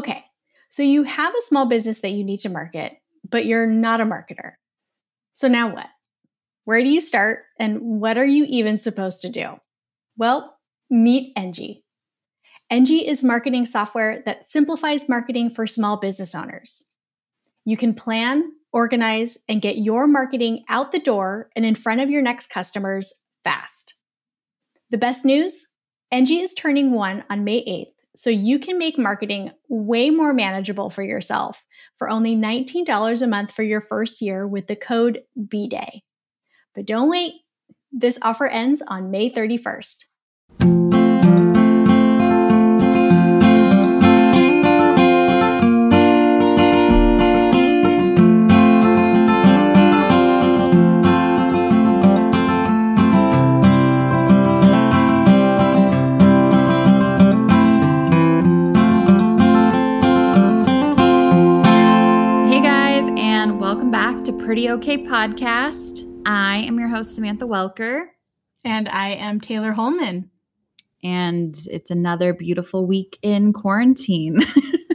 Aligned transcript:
Okay, 0.00 0.24
so 0.70 0.82
you 0.82 1.02
have 1.02 1.34
a 1.34 1.42
small 1.42 1.66
business 1.66 2.00
that 2.00 2.12
you 2.12 2.24
need 2.24 2.40
to 2.40 2.48
market, 2.48 2.96
but 3.28 3.44
you're 3.44 3.66
not 3.66 4.00
a 4.00 4.06
marketer. 4.06 4.52
So 5.34 5.46
now 5.46 5.74
what? 5.74 5.88
Where 6.64 6.82
do 6.82 6.88
you 6.88 7.02
start 7.02 7.40
and 7.58 8.00
what 8.00 8.16
are 8.16 8.24
you 8.24 8.46
even 8.48 8.78
supposed 8.78 9.20
to 9.20 9.28
do? 9.28 9.60
Well, 10.16 10.56
meet 10.88 11.36
Engie. 11.36 11.82
Engie 12.72 13.04
is 13.06 13.22
marketing 13.22 13.66
software 13.66 14.22
that 14.24 14.46
simplifies 14.46 15.06
marketing 15.06 15.50
for 15.50 15.66
small 15.66 15.98
business 15.98 16.34
owners. 16.34 16.86
You 17.66 17.76
can 17.76 17.92
plan, 17.92 18.52
organize, 18.72 19.36
and 19.50 19.60
get 19.60 19.76
your 19.76 20.06
marketing 20.06 20.64
out 20.70 20.92
the 20.92 20.98
door 20.98 21.50
and 21.54 21.66
in 21.66 21.74
front 21.74 22.00
of 22.00 22.08
your 22.08 22.22
next 22.22 22.46
customers 22.46 23.12
fast. 23.44 23.96
The 24.88 24.96
best 24.96 25.26
news 25.26 25.66
Engie 26.10 26.42
is 26.42 26.54
turning 26.54 26.90
one 26.90 27.22
on 27.28 27.44
May 27.44 27.62
8th, 27.66 27.99
so 28.20 28.28
you 28.28 28.58
can 28.58 28.76
make 28.76 28.98
marketing 28.98 29.50
way 29.70 30.10
more 30.10 30.34
manageable 30.34 30.90
for 30.90 31.02
yourself 31.02 31.64
for 31.96 32.10
only 32.10 32.36
$19 32.36 33.22
a 33.22 33.26
month 33.26 33.50
for 33.50 33.62
your 33.62 33.80
first 33.80 34.20
year 34.20 34.46
with 34.46 34.66
the 34.66 34.76
code 34.76 35.22
BDAY. 35.38 36.00
But 36.74 36.84
don't 36.84 37.08
wait, 37.08 37.32
this 37.90 38.18
offer 38.20 38.46
ends 38.46 38.82
on 38.86 39.10
May 39.10 39.30
31st. 39.32 40.04
Pretty 64.50 64.68
Okay 64.68 64.98
podcast. 65.06 66.04
I 66.26 66.56
am 66.56 66.76
your 66.76 66.88
host, 66.88 67.14
Samantha 67.14 67.46
Welker. 67.46 68.06
And 68.64 68.88
I 68.88 69.10
am 69.10 69.38
Taylor 69.38 69.70
Holman. 69.70 70.28
And 71.04 71.56
it's 71.70 71.92
another 71.92 72.34
beautiful 72.34 72.84
week 72.84 73.16
in 73.22 73.52
quarantine. 73.52 74.40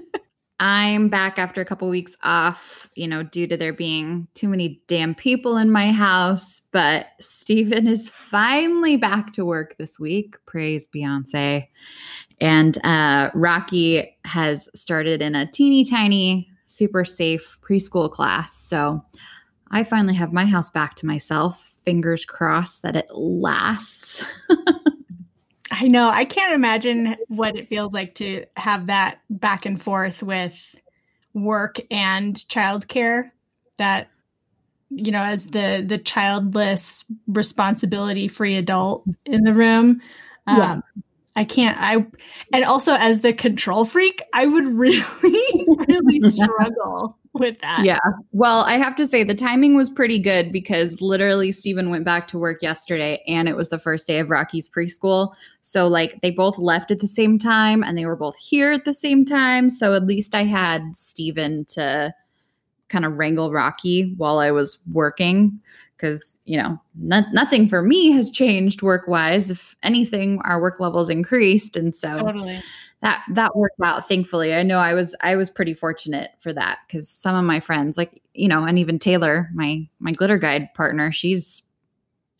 I'm 0.59 1.08
back 1.08 1.39
after 1.39 1.62
a 1.62 1.66
couple 1.66 1.88
weeks 1.88 2.17
off, 2.22 2.89
you 2.95 3.08
know, 3.08 3.23
due 3.23 3.47
to 3.47 3.56
there 3.56 3.72
being 3.72 4.28
too 4.34 4.50
many 4.50 4.81
damn 4.89 5.16
people 5.16 5.56
in 5.56 5.72
my 5.72 5.94
house. 5.94 6.62
But 6.73 7.06
Stephen 7.22 7.88
is 7.88 8.09
finally 8.09 8.97
back 8.97 9.31
to 9.36 9.45
work 9.45 9.78
this 9.78 9.97
week. 9.97 10.36
Praise 10.45 10.86
Beyonce. 10.94 11.69
And 12.42 12.78
uh, 12.86 13.31
Rocky 13.34 14.17
has 14.25 14.67
started 14.75 15.22
in 15.22 15.34
a 15.34 15.50
teeny 15.50 15.86
tiny, 15.86 16.50
super 16.66 17.06
safe 17.06 17.58
preschool 17.62 18.12
class. 18.12 18.53
So 18.53 19.02
I 19.71 19.83
finally 19.83 20.16
have 20.16 20.33
my 20.33 20.45
house 20.45 20.69
back 20.69 20.95
to 20.95 21.05
myself. 21.05 21.73
Fingers 21.83 22.25
crossed 22.25 22.83
that 22.83 22.95
it 22.95 23.08
lasts. 23.11 24.25
I 25.72 25.88
know. 25.88 26.09
I 26.09 26.25
can't 26.25 26.53
imagine 26.53 27.16
what 27.27 27.55
it 27.55 27.67
feels 27.67 27.94
like 27.94 28.16
to 28.16 28.45
have 28.55 28.88
that 28.88 29.19
back 29.30 29.66
and 29.66 29.81
forth 29.81 30.23
with 30.23 30.75
work 31.33 31.80
and 31.91 32.35
childcare. 32.35 33.31
That 33.77 34.09
you 34.89 35.11
know, 35.11 35.23
as 35.23 35.47
the 35.47 35.83
the 35.85 35.97
childless, 35.97 37.03
responsibility 37.27 38.27
free 38.27 38.55
adult 38.55 39.03
in 39.25 39.44
the 39.44 39.53
room. 39.53 40.02
Um, 40.47 40.57
yeah. 40.57 40.79
I 41.35 41.44
can't. 41.44 41.77
I 41.79 42.05
and 42.53 42.63
also 42.63 42.94
as 42.94 43.19
the 43.19 43.33
control 43.33 43.83
freak, 43.83 44.22
I 44.31 44.45
would 44.45 44.67
really, 44.77 45.03
really 45.88 46.19
struggle 46.29 47.17
with 47.39 47.59
that. 47.61 47.83
Yeah. 47.83 48.00
Well, 48.31 48.61
I 48.61 48.73
have 48.73 48.95
to 48.97 49.08
say 49.08 49.23
the 49.23 49.36
timing 49.36 49.75
was 49.75 49.89
pretty 49.89 50.19
good 50.19 50.52
because 50.52 51.02
literally 51.02 51.52
Stephen 51.52 51.89
went 51.89 52.05
back 52.05 52.28
to 52.30 52.38
work 52.38 52.61
yesterday 52.61 53.23
and 53.28 53.47
it 53.47 53.56
was 53.56 53.69
the 53.69 53.79
first 53.79 54.07
day 54.07 54.19
of 54.19 54.29
Rocky's 54.29 54.69
preschool. 54.69 55.34
So 55.62 55.88
like 55.88 56.19
they 56.22 56.31
both 56.31 56.57
left 56.57 56.91
at 56.91 57.00
the 57.00 57.07
same 57.07 57.38
time 57.38 57.84
and 57.84 57.97
they 57.97 58.06
were 58.06 58.16
both 58.16 58.38
here 58.38 58.72
at 58.72 58.85
the 58.85 58.94
same 58.94 59.25
time. 59.25 59.69
So 59.69 59.94
at 59.94 60.06
least 60.06 60.35
I 60.35 60.44
had 60.44 60.96
Stephen 60.96 61.66
to 61.66 62.13
kind 62.90 63.06
of 63.06 63.13
wrangle 63.13 63.52
Rocky 63.52 64.13
while 64.17 64.40
I 64.40 64.52
was 64.52 64.79
working 64.91 65.59
because 65.97 66.40
you 66.46 66.57
know 66.57 66.79
nothing 66.96 67.69
for 67.69 67.81
me 67.81 68.12
has 68.12 68.29
changed 68.29 68.81
work 68.81 69.07
wise 69.07 69.50
if 69.50 69.75
anything 69.81 70.40
our 70.44 70.62
work 70.62 70.79
levels 70.79 71.09
increased 71.09 71.78
and 71.78 71.96
so 71.96 72.19
totally 72.19 72.62
that 73.05 73.23
that 73.29 73.55
worked 73.55 73.79
out 73.83 74.07
thankfully 74.07 74.55
i 74.55 74.63
know 74.63 74.79
i 74.79 74.93
was 74.93 75.16
i 75.21 75.35
was 75.35 75.47
pretty 75.47 75.75
fortunate 75.75 76.31
for 76.39 76.51
that 76.51 76.79
because 76.88 77.07
some 77.07 77.35
of 77.35 77.43
my 77.43 77.59
friends 77.59 77.97
like 77.97 78.21
you 78.33 78.47
know 78.47 78.63
and 78.63 78.79
even 78.79 78.97
taylor 78.97 79.47
my 79.53 79.88
my 79.99 80.11
glitter 80.11 80.38
guide 80.38 80.73
partner 80.73 81.11
she's 81.11 81.61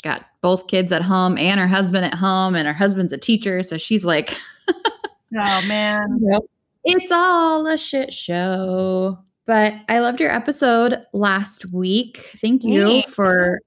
got 0.02 0.26
both 0.42 0.68
kids 0.68 0.92
at 0.92 1.04
home 1.04 1.38
and 1.38 1.60
her 1.60 1.68
husband 1.68 2.04
at 2.04 2.16
home 2.16 2.56
and 2.56 2.68
her 2.68 2.74
husband's 2.74 3.14
a 3.14 3.18
teacher 3.18 3.62
so 3.62 3.78
she's 3.78 4.06
like 4.06 4.36
oh 4.68 5.62
man 5.68 6.20
yep. 6.32 6.42
it's 6.84 7.12
all 7.12 7.68
a 7.68 7.78
shit 7.78 8.12
show 8.12 9.18
but 9.46 9.74
i 9.88 10.00
loved 10.00 10.20
your 10.20 10.32
episode 10.32 11.00
last 11.14 11.72
week 11.72 12.32
thank 12.42 12.64
you 12.64 12.88
Thanks. 12.88 13.14
for 13.14 13.60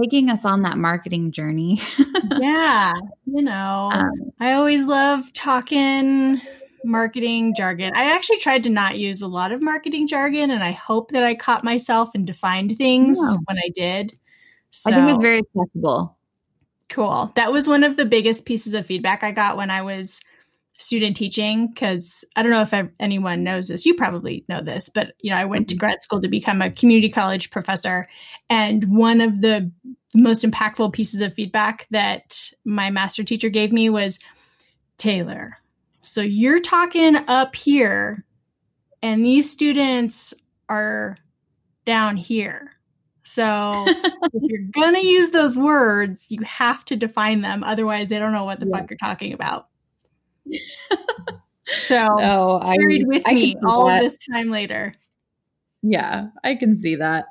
taking 0.00 0.30
us 0.30 0.44
on 0.44 0.62
that 0.62 0.78
marketing 0.78 1.32
journey. 1.32 1.80
yeah, 2.38 2.94
you 3.26 3.42
know, 3.42 3.90
um, 3.92 4.10
I 4.40 4.52
always 4.52 4.86
love 4.86 5.32
talking 5.32 6.40
marketing 6.84 7.54
jargon. 7.56 7.92
I 7.94 8.12
actually 8.12 8.38
tried 8.38 8.62
to 8.64 8.70
not 8.70 8.98
use 8.98 9.22
a 9.22 9.28
lot 9.28 9.52
of 9.52 9.62
marketing 9.62 10.08
jargon, 10.08 10.50
and 10.50 10.62
I 10.62 10.72
hope 10.72 11.10
that 11.12 11.24
I 11.24 11.34
caught 11.34 11.64
myself 11.64 12.14
and 12.14 12.26
defined 12.26 12.76
things 12.78 13.18
yeah. 13.20 13.36
when 13.44 13.58
I 13.58 13.70
did. 13.74 14.18
So, 14.70 14.90
I 14.90 14.94
think 14.94 15.08
it 15.08 15.12
was 15.12 15.18
very 15.18 15.38
accessible. 15.38 16.16
Cool. 16.88 17.32
That 17.34 17.52
was 17.52 17.66
one 17.66 17.82
of 17.82 17.96
the 17.96 18.04
biggest 18.04 18.46
pieces 18.46 18.74
of 18.74 18.86
feedback 18.86 19.22
I 19.22 19.32
got 19.32 19.56
when 19.56 19.70
I 19.70 19.82
was 19.82 20.20
student 20.78 21.16
teaching 21.16 21.68
because 21.68 22.24
I 22.34 22.42
don't 22.42 22.52
know 22.52 22.62
if 22.62 22.90
anyone 23.00 23.44
knows 23.44 23.68
this. 23.68 23.86
You 23.86 23.94
probably 23.94 24.44
know 24.48 24.62
this, 24.62 24.90
but 24.90 25.14
you 25.20 25.30
know, 25.30 25.36
I 25.36 25.44
went 25.44 25.68
to 25.68 25.74
mm-hmm. 25.74 25.80
grad 25.80 26.02
school 26.02 26.20
to 26.20 26.28
become 26.28 26.62
a 26.62 26.70
community 26.70 27.08
college 27.08 27.50
professor, 27.50 28.08
and 28.48 28.84
one 28.96 29.20
of 29.20 29.40
the 29.40 29.70
most 30.14 30.44
impactful 30.44 30.92
pieces 30.92 31.20
of 31.20 31.34
feedback 31.34 31.86
that 31.90 32.50
my 32.64 32.90
master 32.90 33.24
teacher 33.24 33.48
gave 33.48 33.72
me 33.72 33.90
was 33.90 34.18
Taylor. 34.96 35.58
So 36.02 36.20
you're 36.20 36.60
talking 36.60 37.16
up 37.28 37.56
here, 37.56 38.24
and 39.02 39.24
these 39.24 39.50
students 39.50 40.34
are 40.68 41.16
down 41.84 42.16
here. 42.16 42.72
So 43.22 43.84
if 43.86 44.32
you're 44.34 44.68
gonna 44.72 45.00
use 45.00 45.30
those 45.30 45.56
words, 45.56 46.30
you 46.30 46.42
have 46.42 46.84
to 46.86 46.96
define 46.96 47.40
them. 47.40 47.64
Otherwise, 47.64 48.08
they 48.08 48.18
don't 48.18 48.32
know 48.32 48.44
what 48.44 48.60
the 48.60 48.66
yeah. 48.66 48.78
fuck 48.78 48.90
you're 48.90 48.98
talking 48.98 49.32
about 49.32 49.68
so 51.68 52.14
no, 52.16 52.60
I 52.62 52.76
carried 52.76 53.06
with 53.06 53.22
I 53.26 53.34
me 53.34 53.56
all 53.66 53.86
that. 53.86 53.96
of 53.96 54.02
this 54.02 54.18
time 54.32 54.50
later. 54.50 54.92
Yeah, 55.82 56.28
I 56.42 56.54
can 56.54 56.74
see 56.74 56.96
that. 56.96 57.26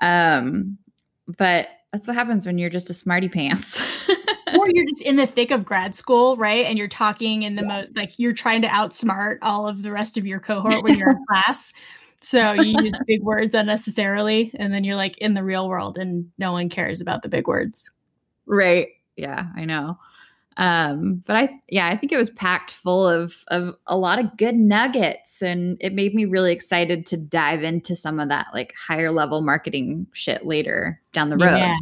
Um, 0.00 0.78
but 1.26 1.68
that's 1.92 2.06
what 2.06 2.16
happens 2.16 2.46
when 2.46 2.58
you're 2.58 2.70
just 2.70 2.90
a 2.90 2.94
smarty 2.94 3.28
pants. 3.28 3.80
or 4.08 4.64
you're 4.68 4.86
just 4.86 5.02
in 5.02 5.16
the 5.16 5.26
thick 5.26 5.50
of 5.50 5.64
grad 5.64 5.96
school, 5.96 6.36
right? 6.36 6.66
And 6.66 6.78
you're 6.78 6.88
talking 6.88 7.42
in 7.42 7.54
the 7.56 7.62
yeah. 7.62 7.68
most 7.68 7.96
like 7.96 8.18
you're 8.18 8.34
trying 8.34 8.62
to 8.62 8.68
outsmart 8.68 9.38
all 9.42 9.66
of 9.66 9.82
the 9.82 9.92
rest 9.92 10.16
of 10.18 10.26
your 10.26 10.40
cohort 10.40 10.82
when 10.82 10.98
you're 10.98 11.10
in 11.10 11.24
class. 11.28 11.72
So 12.20 12.52
you 12.52 12.82
use 12.82 12.92
big 13.06 13.22
words 13.22 13.54
unnecessarily, 13.54 14.50
and 14.54 14.72
then 14.72 14.84
you're 14.84 14.96
like 14.96 15.18
in 15.18 15.34
the 15.34 15.44
real 15.44 15.68
world, 15.68 15.96
and 15.98 16.30
no 16.38 16.52
one 16.52 16.68
cares 16.68 17.00
about 17.00 17.22
the 17.22 17.28
big 17.28 17.46
words. 17.46 17.90
Right. 18.46 18.88
Yeah, 19.16 19.46
I 19.54 19.64
know. 19.64 19.98
Um, 20.58 21.22
but 21.26 21.36
I, 21.36 21.60
yeah, 21.68 21.88
I 21.88 21.96
think 21.96 22.12
it 22.12 22.16
was 22.16 22.30
packed 22.30 22.70
full 22.70 23.06
of 23.06 23.44
of 23.48 23.76
a 23.86 23.96
lot 23.96 24.18
of 24.18 24.36
good 24.36 24.54
nuggets, 24.54 25.42
and 25.42 25.76
it 25.80 25.92
made 25.92 26.14
me 26.14 26.24
really 26.24 26.52
excited 26.52 27.04
to 27.06 27.16
dive 27.16 27.62
into 27.62 27.94
some 27.94 28.18
of 28.18 28.28
that 28.30 28.46
like 28.54 28.74
higher 28.74 29.10
level 29.10 29.42
marketing 29.42 30.06
shit 30.12 30.46
later 30.46 31.00
down 31.12 31.28
the 31.28 31.36
road. 31.36 31.56
Yeah. 31.56 31.76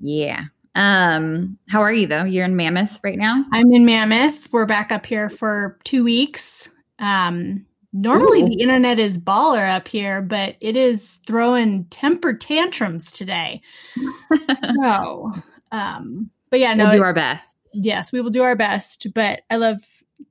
Yeah. 0.00 0.44
Um, 0.74 1.58
how 1.68 1.80
are 1.80 1.92
you 1.92 2.06
though? 2.06 2.24
You're 2.24 2.44
in 2.44 2.56
Mammoth 2.56 3.00
right 3.02 3.18
now? 3.18 3.44
I'm 3.52 3.72
in 3.72 3.84
Mammoth. 3.84 4.52
We're 4.52 4.66
back 4.66 4.92
up 4.92 5.06
here 5.06 5.30
for 5.30 5.78
two 5.84 6.04
weeks. 6.04 6.70
Um, 6.98 7.64
normally 7.94 8.42
Ooh. 8.42 8.48
the 8.48 8.60
internet 8.60 8.98
is 8.98 9.18
baller 9.18 9.74
up 9.74 9.88
here, 9.88 10.20
but 10.20 10.56
it 10.60 10.76
is 10.76 11.18
throwing 11.26 11.86
temper 11.86 12.34
tantrums 12.34 13.10
today. 13.10 13.62
so, 14.74 15.32
um, 15.72 16.30
but 16.50 16.60
yeah, 16.60 16.74
no, 16.74 16.84
we'll 16.84 16.92
do 16.92 17.02
our 17.02 17.14
best 17.14 17.55
yes, 17.76 18.12
we 18.12 18.20
will 18.20 18.30
do 18.30 18.42
our 18.42 18.56
best. 18.56 19.06
But 19.14 19.42
I 19.50 19.56
love, 19.56 19.80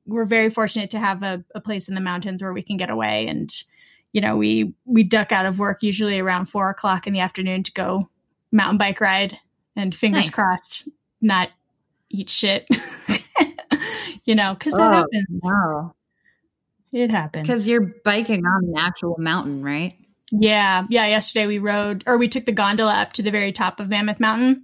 we're 0.06 0.26
very 0.26 0.50
fortunate 0.50 0.90
to 0.92 1.00
have 1.00 1.24
a, 1.24 1.44
a 1.54 1.62
place 1.62 1.88
in 1.88 1.96
the 1.96 2.02
mountains 2.02 2.42
where 2.42 2.54
we 2.54 2.62
can 2.62 2.78
get 2.78 2.90
away. 2.90 3.28
And, 3.28 3.52
you 4.12 4.22
know, 4.22 4.38
we, 4.38 4.74
we 4.86 5.04
duck 5.04 5.32
out 5.32 5.46
of 5.46 5.60
work 5.60 5.84
usually 5.84 6.20
around 6.20 6.48
four 6.48 6.70
o'clock 6.70 7.08
in 7.08 7.14
the 7.14 7.20
afternoon 7.20 7.64
to 7.64 7.72
go 7.72 8.10
mountain 8.52 8.78
bike 8.78 9.02
ride 9.02 9.38
and 9.76 9.94
fingers 9.94 10.26
nice. 10.26 10.34
crossed, 10.34 10.90
not 11.22 11.50
eat 12.10 12.30
shit, 12.30 12.68
you 14.26 14.36
know, 14.36 14.54
because 14.54 14.74
that 14.74 14.90
oh, 14.90 14.94
happens. 14.94 15.42
Wow. 15.44 15.96
it 16.92 17.12
happens. 17.12 17.48
Because 17.48 17.68
you're 17.68 17.94
biking 18.04 18.46
on 18.46 18.66
an 18.66 18.78
actual 18.78 19.16
mountain, 19.20 19.62
right? 19.64 19.96
Yeah. 20.32 20.86
Yeah. 20.90 21.06
Yesterday 21.08 21.48
we 21.48 21.60
rode, 21.60 22.04
or 22.08 22.18
we 22.18 22.28
took 22.28 22.46
the 22.46 22.52
gondola 22.52 22.94
up 22.94 23.14
to 23.14 23.24
the 23.24 23.32
very 23.32 23.52
top 23.52 23.80
of 23.80 23.90
Mammoth 23.90 24.20
Mountain, 24.20 24.64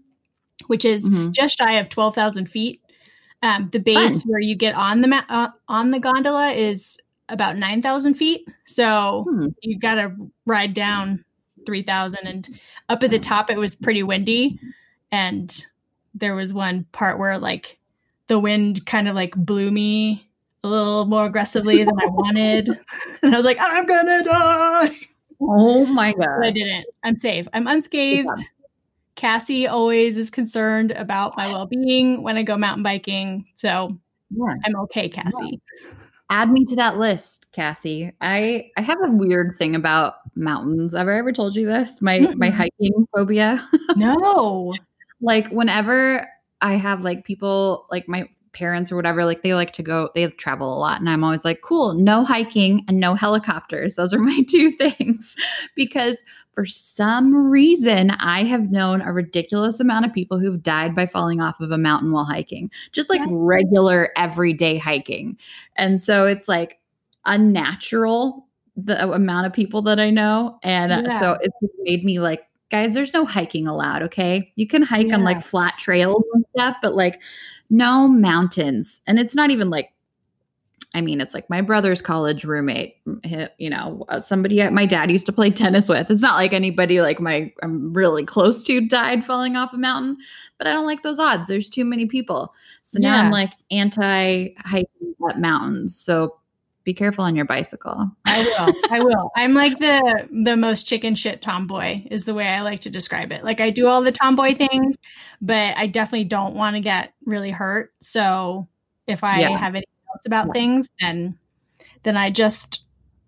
which 0.71 0.85
is 0.85 1.03
Mhm. 1.09 1.33
just 1.33 1.57
shy 1.57 1.73
of 1.73 1.89
12,000 1.89 2.45
feet. 2.49 2.81
Um, 3.43 3.67
the 3.73 3.79
base 3.79 4.23
where 4.23 4.39
you 4.39 4.55
get 4.55 4.73
on 4.73 5.01
the 5.01 5.07
ma- 5.09 5.25
uh, 5.27 5.49
on 5.67 5.91
the 5.91 5.99
gondola 5.99 6.51
is 6.53 6.97
about 7.27 7.57
9,000 7.57 8.13
feet. 8.13 8.47
So 8.65 9.25
Hmm. 9.27 9.47
you 9.61 9.77
got 9.77 9.95
to 9.95 10.13
ride 10.45 10.73
down 10.73 11.25
3,000. 11.65 12.25
And 12.25 12.47
up 12.87 13.03
at 13.03 13.09
the 13.09 13.19
top, 13.19 13.49
it 13.51 13.57
was 13.57 13.75
pretty 13.75 14.01
windy. 14.03 14.57
And 15.11 15.53
there 16.15 16.35
was 16.35 16.53
one 16.53 16.85
part 16.93 17.19
where 17.19 17.37
like 17.37 17.77
the 18.27 18.39
wind 18.39 18.85
kind 18.85 19.09
of 19.09 19.15
like 19.15 19.35
blew 19.35 19.71
me 19.71 20.25
a 20.63 20.69
little 20.69 21.05
more 21.05 21.25
aggressively 21.25 21.83
than 21.83 21.99
I 21.99 22.05
wanted. 22.05 22.69
And 23.23 23.33
I 23.33 23.37
was 23.37 23.45
like, 23.45 23.57
I'm 23.59 23.85
going 23.85 24.05
to 24.05 24.23
die. 24.23 24.97
Oh 25.41 25.85
my 25.85 26.13
But 26.17 26.29
I 26.43 26.51
didn't. 26.51 26.85
I'm 27.03 27.17
safe. 27.19 27.47
I'm 27.53 27.67
unscathed. 27.67 28.29
Cassie 29.15 29.67
always 29.67 30.17
is 30.17 30.29
concerned 30.29 30.91
about 30.91 31.35
my 31.37 31.47
well 31.53 31.65
being 31.67 32.23
when 32.23 32.37
I 32.37 32.43
go 32.43 32.57
mountain 32.57 32.83
biking. 32.83 33.45
So 33.55 33.95
Yeah. 34.29 34.55
I'm 34.65 34.75
okay, 34.83 35.09
Cassie. 35.09 35.61
Add 36.29 36.49
me 36.49 36.63
to 36.65 36.75
that 36.77 36.97
list, 36.97 37.47
Cassie. 37.51 38.13
I 38.21 38.71
I 38.77 38.81
have 38.81 38.99
a 39.03 39.11
weird 39.11 39.57
thing 39.57 39.75
about 39.75 40.13
mountains. 40.35 40.93
Have 40.95 41.09
I 41.09 41.17
ever 41.17 41.33
told 41.33 41.55
you 41.57 41.65
this? 41.65 42.01
My 42.01 42.19
my 42.37 42.49
Mm-mm. 42.49 42.55
hiking 42.55 43.05
phobia. 43.13 43.67
No. 43.97 44.73
like 45.19 45.49
whenever 45.49 46.25
I 46.61 46.73
have 46.75 47.03
like 47.03 47.25
people 47.25 47.85
like 47.91 48.07
my 48.07 48.29
parents 48.53 48.91
or 48.91 48.95
whatever, 48.95 49.25
like 49.25 49.41
they 49.43 49.53
like 49.53 49.73
to 49.73 49.83
go, 49.83 50.09
they 50.13 50.27
travel 50.27 50.73
a 50.73 50.79
lot. 50.79 50.99
And 50.99 51.09
I'm 51.09 51.23
always 51.23 51.43
like, 51.45 51.61
cool, 51.61 51.93
no 51.93 52.23
hiking 52.23 52.83
and 52.87 52.99
no 52.99 53.13
helicopters. 53.15 53.95
Those 53.95 54.13
are 54.13 54.19
my 54.19 54.41
two 54.49 54.71
things. 54.71 55.35
because 55.75 56.23
for 56.53 56.65
some 56.65 57.33
reason, 57.49 58.11
I 58.11 58.43
have 58.43 58.71
known 58.71 59.01
a 59.01 59.13
ridiculous 59.13 59.79
amount 59.79 60.05
of 60.05 60.13
people 60.13 60.37
who've 60.39 60.61
died 60.61 60.93
by 60.93 61.05
falling 61.05 61.39
off 61.39 61.59
of 61.61 61.71
a 61.71 61.77
mountain 61.77 62.11
while 62.11 62.25
hiking, 62.25 62.69
just 62.91 63.09
like 63.09 63.21
Yeah. 63.21 63.27
regular 63.31 64.09
everyday 64.17 64.77
hiking. 64.77 65.37
And 65.77 66.01
so 66.01 66.25
it's 66.25 66.47
like 66.49 66.79
unnatural 67.25 68.47
the 68.75 69.11
amount 69.11 69.45
of 69.47 69.53
people 69.53 69.81
that 69.83 69.99
I 69.99 70.09
know. 70.09 70.59
And 70.63 70.91
uh, 70.91 71.03
Yeah. 71.07 71.19
so 71.19 71.37
it's 71.41 71.55
made 71.83 72.03
me 72.03 72.19
like, 72.19 72.43
guys, 72.69 72.93
there's 72.93 73.13
no 73.13 73.25
hiking 73.25 73.67
allowed. 73.67 74.01
Okay. 74.03 74.51
You 74.55 74.65
can 74.67 74.81
hike 74.81 75.11
on 75.13 75.23
like 75.23 75.41
flat 75.41 75.77
trails 75.77 76.23
and 76.33 76.45
stuff, 76.55 76.77
but 76.81 76.95
like 76.95 77.21
no 77.69 78.07
mountains. 78.07 79.01
And 79.07 79.19
it's 79.19 79.35
not 79.35 79.51
even 79.51 79.69
like, 79.69 79.93
I 80.93 81.01
mean, 81.01 81.21
it's 81.21 81.33
like 81.33 81.49
my 81.49 81.61
brother's 81.61 82.01
college 82.01 82.43
roommate, 82.43 82.97
you 83.57 83.69
know, 83.69 84.05
uh, 84.09 84.19
somebody 84.19 84.67
my 84.69 84.85
dad 84.85 85.09
used 85.09 85.25
to 85.27 85.31
play 85.31 85.49
tennis 85.49 85.87
with. 85.87 86.11
It's 86.11 86.21
not 86.21 86.35
like 86.35 86.51
anybody 86.51 87.01
like 87.01 87.19
my 87.21 87.53
I'm 87.63 87.93
really 87.93 88.25
close 88.25 88.63
to 88.65 88.85
died 88.87 89.25
falling 89.25 89.55
off 89.55 89.73
a 89.73 89.77
mountain, 89.77 90.17
but 90.57 90.67
I 90.67 90.73
don't 90.73 90.85
like 90.85 91.01
those 91.03 91.19
odds. 91.19 91.47
There's 91.47 91.69
too 91.69 91.85
many 91.85 92.07
people. 92.07 92.53
So 92.83 92.99
now 92.99 93.15
Yeah. 93.15 93.21
I'm 93.21 93.31
like 93.31 93.53
anti 93.71 94.49
hiking 94.57 95.15
up 95.29 95.37
mountains. 95.37 95.97
So 95.97 96.35
be 96.83 96.93
careful 96.93 97.23
on 97.23 97.35
your 97.35 97.45
bicycle. 97.45 98.09
I 98.25 98.41
will. 98.41 98.73
I 98.89 98.99
will. 98.99 99.31
I'm 99.35 99.53
like 99.53 99.77
the 99.79 100.27
the 100.43 100.57
most 100.57 100.87
chicken 100.87 101.15
shit 101.15 101.41
tomboy 101.41 102.01
is 102.11 102.25
the 102.25 102.33
way 102.33 102.47
I 102.47 102.61
like 102.63 102.81
to 102.81 102.89
describe 102.89 103.31
it. 103.31 103.43
Like 103.45 103.61
I 103.61 103.69
do 103.69 103.87
all 103.87 104.01
the 104.01 104.11
tomboy 104.11 104.55
things, 104.55 104.97
but 105.41 105.77
I 105.77 105.87
definitely 105.87 106.25
don't 106.25 106.55
want 106.55 106.75
to 106.75 106.81
get 106.81 107.13
really 107.25 107.51
hurt. 107.51 107.93
So 108.01 108.67
if 109.07 109.23
I 109.23 109.41
Yeah. 109.41 109.57
have 109.57 109.75
any 109.75 109.85
doubts 110.21 110.25
about 110.25 110.53
things, 110.53 110.89
then 110.99 111.37
then 112.03 112.17
I 112.17 112.29
just 112.29 112.83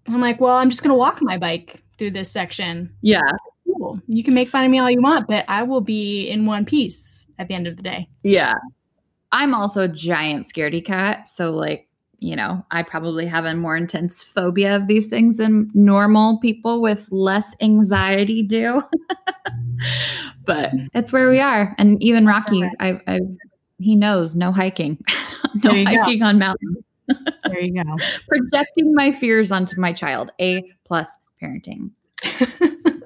I'm 0.07 0.21
like, 0.21 0.41
well, 0.41 0.57
I'm 0.57 0.69
just 0.69 0.83
gonna 0.83 0.95
walk 0.95 1.21
my 1.21 1.37
bike 1.37 1.81
through 1.97 2.11
this 2.11 2.31
section. 2.31 2.93
Yeah. 3.01 3.21
Cool. 3.65 3.99
You 4.07 4.23
can 4.23 4.33
make 4.33 4.49
fun 4.49 4.65
of 4.65 4.71
me 4.71 4.79
all 4.79 4.91
you 4.91 5.01
want, 5.01 5.27
but 5.27 5.45
I 5.47 5.63
will 5.63 5.81
be 5.81 6.27
in 6.27 6.45
one 6.45 6.65
piece 6.65 7.27
at 7.39 7.47
the 7.47 7.53
end 7.53 7.67
of 7.67 7.77
the 7.77 7.83
day. 7.83 8.09
Yeah. 8.23 8.55
I'm 9.31 9.53
also 9.53 9.83
a 9.83 9.87
giant 9.87 10.45
scaredy 10.45 10.83
cat. 10.83 11.27
So, 11.27 11.51
like, 11.51 11.87
you 12.19 12.35
know, 12.35 12.65
I 12.71 12.83
probably 12.83 13.25
have 13.25 13.45
a 13.45 13.55
more 13.55 13.75
intense 13.75 14.21
phobia 14.21 14.75
of 14.75 14.87
these 14.87 15.07
things 15.07 15.37
than 15.37 15.71
normal 15.73 16.39
people 16.39 16.81
with 16.81 17.07
less 17.11 17.55
anxiety 17.61 18.43
do. 18.43 18.83
but 20.45 20.71
it's 20.93 21.11
where 21.11 21.29
we 21.29 21.39
are. 21.39 21.73
And 21.77 22.01
even 22.03 22.25
Rocky, 22.25 22.63
I, 22.79 22.99
I 23.07 23.19
he 23.83 23.95
knows 23.95 24.35
no 24.35 24.51
hiking, 24.51 24.97
no 25.63 25.71
you 25.73 25.85
go. 25.85 25.91
hiking 25.91 26.21
on 26.23 26.39
mountains. 26.39 26.77
There 27.07 27.59
you 27.59 27.83
go. 27.83 27.97
Projecting 28.27 28.93
my 28.93 29.11
fears 29.11 29.51
onto 29.51 29.79
my 29.79 29.93
child. 29.93 30.31
A 30.39 30.63
plus 30.85 31.17
parenting. 31.41 31.91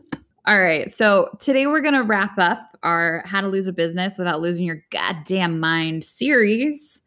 All 0.45 0.61
right. 0.61 0.93
So 0.93 1.29
today 1.39 1.67
we're 1.67 1.81
going 1.81 1.93
to 1.93 2.03
wrap 2.03 2.37
up 2.37 2.77
our 2.83 3.23
How 3.25 3.41
to 3.41 3.47
Lose 3.47 3.67
a 3.67 3.73
Business 3.73 4.17
Without 4.17 4.41
Losing 4.41 4.65
Your 4.65 4.83
Goddamn 4.91 5.59
Mind 5.59 6.05
series. 6.05 7.01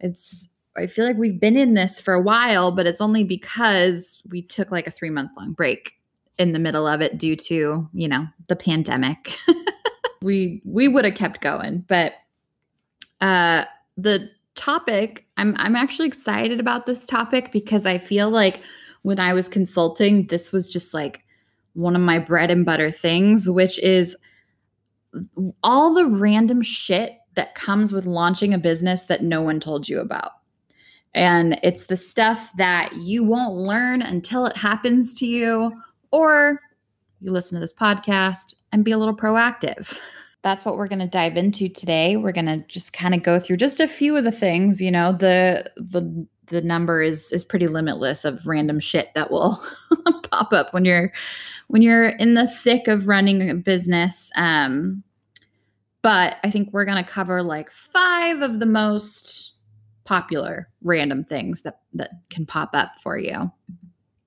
It's, 0.00 0.48
I 0.76 0.86
feel 0.86 1.04
like 1.04 1.18
we've 1.18 1.40
been 1.40 1.56
in 1.56 1.74
this 1.74 2.00
for 2.00 2.14
a 2.14 2.22
while, 2.22 2.70
but 2.70 2.86
it's 2.86 3.00
only 3.00 3.24
because 3.24 4.22
we 4.30 4.42
took 4.42 4.70
like 4.70 4.86
a 4.86 4.90
three 4.90 5.10
month 5.10 5.32
long 5.36 5.52
break 5.52 5.94
in 6.38 6.52
the 6.52 6.58
middle 6.58 6.86
of 6.86 7.02
it 7.02 7.18
due 7.18 7.36
to, 7.36 7.88
you 7.92 8.08
know, 8.08 8.26
the 8.46 8.56
pandemic. 8.56 9.36
we, 10.22 10.62
we 10.64 10.88
would 10.88 11.04
have 11.04 11.14
kept 11.14 11.40
going, 11.40 11.84
but, 11.88 12.14
uh, 13.20 13.64
the 13.96 14.30
topic, 14.54 15.26
I'm, 15.36 15.54
I'm 15.58 15.76
actually 15.76 16.08
excited 16.08 16.60
about 16.60 16.86
this 16.86 17.06
topic 17.06 17.52
because 17.52 17.86
I 17.86 17.98
feel 17.98 18.30
like 18.30 18.62
when 19.02 19.20
I 19.20 19.32
was 19.32 19.48
consulting, 19.48 20.26
this 20.26 20.52
was 20.52 20.68
just 20.68 20.92
like, 20.92 21.24
one 21.78 21.94
of 21.94 22.02
my 22.02 22.18
bread 22.18 22.50
and 22.50 22.64
butter 22.64 22.90
things, 22.90 23.48
which 23.48 23.78
is 23.78 24.16
all 25.62 25.94
the 25.94 26.06
random 26.06 26.60
shit 26.60 27.18
that 27.34 27.54
comes 27.54 27.92
with 27.92 28.04
launching 28.04 28.52
a 28.52 28.58
business 28.58 29.04
that 29.04 29.22
no 29.22 29.40
one 29.40 29.60
told 29.60 29.88
you 29.88 30.00
about. 30.00 30.32
And 31.14 31.58
it's 31.62 31.84
the 31.84 31.96
stuff 31.96 32.50
that 32.56 32.94
you 32.96 33.22
won't 33.22 33.54
learn 33.54 34.02
until 34.02 34.44
it 34.44 34.56
happens 34.56 35.14
to 35.14 35.26
you, 35.26 35.72
or 36.10 36.60
you 37.20 37.30
listen 37.30 37.54
to 37.54 37.60
this 37.60 37.72
podcast 37.72 38.54
and 38.72 38.84
be 38.84 38.90
a 38.90 38.98
little 38.98 39.16
proactive. 39.16 39.96
That's 40.42 40.64
what 40.64 40.76
we're 40.76 40.88
going 40.88 41.00
to 41.00 41.08
dive 41.08 41.36
into 41.36 41.68
today. 41.68 42.16
We're 42.16 42.32
going 42.32 42.46
to 42.46 42.58
just 42.66 42.92
kind 42.92 43.14
of 43.14 43.22
go 43.22 43.40
through 43.40 43.56
just 43.56 43.80
a 43.80 43.88
few 43.88 44.16
of 44.16 44.24
the 44.24 44.32
things, 44.32 44.80
you 44.80 44.90
know, 44.90 45.12
the 45.12 45.70
the 45.76 46.26
the 46.46 46.62
number 46.62 47.02
is 47.02 47.30
is 47.32 47.44
pretty 47.44 47.66
limitless 47.66 48.24
of 48.24 48.46
random 48.46 48.80
shit 48.80 49.12
that 49.14 49.30
will 49.30 49.62
pop 50.30 50.52
up 50.52 50.72
when 50.72 50.84
you're 50.84 51.12
when 51.68 51.82
you're 51.82 52.08
in 52.08 52.34
the 52.34 52.48
thick 52.48 52.88
of 52.88 53.06
running 53.06 53.50
a 53.50 53.54
business. 53.54 54.30
Um, 54.36 55.02
but 56.02 56.36
I 56.44 56.50
think 56.50 56.70
we're 56.72 56.84
going 56.84 57.02
to 57.02 57.10
cover 57.10 57.42
like 57.42 57.70
five 57.70 58.40
of 58.40 58.60
the 58.60 58.66
most 58.66 59.54
popular 60.04 60.68
random 60.82 61.24
things 61.24 61.62
that 61.62 61.80
that 61.94 62.10
can 62.30 62.46
pop 62.46 62.70
up 62.72 62.92
for 63.02 63.18
you. 63.18 63.50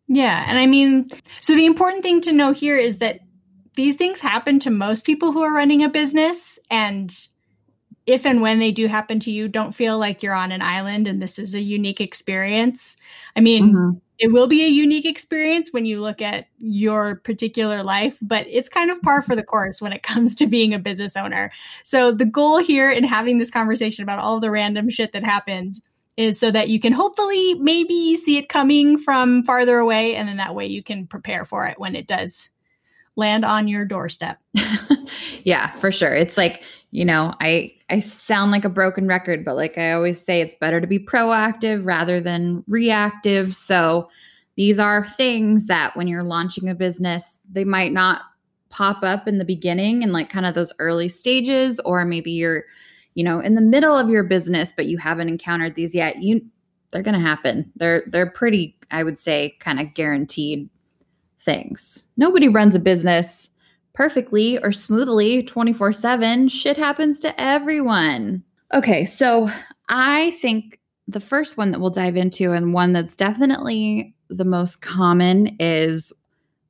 Yeah. 0.07 0.45
And 0.47 0.59
I 0.59 0.65
mean, 0.65 1.09
so 1.39 1.55
the 1.55 1.65
important 1.65 2.03
thing 2.03 2.19
to 2.21 2.33
know 2.33 2.51
here 2.51 2.75
is 2.77 2.97
that 2.97 3.21
these 3.75 3.95
things 3.95 4.19
happen 4.19 4.59
to 4.61 4.69
most 4.69 5.05
people 5.05 5.31
who 5.31 5.41
are 5.41 5.53
running 5.53 5.83
a 5.83 5.89
business. 5.89 6.59
And 6.69 7.11
if 8.05 8.25
and 8.25 8.41
when 8.41 8.59
they 8.59 8.71
do 8.71 8.87
happen 8.87 9.19
to 9.21 9.31
you, 9.31 9.47
don't 9.47 9.73
feel 9.73 9.97
like 9.97 10.23
you're 10.23 10.33
on 10.33 10.51
an 10.51 10.61
island 10.61 11.07
and 11.07 11.21
this 11.21 11.39
is 11.39 11.55
a 11.55 11.61
unique 11.61 12.01
experience. 12.01 12.97
I 13.35 13.41
mean, 13.41 13.73
mm-hmm. 13.73 13.97
it 14.17 14.31
will 14.31 14.47
be 14.47 14.65
a 14.65 14.69
unique 14.69 15.05
experience 15.05 15.69
when 15.71 15.85
you 15.85 16.01
look 16.01 16.21
at 16.21 16.47
your 16.57 17.15
particular 17.15 17.83
life, 17.83 18.17
but 18.21 18.45
it's 18.49 18.69
kind 18.69 18.91
of 18.91 19.01
par 19.01 19.21
for 19.21 19.35
the 19.35 19.43
course 19.43 19.81
when 19.81 19.93
it 19.93 20.03
comes 20.03 20.35
to 20.37 20.47
being 20.47 20.73
a 20.73 20.79
business 20.79 21.15
owner. 21.15 21.51
So 21.83 22.11
the 22.11 22.25
goal 22.25 22.57
here 22.57 22.91
in 22.91 23.03
having 23.03 23.37
this 23.37 23.51
conversation 23.51 24.03
about 24.03 24.19
all 24.19 24.39
the 24.39 24.51
random 24.51 24.89
shit 24.89 25.13
that 25.13 25.23
happens 25.23 25.81
is 26.17 26.39
so 26.39 26.51
that 26.51 26.67
you 26.67 26.79
can 26.79 26.91
hopefully 26.91 27.53
maybe 27.53 28.15
see 28.15 28.37
it 28.37 28.49
coming 28.49 28.97
from 28.97 29.43
farther 29.43 29.77
away 29.77 30.15
and 30.15 30.27
then 30.27 30.37
that 30.37 30.55
way 30.55 30.65
you 30.65 30.83
can 30.83 31.07
prepare 31.07 31.45
for 31.45 31.67
it 31.67 31.79
when 31.79 31.95
it 31.95 32.05
does 32.05 32.49
land 33.21 33.45
on 33.45 33.69
your 33.69 33.85
doorstep. 33.85 34.37
yeah, 35.43 35.71
for 35.71 35.91
sure. 35.91 36.13
It's 36.13 36.37
like, 36.37 36.63
you 36.91 37.05
know, 37.05 37.33
I 37.39 37.73
I 37.89 38.01
sound 38.01 38.51
like 38.51 38.65
a 38.65 38.69
broken 38.69 39.07
record, 39.07 39.45
but 39.45 39.55
like 39.55 39.77
I 39.77 39.93
always 39.93 40.21
say 40.21 40.41
it's 40.41 40.55
better 40.55 40.81
to 40.81 40.87
be 40.87 40.99
proactive 40.99 41.85
rather 41.85 42.19
than 42.19 42.65
reactive. 42.67 43.55
So 43.55 44.09
these 44.55 44.79
are 44.79 45.07
things 45.07 45.67
that 45.67 45.95
when 45.95 46.07
you're 46.07 46.23
launching 46.23 46.67
a 46.67 46.75
business, 46.75 47.39
they 47.49 47.63
might 47.63 47.93
not 47.93 48.21
pop 48.69 49.03
up 49.03 49.27
in 49.27 49.37
the 49.37 49.45
beginning 49.45 50.01
and 50.01 50.13
like 50.13 50.29
kind 50.29 50.45
of 50.45 50.55
those 50.55 50.73
early 50.79 51.09
stages 51.09 51.79
or 51.81 52.05
maybe 52.05 52.31
you're 52.31 52.63
you 53.13 53.23
know 53.23 53.41
in 53.41 53.55
the 53.55 53.61
middle 53.61 53.97
of 53.97 54.09
your 54.09 54.23
business 54.23 54.73
but 54.75 54.87
you 54.87 54.97
haven't 54.97 55.27
encountered 55.27 55.75
these 55.75 55.93
yet 55.93 56.21
you 56.23 56.41
they're 56.91 57.01
going 57.01 57.13
to 57.13 57.19
happen 57.19 57.69
they're 57.75 58.03
they're 58.07 58.29
pretty 58.29 58.77
i 58.89 59.03
would 59.03 59.19
say 59.19 59.55
kind 59.59 59.79
of 59.79 59.93
guaranteed 59.93 60.69
things 61.43 62.09
nobody 62.17 62.47
runs 62.47 62.75
a 62.75 62.79
business 62.79 63.49
perfectly 63.93 64.57
or 64.59 64.71
smoothly 64.71 65.43
24/7 65.43 66.49
shit 66.49 66.77
happens 66.77 67.19
to 67.19 67.41
everyone 67.41 68.43
okay 68.73 69.05
so 69.05 69.49
i 69.89 70.31
think 70.41 70.79
the 71.07 71.19
first 71.19 71.57
one 71.57 71.71
that 71.71 71.79
we'll 71.79 71.89
dive 71.89 72.15
into, 72.15 72.53
and 72.53 72.73
one 72.73 72.93
that's 72.93 73.15
definitely 73.15 74.15
the 74.29 74.45
most 74.45 74.81
common, 74.81 75.55
is 75.59 76.11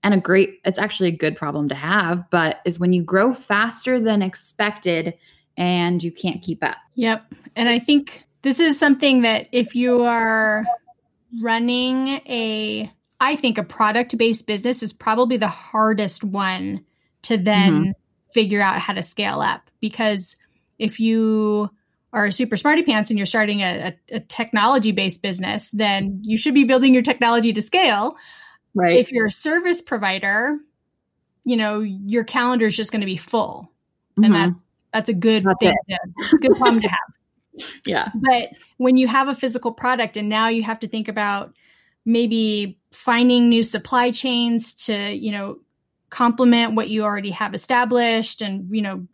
and 0.03 0.15
a 0.15 0.17
great, 0.17 0.59
it's 0.65 0.79
actually 0.79 1.09
a 1.09 1.15
good 1.15 1.35
problem 1.35 1.69
to 1.69 1.75
have, 1.75 2.27
but 2.31 2.57
is 2.65 2.79
when 2.79 2.91
you 2.91 3.03
grow 3.03 3.33
faster 3.33 3.99
than 3.99 4.23
expected 4.23 5.13
and 5.57 6.03
you 6.03 6.11
can't 6.11 6.41
keep 6.41 6.63
up. 6.63 6.77
Yep. 6.95 7.31
And 7.55 7.69
I 7.69 7.77
think 7.77 8.23
this 8.41 8.59
is 8.59 8.79
something 8.79 9.21
that 9.21 9.47
if 9.51 9.75
you 9.75 10.01
are 10.03 10.65
running 11.43 12.07
a, 12.25 12.91
I 13.21 13.35
think 13.35 13.59
a 13.59 13.63
product 13.63 14.17
based 14.17 14.47
business 14.47 14.81
is 14.81 14.91
probably 14.91 15.37
the 15.37 15.47
hardest 15.47 16.23
one 16.23 16.83
to 17.21 17.37
then 17.37 17.73
mm-hmm. 17.73 17.91
figure 18.33 18.61
out 18.61 18.79
how 18.79 18.93
to 18.93 19.03
scale 19.03 19.41
up 19.41 19.69
because 19.79 20.35
if 20.79 20.99
you 20.99 21.69
are 22.11 22.25
a 22.25 22.31
super 22.31 22.57
smarty 22.57 22.81
pants 22.81 23.11
and 23.11 23.19
you're 23.19 23.27
starting 23.27 23.61
a, 23.61 23.95
a, 24.11 24.15
a 24.15 24.19
technology 24.21 24.91
based 24.91 25.21
business, 25.21 25.69
then 25.69 26.21
you 26.23 26.35
should 26.35 26.55
be 26.55 26.63
building 26.63 26.95
your 26.95 27.03
technology 27.03 27.53
to 27.53 27.61
scale. 27.61 28.15
Right. 28.73 28.97
If 28.97 29.11
you're 29.11 29.27
a 29.27 29.31
service 29.31 29.83
provider, 29.83 30.57
you 31.43 31.57
know, 31.57 31.79
your 31.79 32.23
calendar 32.23 32.65
is 32.65 32.75
just 32.75 32.91
going 32.91 33.01
to 33.01 33.05
be 33.05 33.17
full. 33.17 33.71
Mm-hmm. 34.19 34.23
And 34.23 34.33
that's 34.33 34.63
that's 34.91 35.09
a 35.09 35.13
good 35.13 35.43
that's 35.43 35.59
thing 35.59 35.75
to, 35.89 36.37
good 36.39 36.57
problem 36.57 36.81
to 36.81 36.87
have. 36.87 36.97
Yeah. 37.85 38.09
But 38.15 38.49
when 38.77 38.95
you 38.95 39.09
have 39.09 39.27
a 39.27 39.35
physical 39.35 39.73
product 39.73 40.15
and 40.15 40.29
now 40.29 40.47
you 40.47 40.63
have 40.63 40.79
to 40.79 40.87
think 40.87 41.09
about 41.09 41.53
maybe 42.05 42.79
finding 42.91 43.49
new 43.49 43.63
supply 43.63 44.11
chains 44.11 44.73
to, 44.73 45.13
you 45.13 45.31
know, 45.31 45.59
complement 46.09 46.75
what 46.75 46.89
you 46.89 47.03
already 47.03 47.31
have 47.31 47.53
established 47.53 48.41
and, 48.41 48.75
you 48.75 48.81
know, 48.81 49.07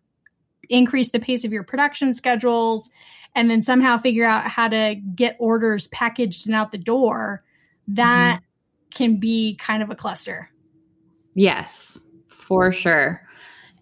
increase 0.70 1.12
the 1.12 1.20
pace 1.20 1.46
of 1.46 1.52
your 1.52 1.64
production 1.64 2.14
schedules 2.14 2.90
and 3.36 3.50
then 3.50 3.62
somehow 3.62 3.98
figure 3.98 4.26
out 4.26 4.48
how 4.48 4.68
to 4.68 4.96
get 5.16 5.36
orders 5.40 5.88
packaged 5.90 6.48
and 6.48 6.56
out 6.56 6.72
the 6.72 6.78
door, 6.78 7.44
that 7.88 8.40
mm-hmm. 8.40 8.98
can 8.98 9.20
be 9.20 9.56
kind 9.56 9.84
of 9.84 9.90
a 9.90 9.96
cluster. 9.96 10.50
Yes, 11.36 12.00
for 12.28 12.72
sure. 12.72 13.22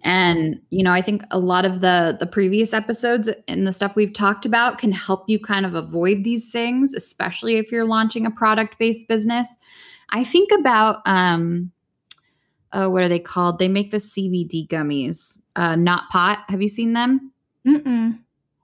And 0.06 0.62
you 0.70 0.84
know, 0.84 0.94
I 0.94 1.02
think 1.02 1.24
a 1.32 1.40
lot 1.40 1.66
of 1.66 1.82
the 1.82 2.16
the 2.20 2.28
previous 2.28 2.74
episodes 2.74 3.28
and 3.48 3.68
the 3.68 3.74
stuff 3.74 3.96
we've 3.96 4.14
talked 4.14 4.46
about 4.46 4.78
can 4.78 4.92
help 4.92 5.26
you 5.28 5.40
kind 5.40 5.66
of 5.66 5.74
avoid 5.74 6.24
these 6.24 6.50
things, 6.52 6.94
especially 6.94 7.58
if 7.58 7.72
you're 7.72 7.86
launching 7.86 8.26
a 8.26 8.32
product-based 8.32 9.08
business. 9.08 9.50
I 10.12 10.24
think 10.24 10.52
about 10.52 11.02
um 11.08 11.72
oh, 12.72 12.90
what 12.90 13.04
are 13.04 13.10
they 13.10 13.20
called? 13.20 13.58
They 13.58 13.68
make 13.68 13.90
the 13.90 13.98
CBD 13.98 14.68
gummies. 14.68 15.40
Uh, 15.56 15.76
Not 15.76 16.10
Pot. 16.12 16.44
Have 16.50 16.62
you 16.62 16.70
seen 16.70 16.94
them? 16.94 17.32
Mm-mm. 17.66 18.20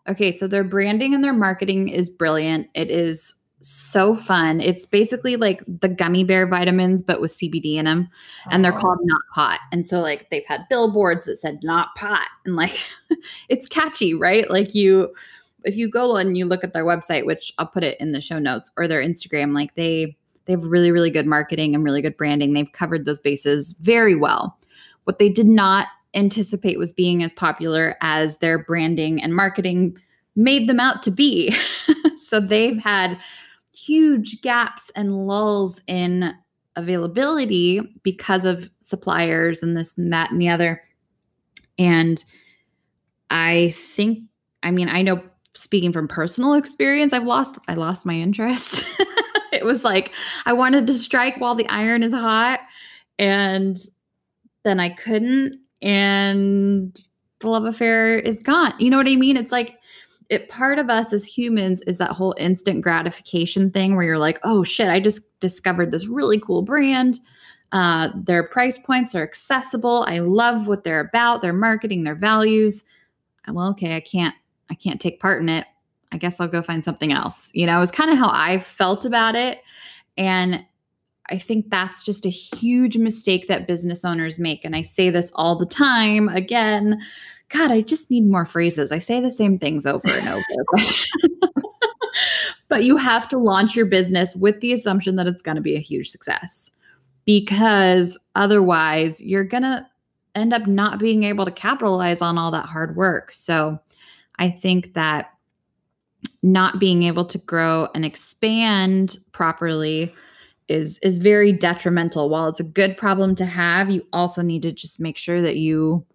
Okay, 0.08 0.32
so 0.32 0.48
their 0.48 0.64
branding 0.64 1.16
and 1.16 1.24
their 1.24 1.34
marketing 1.34 1.88
is 1.88 2.10
brilliant. 2.10 2.68
It 2.76 2.92
is 2.92 3.34
so 3.62 4.16
fun. 4.16 4.60
It's 4.60 4.86
basically 4.86 5.36
like 5.36 5.64
the 5.68 5.88
gummy 5.88 6.24
bear 6.24 6.48
vitamins, 6.48 7.02
but 7.02 7.22
with 7.22 7.32
CBD 7.32 7.76
in 7.76 7.86
them, 7.86 8.10
and 8.50 8.64
they're 8.64 8.74
oh. 8.74 8.78
called 8.78 9.00
oh. 9.02 9.06
Not 9.06 9.22
Pot. 9.34 9.60
And 9.72 9.86
so, 9.86 10.02
like, 10.02 10.30
they've 10.30 10.46
had 10.46 10.68
billboards 10.70 11.26
that 11.26 11.38
said 11.38 11.60
Not 11.64 11.96
Pot, 11.96 12.28
and 12.46 12.56
like, 12.56 12.78
it's 13.50 13.68
catchy, 13.68 14.14
right? 14.14 14.50
Like, 14.50 14.74
you, 14.74 15.14
if 15.64 15.76
you 15.76 15.90
go 15.90 16.18
and 16.18 16.38
you 16.38 16.46
look 16.46 16.64
at 16.64 16.74
their 16.74 16.86
website, 16.86 17.26
which 17.26 17.54
I'll 17.58 17.68
put 17.68 17.84
it 17.84 18.00
in 18.00 18.12
the 18.12 18.22
show 18.22 18.40
notes, 18.40 18.72
or 18.78 18.88
their 18.88 19.04
Instagram, 19.04 19.54
like 19.54 19.76
they 19.76 20.18
they 20.46 20.54
have 20.54 20.64
really, 20.64 20.92
really 20.92 21.12
good 21.12 21.28
marketing 21.28 21.76
and 21.76 21.84
really 21.84 22.02
good 22.02 22.18
branding. 22.18 22.54
They've 22.54 22.72
covered 22.72 23.06
those 23.06 23.20
bases 23.20 23.74
very 23.74 24.16
well. 24.16 24.58
What 25.04 25.20
they 25.20 25.30
did 25.30 25.48
not 25.48 25.88
anticipate 26.14 26.78
was 26.78 26.92
being 26.92 27.24
as 27.24 27.32
popular 27.34 27.96
as 28.02 28.40
their 28.40 28.58
branding 28.58 29.22
and 29.22 29.36
marketing 29.36 29.98
made 30.36 30.68
them 30.68 30.80
out 30.80 31.04
to 31.04 31.12
be. 31.12 31.56
so 32.18 32.40
they've 32.40 32.80
had 32.80 33.18
huge 33.74 34.42
gaps 34.42 34.90
and 34.96 35.26
lulls 35.28 35.82
in 35.88 36.34
availability 36.76 37.82
because 38.04 38.46
of 38.46 38.70
suppliers 38.82 39.62
and 39.62 39.76
this 39.76 39.98
and 39.98 40.12
that 40.14 40.32
and 40.32 40.42
the 40.42 40.50
other. 40.50 40.82
And 41.78 42.24
I 43.30 43.74
think, 43.76 44.20
I 44.64 44.72
mean, 44.72 44.90
I 44.90 45.02
know 45.02 45.22
speaking 45.54 45.92
from 45.92 46.08
personal 46.08 46.54
experience, 46.54 47.14
I've 47.14 47.26
lost 47.26 47.58
I 47.68 47.74
lost 47.74 48.06
my 48.06 48.14
interest. 48.14 48.86
it 49.52 49.66
was 49.66 49.84
like 49.84 50.14
I 50.46 50.54
wanted 50.54 50.88
to 50.88 50.94
strike 50.94 51.38
while 51.38 51.56
the 51.56 51.68
iron 51.68 52.04
is 52.04 52.14
hot 52.14 52.62
and 53.20 53.78
then 54.64 54.80
I 54.80 54.90
couldn't 54.90 55.58
and 55.82 56.98
the 57.40 57.50
love 57.50 57.66
affair 57.66 58.18
is 58.18 58.42
gone. 58.42 58.74
You 58.80 58.90
know 58.90 58.98
what 58.98 59.10
I 59.10 59.16
mean? 59.16 59.36
It's 59.36 59.52
like 59.52 59.78
it 60.32 60.48
part 60.48 60.80
of 60.80 60.90
us 60.90 61.12
as 61.12 61.26
humans 61.26 61.82
is 61.82 61.98
that 61.98 62.12
whole 62.12 62.34
instant 62.38 62.82
gratification 62.82 63.70
thing 63.70 63.96
where 63.96 64.06
you're 64.06 64.18
like, 64.18 64.40
oh 64.44 64.64
shit, 64.64 64.88
I 64.88 65.02
just 65.02 65.22
discovered 65.42 65.92
this 65.92 66.08
really 66.08 66.40
cool 66.40 66.62
brand. 66.62 67.20
Uh, 67.74 68.10
their 68.16 68.42
price 68.42 68.78
points 68.78 69.14
are 69.14 69.24
accessible. 69.24 70.06
I 70.08 70.20
love 70.20 70.68
what 70.68 70.86
they're 70.86 71.02
about, 71.02 71.42
their 71.42 71.54
marketing, 71.54 72.06
their 72.06 72.16
values. 72.16 72.86
Well, 73.46 73.68
okay, 73.72 73.98
I 73.98 74.00
can't, 74.00 74.34
I 74.70 74.76
can't 74.76 75.02
take 75.02 75.20
part 75.20 75.42
in 75.42 75.50
it. 75.50 75.66
I 76.14 76.18
guess 76.18 76.40
I'll 76.40 76.48
go 76.48 76.62
find 76.62 76.84
something 76.84 77.12
else. 77.12 77.52
You 77.54 77.66
know, 77.66 77.76
it 77.76 77.82
was 77.82 77.92
kind 77.92 78.10
of 78.10 78.18
how 78.18 78.30
I 78.32 78.60
felt 78.60 79.04
about 79.04 79.36
it. 79.36 79.60
And 80.16 80.66
I 81.30 81.38
think 81.38 81.70
that's 81.70 82.04
just 82.04 82.26
a 82.26 82.30
huge 82.30 82.96
mistake 82.96 83.50
that 83.50 83.68
business 83.68 84.06
owners 84.06 84.40
make. 84.40 84.64
And 84.64 84.78
I 84.78 84.82
say 84.82 85.10
this 85.10 85.30
all 85.36 85.58
the 85.58 85.66
time 85.66 86.30
again 86.30 87.02
God, 87.52 87.72
I 87.72 87.82
just 87.82 88.10
need 88.10 88.26
more 88.26 88.46
phrases. 88.46 88.92
I 88.92 89.00
say 89.00 89.20
the 89.20 89.32
same 89.32 89.60
things 89.60 89.86
over 89.86 90.08
and 90.08 90.28
over. 90.28 91.44
but 92.70 92.84
you 92.84 92.98
have 92.98 93.28
to 93.30 93.38
launch 93.38 93.76
your 93.76 93.86
business 93.86 94.36
with 94.36 94.62
the 94.62 94.74
assumption 94.74 95.18
that 95.18 95.28
it's 95.28 95.42
going 95.42 95.56
to 95.56 95.62
be 95.62 95.76
a 95.76 95.80
huge 95.80 96.10
success 96.10 96.72
because 97.26 98.18
otherwise 98.36 99.22
you're 99.22 99.44
going 99.44 99.64
to 99.64 99.86
end 100.34 100.54
up 100.54 100.66
not 100.66 101.00
being 101.00 101.24
able 101.24 101.46
to 101.46 101.52
capitalize 101.52 102.22
on 102.22 102.38
all 102.38 102.52
that 102.52 102.66
hard 102.66 102.96
work. 102.96 103.34
So 103.34 103.80
I 104.40 104.50
think 104.50 104.94
that 104.94 105.34
not 106.42 106.80
being 106.80 107.04
able 107.04 107.26
to 107.26 107.38
grow 107.38 107.90
and 107.94 108.06
expand 108.06 109.18
properly 109.32 110.14
is 110.68 111.00
is 111.00 111.20
very 111.20 111.52
detrimental. 111.52 112.30
While 112.30 112.48
it's 112.48 112.60
a 112.60 112.64
good 112.64 112.96
problem 112.96 113.36
to 113.36 113.46
have, 113.46 113.92
you 113.92 114.08
also 114.14 114.42
need 114.42 114.62
to 114.62 114.72
just 114.72 115.00
make 115.00 115.18
sure 115.18 115.42
that 115.42 115.58
you 115.58 116.06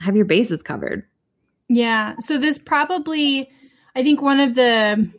have 0.00 0.16
your 0.16 0.24
bases 0.24 0.62
covered. 0.62 1.04
Yeah. 1.68 2.14
So 2.18 2.38
this 2.38 2.58
probably 2.58 3.50
I 3.94 4.02
think 4.02 4.20
one 4.22 4.40
of 4.40 4.54
the 4.54 5.10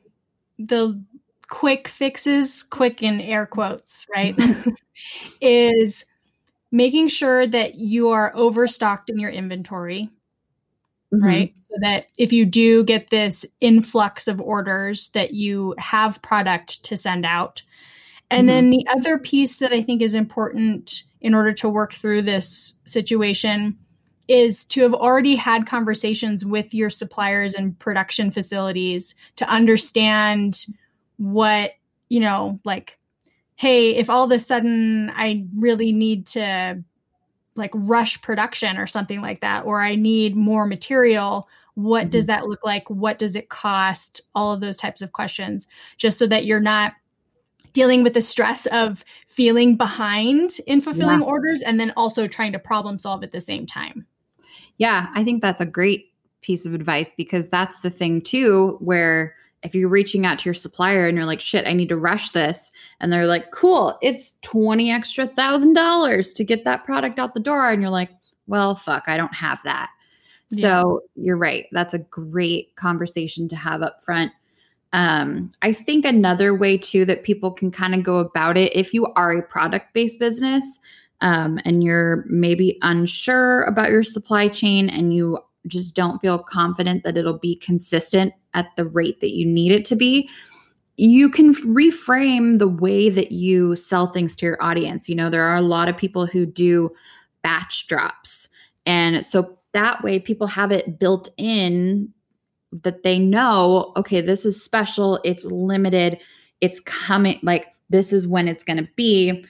the 0.60 1.04
quick 1.50 1.88
fixes, 1.88 2.64
quick 2.64 3.04
in 3.04 3.22
air 3.22 3.46
quotes, 3.46 4.08
right? 4.14 4.36
is 5.42 6.06
making 6.72 7.10
sure 7.10 7.46
that 7.46 7.76
you 7.76 8.10
are 8.10 8.32
overstocked 8.36 9.10
in 9.10 9.20
your 9.20 9.30
inventory. 9.30 10.10
Mm-hmm. 11.14 11.26
Right. 11.26 11.54
So 11.60 11.76
that 11.82 12.06
if 12.18 12.32
you 12.32 12.46
do 12.46 12.84
get 12.84 13.10
this 13.10 13.46
influx 13.60 14.28
of 14.28 14.40
orders 14.40 15.10
that 15.10 15.34
you 15.34 15.76
have 15.78 16.22
product 16.22 16.84
to 16.86 16.96
send 16.96 17.26
out. 17.26 17.64
And 18.30 18.48
mm-hmm. 18.48 18.56
then 18.56 18.70
the 18.70 18.88
other 18.90 19.18
piece 19.18 19.60
that 19.60 19.74
I 19.74 19.82
think 19.82 20.02
is 20.02 20.16
important 20.16 21.04
in 21.20 21.36
order 21.36 21.52
to 21.52 21.70
work 21.70 21.94
through 21.94 22.22
this 22.22 22.76
situation 22.86 23.78
is 24.32 24.64
to 24.64 24.82
have 24.84 24.94
already 24.94 25.36
had 25.36 25.68
conversations 25.68 26.46
with 26.46 26.74
your 26.74 26.90
suppliers 26.90 27.54
and 27.54 27.78
production 27.78 28.32
facilities 28.32 29.14
to 29.36 29.46
understand 29.46 30.66
what, 31.18 31.72
you 32.08 32.22
know, 32.22 32.60
like, 32.64 32.98
hey, 33.56 33.96
if 33.96 34.10
all 34.10 34.24
of 34.24 34.32
a 34.32 34.40
sudden 34.40 35.12
I 35.14 35.46
really 35.54 35.92
need 35.92 36.28
to 36.28 36.82
like 37.56 37.72
rush 37.74 38.22
production 38.22 38.78
or 38.78 38.88
something 38.88 39.20
like 39.20 39.42
that, 39.42 39.66
or 39.66 39.82
I 39.82 39.96
need 39.96 40.38
more 40.38 40.66
material, 40.66 41.50
what 41.74 42.04
mm-hmm. 42.04 42.10
does 42.12 42.28
that 42.28 42.48
look 42.48 42.64
like? 42.64 42.90
What 42.90 43.20
does 43.20 43.36
it 43.36 43.50
cost? 43.50 44.22
All 44.34 44.54
of 44.54 44.62
those 44.62 44.78
types 44.78 45.02
of 45.02 45.12
questions, 45.12 45.68
just 45.98 46.18
so 46.18 46.26
that 46.28 46.46
you're 46.46 46.62
not 46.62 46.94
dealing 47.74 48.04
with 48.04 48.14
the 48.14 48.22
stress 48.22 48.66
of 48.68 49.04
feeling 49.28 49.76
behind 49.76 50.52
in 50.68 50.80
fulfilling 50.80 51.20
yeah. 51.20 51.26
orders 51.26 51.62
and 51.62 51.80
then 51.80 51.92
also 51.98 52.28
trying 52.28 52.54
to 52.54 52.60
problem 52.60 52.98
solve 52.98 53.24
at 53.24 53.32
the 53.32 53.42
same 53.42 53.66
time. 53.66 54.06
Yeah, 54.82 55.10
I 55.14 55.24
think 55.24 55.44
that's 55.44 55.62
a 55.62 55.66
great 55.68 56.12
piece 56.42 56.66
of 56.66 56.74
advice 56.74 57.14
because 57.16 57.48
that's 57.48 57.82
the 57.82 57.92
thing 57.92 58.20
too, 58.20 58.78
where 58.80 59.36
if 59.62 59.76
you're 59.76 59.88
reaching 59.88 60.26
out 60.26 60.40
to 60.40 60.46
your 60.46 60.56
supplier 60.56 61.08
and 61.08 61.16
you're 61.16 61.28
like, 61.28 61.40
shit, 61.40 61.68
I 61.68 61.74
need 61.74 61.90
to 61.90 61.98
rush 61.98 62.32
this. 62.32 62.72
And 63.00 63.14
they're 63.14 63.28
like, 63.28 63.52
cool, 63.52 64.00
it's 64.02 64.40
20 64.42 64.92
extra 64.92 65.28
thousand 65.28 65.74
dollars 65.74 66.34
to 66.34 66.44
get 66.44 66.66
that 66.66 66.84
product 66.84 67.20
out 67.20 67.36
the 67.36 67.40
door. 67.40 67.70
And 67.70 67.80
you're 67.80 67.92
like, 67.92 68.10
well, 68.48 68.74
fuck, 68.74 69.04
I 69.06 69.18
don't 69.18 69.36
have 69.36 69.60
that. 69.66 69.92
Yeah. 70.50 70.82
So 70.82 71.02
you're 71.16 71.38
right. 71.38 71.68
That's 71.72 71.94
a 71.94 72.00
great 72.00 72.76
conversation 72.76 73.48
to 73.50 73.56
have 73.56 73.84
up 73.84 74.02
front. 74.04 74.32
Um, 74.94 75.52
I 75.62 75.74
think 75.74 76.06
another 76.06 76.56
way 76.56 76.76
too 76.80 77.06
that 77.06 77.24
people 77.24 77.52
can 77.52 77.70
kind 77.70 77.94
of 77.94 78.02
go 78.02 78.18
about 78.18 78.58
it, 78.58 78.76
if 78.76 78.96
you 78.96 79.06
are 79.16 79.32
a 79.32 79.44
product 79.44 79.94
based 79.94 80.18
business, 80.18 80.80
um, 81.22 81.60
and 81.66 81.84
you're 81.84 82.26
maybe 82.28 82.78
unsure 82.82 83.64
about 83.64 83.90
your 83.90 84.04
supply 84.04 84.48
chain 84.48 84.90
and 84.90 85.14
you 85.14 85.40
just 85.68 85.96
don't 85.96 86.20
feel 86.20 86.40
confident 86.40 87.04
that 87.04 87.18
it'll 87.18 87.38
be 87.38 87.56
consistent 87.56 88.34
at 88.54 88.76
the 88.76 88.86
rate 88.86 89.20
that 89.22 89.34
you 89.34 89.46
need 89.46 89.72
it 89.72 89.86
to 89.86 89.96
be, 89.96 90.30
you 90.98 91.30
can 91.30 91.54
reframe 91.54 92.60
the 92.60 92.68
way 92.68 93.10
that 93.10 93.32
you 93.32 93.76
sell 93.76 94.08
things 94.08 94.36
to 94.36 94.46
your 94.46 94.62
audience. 94.62 95.08
You 95.08 95.16
know, 95.16 95.30
there 95.30 95.46
are 95.46 95.56
a 95.56 95.62
lot 95.62 95.88
of 95.88 95.98
people 95.98 96.26
who 96.26 96.46
do 96.46 96.92
batch 97.44 97.88
drops. 97.88 98.50
And 98.86 99.26
so 99.26 99.58
that 99.74 100.04
way 100.04 100.20
people 100.20 100.48
have 100.48 100.72
it 100.72 101.00
built 101.00 101.30
in 101.38 102.14
that 102.72 103.04
they 103.04 103.20
know, 103.20 103.94
okay, 103.98 104.22
this 104.22 104.46
is 104.46 104.62
special, 104.62 105.20
it's 105.24 105.46
limited, 105.46 106.20
it's 106.62 106.80
coming, 106.82 107.40
like 107.44 107.68
this 107.90 108.14
is 108.14 108.28
when 108.28 108.48
it's 108.48 108.64
going 108.64 108.78
to 108.78 108.90
be. 108.96 109.46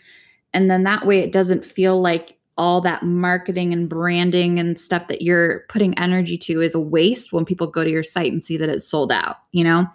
And 0.54 0.70
then 0.70 0.84
that 0.84 1.06
way 1.06 1.20
it 1.20 1.32
doesn't 1.32 1.66
feel 1.66 2.02
like 2.02 2.38
all 2.58 2.82
that 2.82 3.04
marketing 3.04 3.74
and 3.74 3.90
branding 3.90 4.60
and 4.60 4.78
stuff 4.78 5.08
that 5.08 5.22
you're 5.22 5.62
putting 5.70 5.98
energy 5.98 6.38
to 6.38 6.62
is 6.62 6.76
a 6.76 6.80
waste 6.80 7.32
when 7.34 7.46
people 7.46 7.68
go 7.68 7.84
to 7.84 7.90
your 7.90 8.04
site 8.04 8.32
and 8.32 8.44
see 8.44 8.58
that 8.58 8.70
it's 8.70 8.86
sold 8.86 9.12
out, 9.12 9.38
you 9.52 9.64
know? 9.64 9.88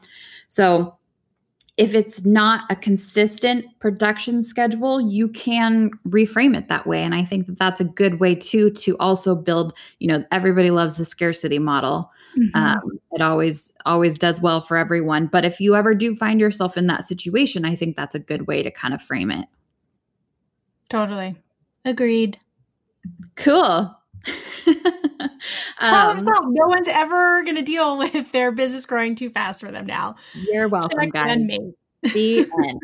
So 0.49 0.97
if 1.77 1.93
it's 1.95 2.25
not 2.25 2.65
a 2.71 2.77
consistent 2.77 3.67
production 3.81 4.43
schedule, 4.43 5.01
you 5.01 5.29
can 5.29 5.91
reframe 6.09 6.57
it 6.57 6.69
that 6.69 6.87
way. 6.87 7.03
And 7.03 7.15
I 7.15 7.23
think 7.23 7.47
that 7.47 7.59
that's 7.59 7.81
a 7.83 7.85
good 7.85 8.19
way 8.19 8.35
too 8.35 8.71
to 8.71 8.97
also 8.99 9.35
build, 9.35 9.75
you 9.99 10.09
know, 10.09 10.25
everybody 10.33 10.71
loves 10.71 10.97
the 10.97 11.05
scarcity 11.05 11.59
model. 11.59 12.11
Mm-hmm. 12.39 12.57
Um, 12.57 12.99
it 13.13 13.21
always, 13.21 13.73
always 13.85 14.19
does 14.19 14.41
well 14.41 14.63
for 14.63 14.79
everyone. 14.79 15.27
But 15.27 15.45
if 15.45 15.61
you 15.61 15.77
ever 15.77 15.95
do 15.95 16.15
find 16.15 16.41
yourself 16.41 16.79
in 16.79 16.87
that 16.87 17.07
situation, 17.07 17.67
I 17.67 17.77
think 17.77 17.95
that's 17.95 18.15
a 18.15 18.21
good 18.21 18.47
way 18.47 18.63
to 18.63 18.71
kind 18.71 18.95
of 18.95 19.03
frame 19.03 19.31
it. 19.31 19.47
Totally. 20.89 21.37
Agreed. 21.85 22.39
Cool. 23.35 23.97
um, 25.79 26.19
no 26.19 26.67
one's 26.67 26.89
ever 26.89 27.43
going 27.45 27.57
to 27.57 27.63
deal 27.63 27.99
with 28.13 28.33
their 28.33 28.53
business 28.53 28.87
growing 28.87 29.15
too 29.15 29.31
fast 29.31 29.61
for 29.61 29.71
them 29.71 29.87
now. 29.87 30.17
You're 30.35 30.69
welcome, 30.69 30.99
Check 30.99 31.13
guys. 31.13 31.39
The 32.03 32.47
end. 32.65 32.81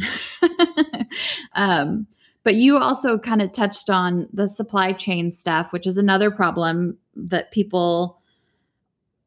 um, 1.54 2.06
but 2.44 2.56
you 2.56 2.78
also 2.78 3.18
kind 3.18 3.40
of 3.40 3.52
touched 3.52 3.88
on 3.88 4.28
the 4.32 4.48
supply 4.48 4.92
chain 4.92 5.30
stuff, 5.30 5.72
which 5.72 5.86
is 5.86 5.96
another 5.98 6.30
problem 6.30 6.96
that 7.14 7.52
people, 7.52 8.20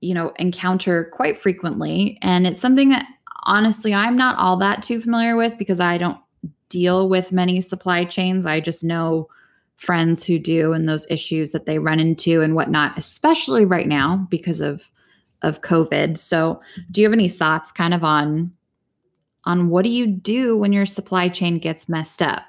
you 0.01 0.13
know, 0.13 0.33
encounter 0.37 1.05
quite 1.13 1.37
frequently. 1.37 2.17
And 2.21 2.45
it's 2.45 2.61
something 2.61 2.89
that 2.89 3.05
honestly 3.43 3.93
I'm 3.93 4.15
not 4.15 4.37
all 4.37 4.57
that 4.57 4.83
too 4.83 4.99
familiar 4.99 5.35
with 5.35 5.57
because 5.57 5.79
I 5.79 5.97
don't 5.97 6.17
deal 6.69 7.09
with 7.09 7.31
many 7.31 7.61
supply 7.61 8.03
chains. 8.03 8.45
I 8.45 8.59
just 8.59 8.83
know 8.83 9.27
friends 9.75 10.23
who 10.23 10.39
do 10.39 10.73
and 10.73 10.87
those 10.87 11.05
issues 11.09 11.51
that 11.51 11.65
they 11.65 11.79
run 11.79 11.99
into 11.99 12.41
and 12.41 12.55
whatnot, 12.55 12.97
especially 12.97 13.65
right 13.65 13.87
now 13.87 14.27
because 14.29 14.61
of 14.61 14.89
of 15.41 15.61
COVID. 15.61 16.17
So, 16.17 16.61
do 16.91 17.01
you 17.01 17.07
have 17.07 17.13
any 17.13 17.29
thoughts 17.29 17.71
kind 17.71 17.93
of 17.93 18.03
on 18.03 18.47
on 19.45 19.67
what 19.67 19.83
do 19.83 19.89
you 19.89 20.07
do 20.07 20.57
when 20.57 20.73
your 20.73 20.85
supply 20.85 21.27
chain 21.29 21.59
gets 21.59 21.87
messed 21.87 22.21
up? 22.21 22.43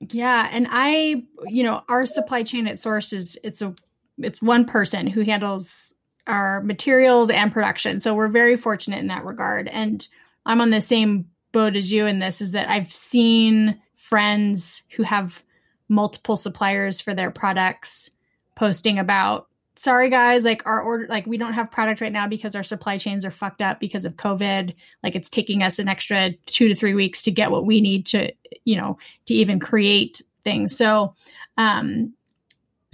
Yeah, 0.00 0.48
and 0.50 0.66
I, 0.70 1.24
you 1.46 1.62
know, 1.62 1.82
our 1.88 2.06
supply 2.06 2.42
chain 2.42 2.66
at 2.66 2.76
Sourced 2.76 3.12
is 3.12 3.38
it's 3.44 3.62
a 3.62 3.74
it's 4.18 4.42
one 4.42 4.64
person 4.64 5.06
who 5.06 5.22
handles 5.22 5.94
our 6.26 6.62
materials 6.62 7.30
and 7.30 7.52
production. 7.52 7.98
So 8.00 8.14
we're 8.14 8.28
very 8.28 8.56
fortunate 8.56 8.98
in 8.98 9.08
that 9.08 9.24
regard. 9.24 9.68
And 9.68 10.06
I'm 10.46 10.60
on 10.60 10.70
the 10.70 10.80
same 10.80 11.26
boat 11.52 11.76
as 11.76 11.92
you 11.92 12.06
in 12.06 12.18
this 12.18 12.40
is 12.40 12.52
that 12.52 12.68
I've 12.68 12.92
seen 12.92 13.80
friends 13.94 14.82
who 14.96 15.02
have 15.02 15.42
multiple 15.88 16.36
suppliers 16.36 17.00
for 17.00 17.14
their 17.14 17.30
products 17.30 18.10
posting 18.54 18.98
about 18.98 19.48
sorry 19.74 20.10
guys 20.10 20.44
like 20.44 20.64
our 20.66 20.80
order 20.80 21.06
like 21.08 21.26
we 21.26 21.36
don't 21.36 21.54
have 21.54 21.70
product 21.70 22.00
right 22.00 22.12
now 22.12 22.26
because 22.26 22.54
our 22.54 22.62
supply 22.62 22.98
chains 22.98 23.24
are 23.24 23.30
fucked 23.30 23.62
up 23.62 23.80
because 23.80 24.04
of 24.04 24.16
covid. 24.16 24.74
Like 25.02 25.14
it's 25.14 25.30
taking 25.30 25.62
us 25.62 25.78
an 25.78 25.88
extra 25.88 26.32
2 26.46 26.68
to 26.68 26.74
3 26.74 26.94
weeks 26.94 27.22
to 27.22 27.30
get 27.30 27.50
what 27.50 27.66
we 27.66 27.80
need 27.80 28.06
to 28.06 28.32
you 28.64 28.76
know 28.76 28.98
to 29.26 29.34
even 29.34 29.60
create 29.60 30.22
things. 30.44 30.76
So 30.76 31.14
um 31.56 32.12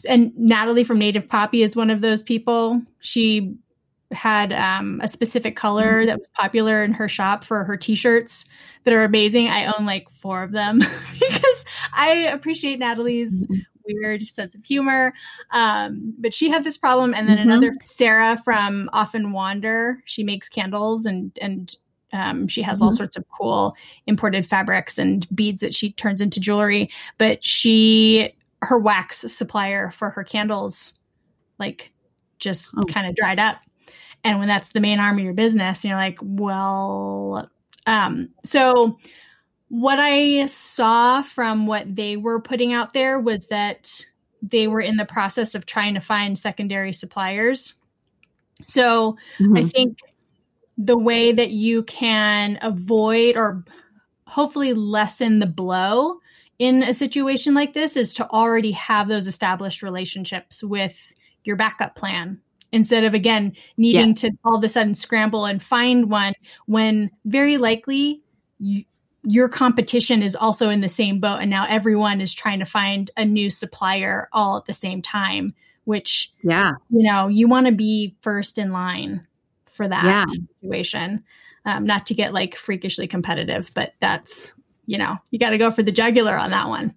and 0.08 0.36
Natalie 0.36 0.84
from 0.84 0.98
Native 0.98 1.28
Poppy 1.28 1.62
is 1.62 1.74
one 1.74 1.90
of 1.90 2.00
those 2.00 2.22
people. 2.22 2.80
She 3.00 3.56
had 4.10 4.52
um, 4.52 5.00
a 5.02 5.08
specific 5.08 5.56
color 5.56 5.98
mm-hmm. 5.98 6.06
that 6.06 6.18
was 6.18 6.28
popular 6.28 6.82
in 6.82 6.92
her 6.92 7.08
shop 7.08 7.44
for 7.44 7.64
her 7.64 7.76
t-shirts 7.76 8.44
that 8.84 8.94
are 8.94 9.04
amazing. 9.04 9.48
I 9.48 9.66
own 9.66 9.84
like 9.84 10.08
four 10.10 10.42
of 10.42 10.52
them 10.52 10.78
because 11.12 11.64
I 11.92 12.28
appreciate 12.32 12.78
Natalie's 12.78 13.46
mm-hmm. 13.46 13.60
weird 13.86 14.22
sense 14.22 14.54
of 14.54 14.64
humor. 14.64 15.12
Um, 15.50 16.14
but 16.18 16.32
she 16.32 16.48
had 16.48 16.64
this 16.64 16.78
problem, 16.78 17.14
and 17.14 17.28
then 17.28 17.38
mm-hmm. 17.38 17.50
another 17.50 17.74
Sarah 17.84 18.36
from 18.42 18.88
Often 18.92 19.32
Wander. 19.32 20.02
She 20.04 20.24
makes 20.24 20.48
candles 20.48 21.04
and 21.04 21.36
and 21.40 21.74
um, 22.12 22.48
she 22.48 22.62
has 22.62 22.80
all 22.80 22.88
mm-hmm. 22.88 22.96
sorts 22.96 23.18
of 23.18 23.24
cool 23.28 23.76
imported 24.06 24.46
fabrics 24.46 24.96
and 24.96 25.26
beads 25.34 25.60
that 25.60 25.74
she 25.74 25.92
turns 25.92 26.22
into 26.22 26.40
jewelry. 26.40 26.90
But 27.18 27.44
she 27.44 28.32
her 28.62 28.78
wax 28.78 29.18
supplier 29.18 29.90
for 29.90 30.10
her 30.10 30.24
candles 30.24 30.98
like 31.58 31.92
just 32.38 32.74
oh. 32.76 32.84
kind 32.84 33.06
of 33.06 33.14
dried 33.14 33.38
up 33.38 33.58
and 34.24 34.38
when 34.38 34.48
that's 34.48 34.70
the 34.70 34.80
main 34.80 34.98
arm 34.98 35.18
of 35.18 35.24
your 35.24 35.34
business 35.34 35.84
you're 35.84 35.96
like 35.96 36.18
well 36.22 37.48
um 37.86 38.30
so 38.44 38.98
what 39.68 39.98
i 39.98 40.46
saw 40.46 41.22
from 41.22 41.66
what 41.66 41.94
they 41.94 42.16
were 42.16 42.40
putting 42.40 42.72
out 42.72 42.92
there 42.92 43.18
was 43.18 43.48
that 43.48 44.02
they 44.42 44.68
were 44.68 44.80
in 44.80 44.96
the 44.96 45.04
process 45.04 45.54
of 45.54 45.66
trying 45.66 45.94
to 45.94 46.00
find 46.00 46.38
secondary 46.38 46.92
suppliers 46.92 47.74
so 48.66 49.16
mm-hmm. 49.38 49.56
i 49.56 49.64
think 49.64 49.98
the 50.76 50.98
way 50.98 51.32
that 51.32 51.50
you 51.50 51.82
can 51.82 52.58
avoid 52.62 53.36
or 53.36 53.64
hopefully 54.26 54.74
lessen 54.74 55.40
the 55.40 55.46
blow 55.46 56.18
in 56.58 56.82
a 56.82 56.94
situation 56.94 57.54
like 57.54 57.72
this 57.72 57.96
is 57.96 58.14
to 58.14 58.28
already 58.30 58.72
have 58.72 59.08
those 59.08 59.26
established 59.26 59.82
relationships 59.82 60.62
with 60.62 61.12
your 61.44 61.56
backup 61.56 61.94
plan 61.94 62.40
instead 62.72 63.04
of 63.04 63.14
again 63.14 63.52
needing 63.76 64.08
yeah. 64.08 64.14
to 64.14 64.30
all 64.44 64.56
of 64.56 64.64
a 64.64 64.68
sudden 64.68 64.94
scramble 64.94 65.44
and 65.44 65.62
find 65.62 66.10
one 66.10 66.34
when 66.66 67.10
very 67.24 67.58
likely 67.58 68.22
you, 68.58 68.84
your 69.24 69.48
competition 69.48 70.22
is 70.22 70.36
also 70.36 70.68
in 70.70 70.80
the 70.80 70.88
same 70.88 71.20
boat 71.20 71.38
and 71.40 71.50
now 71.50 71.66
everyone 71.68 72.20
is 72.20 72.32
trying 72.32 72.58
to 72.58 72.64
find 72.64 73.10
a 73.16 73.24
new 73.24 73.50
supplier 73.50 74.28
all 74.32 74.56
at 74.56 74.66
the 74.66 74.74
same 74.74 75.02
time 75.02 75.54
which 75.84 76.32
yeah 76.42 76.72
you 76.90 77.02
know 77.02 77.28
you 77.28 77.48
want 77.48 77.66
to 77.66 77.72
be 77.72 78.14
first 78.20 78.58
in 78.58 78.70
line 78.70 79.26
for 79.72 79.88
that 79.88 80.04
yeah. 80.04 80.24
situation 80.26 81.22
um, 81.64 81.84
not 81.84 82.06
to 82.06 82.14
get 82.14 82.32
like 82.32 82.56
freakishly 82.56 83.06
competitive 83.06 83.70
but 83.74 83.94
that's 84.00 84.54
you 84.86 84.98
know 84.98 85.16
you 85.30 85.38
got 85.38 85.50
to 85.50 85.58
go 85.58 85.70
for 85.70 85.82
the 85.82 85.92
jugular 85.92 86.36
on 86.36 86.50
that 86.50 86.68
one 86.68 86.94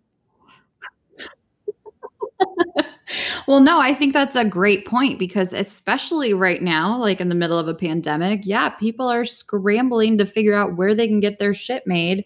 well, 3.48 3.60
no, 3.60 3.80
I 3.80 3.94
think 3.94 4.14
that's 4.14 4.36
a 4.36 4.46
great 4.46 4.86
point 4.86 5.20
because, 5.20 5.54
especially 5.54 6.34
right 6.34 6.62
now, 6.62 6.98
like 6.98 7.22
in 7.22 7.30
the 7.30 7.36
middle 7.36 7.58
of 7.58 7.68
a 7.68 7.74
pandemic, 7.74 8.42
yeah, 8.44 8.70
people 8.70 9.08
are 9.10 9.26
scrambling 9.26 10.18
to 10.18 10.26
figure 10.26 10.54
out 10.54 10.78
where 10.78 10.96
they 10.96 11.08
can 11.08 11.20
get 11.20 11.40
their 11.40 11.54
shit 11.54 11.86
made. 11.86 12.26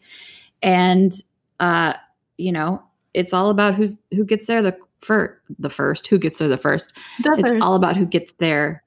And, 0.62 1.12
uh, 1.60 1.94
you 2.38 2.52
know, 2.52 2.84
it's 3.14 3.34
all 3.34 3.50
about 3.50 3.76
who's 3.76 4.00
who 4.12 4.26
gets 4.26 4.46
there 4.46 4.62
the 4.62 4.78
for 5.00 5.42
the 5.60 5.70
first, 5.70 6.08
who 6.08 6.18
gets 6.18 6.38
there 6.38 6.48
the 6.48 6.58
first. 6.58 6.94
The 7.24 7.36
it's 7.38 7.50
first. 7.54 7.64
all 7.64 7.76
about 7.76 7.96
who 7.96 8.06
gets 8.06 8.34
there 8.34 8.84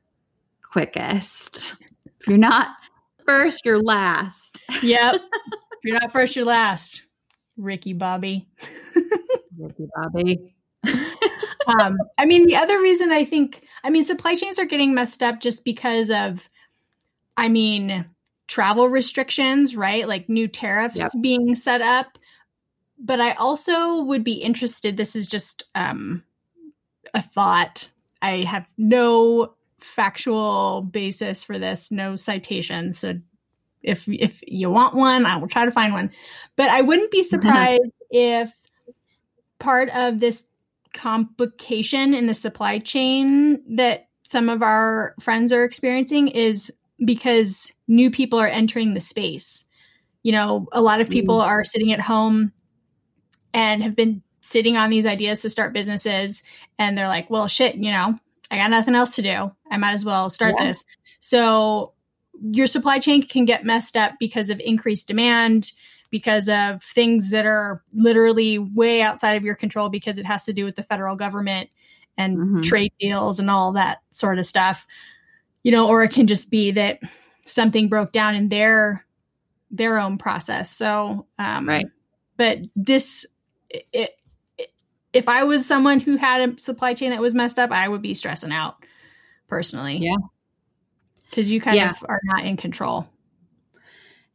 quickest. 0.62 1.76
If 2.20 2.26
you're 2.26 2.38
not 2.38 2.68
first, 3.24 3.64
you're 3.64 3.80
last. 3.80 4.62
Yep. 4.82 5.14
if 5.52 5.78
you're 5.84 5.98
not 5.98 6.12
first, 6.12 6.36
you're 6.36 6.44
last. 6.44 7.02
Ricky 7.56 7.92
Bobby. 7.92 8.46
Ricky 9.58 9.88
Bobby 9.96 10.54
um, 10.86 11.96
I 12.16 12.24
mean, 12.24 12.46
the 12.46 12.56
other 12.56 12.80
reason 12.80 13.12
I 13.12 13.24
think, 13.24 13.64
I 13.84 13.90
mean, 13.90 14.04
supply 14.04 14.34
chains 14.34 14.58
are 14.58 14.64
getting 14.64 14.94
messed 14.94 15.22
up 15.22 15.40
just 15.40 15.64
because 15.64 16.10
of, 16.10 16.48
I 17.36 17.48
mean, 17.48 18.06
travel 18.46 18.88
restrictions, 18.88 19.76
right? 19.76 20.08
Like 20.08 20.28
new 20.28 20.48
tariffs 20.48 20.96
yep. 20.96 21.10
being 21.20 21.54
set 21.54 21.82
up. 21.82 22.18
But 22.98 23.20
I 23.20 23.32
also 23.32 24.02
would 24.02 24.24
be 24.24 24.34
interested. 24.34 24.96
This 24.96 25.14
is 25.14 25.26
just 25.26 25.64
um, 25.74 26.24
a 27.14 27.22
thought. 27.22 27.90
I 28.20 28.38
have 28.38 28.66
no 28.76 29.54
factual 29.78 30.82
basis 30.82 31.44
for 31.44 31.58
this, 31.58 31.92
no 31.92 32.16
citations. 32.16 32.98
So 32.98 33.14
if 33.82 34.08
if 34.08 34.42
you 34.46 34.70
want 34.70 34.94
one, 34.94 35.26
I 35.26 35.36
will 35.36 35.46
try 35.46 35.64
to 35.64 35.70
find 35.70 35.92
one. 35.92 36.10
But 36.56 36.70
I 36.70 36.80
wouldn't 36.80 37.12
be 37.12 37.22
surprised 37.34 37.92
if 38.10 38.50
part 39.60 39.90
of 39.90 40.18
this 40.18 40.46
complication 40.92 42.14
in 42.14 42.26
the 42.26 42.34
supply 42.34 42.78
chain 42.78 43.62
that 43.76 44.08
some 44.22 44.48
of 44.48 44.62
our 44.62 45.14
friends 45.20 45.52
are 45.52 45.64
experiencing 45.64 46.28
is 46.28 46.72
because 47.04 47.72
new 47.86 48.10
people 48.10 48.38
are 48.38 48.48
entering 48.48 48.94
the 48.94 49.00
space. 49.00 49.64
You 50.22 50.32
know, 50.32 50.66
a 50.72 50.82
lot 50.82 51.00
of 51.00 51.08
people 51.08 51.38
mm. 51.38 51.44
are 51.44 51.64
sitting 51.64 51.92
at 51.92 52.00
home 52.00 52.52
and 53.54 53.82
have 53.82 53.96
been 53.96 54.22
sitting 54.40 54.76
on 54.76 54.90
these 54.90 55.06
ideas 55.06 55.40
to 55.42 55.50
start 55.50 55.72
businesses 55.72 56.42
and 56.78 56.96
they're 56.96 57.08
like, 57.08 57.30
well, 57.30 57.48
shit, 57.48 57.76
you 57.76 57.90
know, 57.90 58.18
I 58.50 58.56
got 58.56 58.70
nothing 58.70 58.94
else 58.94 59.14
to 59.16 59.22
do. 59.22 59.52
I 59.70 59.76
might 59.76 59.92
as 59.92 60.04
well 60.04 60.30
start 60.30 60.54
yeah. 60.58 60.66
this. 60.66 60.84
So 61.20 61.94
your 62.40 62.66
supply 62.66 62.98
chain 62.98 63.22
can 63.22 63.44
get 63.44 63.64
messed 63.64 63.96
up 63.96 64.12
because 64.18 64.50
of 64.50 64.60
increased 64.60 65.08
demand, 65.08 65.72
because 66.10 66.48
of 66.48 66.82
things 66.82 67.30
that 67.30 67.46
are 67.46 67.82
literally 67.92 68.58
way 68.58 69.02
outside 69.02 69.36
of 69.36 69.44
your 69.44 69.54
control 69.54 69.88
because 69.88 70.18
it 70.18 70.26
has 70.26 70.44
to 70.44 70.52
do 70.52 70.64
with 70.64 70.76
the 70.76 70.82
federal 70.82 71.16
government 71.16 71.70
and 72.16 72.36
mm-hmm. 72.36 72.60
trade 72.62 72.92
deals 72.98 73.40
and 73.40 73.50
all 73.50 73.72
that 73.72 73.98
sort 74.10 74.38
of 74.38 74.46
stuff. 74.46 74.86
You 75.62 75.72
know, 75.72 75.88
or 75.88 76.02
it 76.02 76.12
can 76.12 76.26
just 76.26 76.50
be 76.50 76.70
that 76.72 77.00
something 77.44 77.88
broke 77.88 78.12
down 78.12 78.34
in 78.34 78.48
their 78.48 79.04
their 79.70 79.98
own 79.98 80.18
process. 80.18 80.70
So, 80.70 81.26
um, 81.38 81.68
right. 81.68 81.86
But 82.36 82.60
this, 82.76 83.26
it, 83.68 83.86
it, 83.92 84.72
if 85.12 85.28
I 85.28 85.44
was 85.44 85.66
someone 85.66 86.00
who 86.00 86.16
had 86.16 86.48
a 86.48 86.58
supply 86.58 86.94
chain 86.94 87.10
that 87.10 87.20
was 87.20 87.34
messed 87.34 87.58
up, 87.58 87.70
I 87.70 87.88
would 87.88 88.02
be 88.02 88.14
stressing 88.14 88.52
out 88.52 88.76
personally. 89.48 89.98
Yeah. 89.98 90.16
Because 91.28 91.50
you 91.50 91.60
kind 91.60 91.76
yeah. 91.76 91.90
of 91.90 91.96
are 92.08 92.20
not 92.24 92.44
in 92.44 92.56
control. 92.56 93.08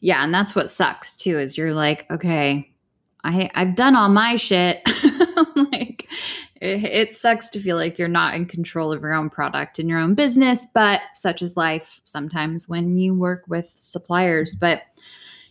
Yeah, 0.04 0.22
and 0.22 0.34
that's 0.34 0.54
what 0.54 0.70
sucks 0.70 1.16
too. 1.16 1.40
Is 1.40 1.58
you're 1.58 1.74
like, 1.74 2.06
okay, 2.12 2.70
I 3.24 3.50
I've 3.56 3.74
done 3.74 3.96
all 3.96 4.10
my 4.10 4.36
shit. 4.36 4.82
like 5.56 6.10
it, 6.60 6.84
it, 6.84 7.16
sucks 7.16 7.50
to 7.52 7.62
feel 7.62 7.78
like 7.78 7.98
you're 7.98 8.10
not 8.10 8.36
in 8.36 8.46
control 8.46 8.92
of 8.92 9.02
your 9.02 9.14
own 9.14 9.30
product 9.30 9.80
and 9.80 9.88
your 9.88 10.00
own 10.00 10.14
business, 10.14 10.68
but 10.74 11.00
such 11.14 11.42
is 11.42 11.56
life 11.56 12.02
sometimes 12.04 12.68
when 12.68 12.98
you 12.98 13.14
work 13.14 13.46
with 13.48 13.74
suppliers. 13.78 14.54
But 14.54 14.82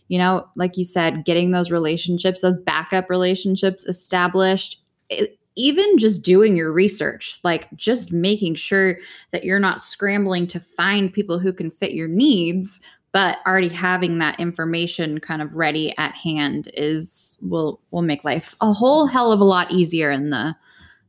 you 0.07 0.19
know, 0.19 0.47
like 0.55 0.77
you 0.77 0.85
said, 0.85 1.25
getting 1.25 1.49
those 1.49 1.71
relationships, 1.71 2.41
those 2.41 2.59
backup 2.59 3.09
relationships 3.09 3.87
established, 3.87 4.83
it, 5.09 5.39
even 5.55 5.97
just 5.97 6.21
doing 6.21 6.55
your 6.55 6.71
research, 6.71 7.39
like 7.43 7.75
just 7.75 8.11
making 8.11 8.53
sure 8.53 8.99
that 9.31 9.45
you're 9.45 9.59
not 9.59 9.81
scrambling 9.81 10.45
to 10.45 10.59
find 10.59 11.11
people 11.11 11.39
who 11.39 11.51
can 11.51 11.71
fit 11.71 11.93
your 11.93 12.07
needs, 12.07 12.81
but 13.13 13.37
already 13.47 13.69
having 13.69 14.17
that 14.17 14.39
information 14.39 15.19
kind 15.19 15.41
of 15.41 15.53
ready 15.53 15.95
at 15.97 16.15
hand 16.15 16.69
is 16.73 17.37
will 17.41 17.79
will 17.91 18.01
make 18.01 18.25
life 18.25 18.55
a 18.59 18.73
whole 18.73 19.07
hell 19.07 19.31
of 19.31 19.39
a 19.39 19.45
lot 19.45 19.71
easier 19.71 20.11
in 20.11 20.31
the 20.31 20.53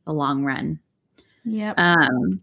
the 0.06 0.12
long 0.12 0.44
run. 0.44 0.78
Yeah. 1.44 1.74
Um 1.76 2.40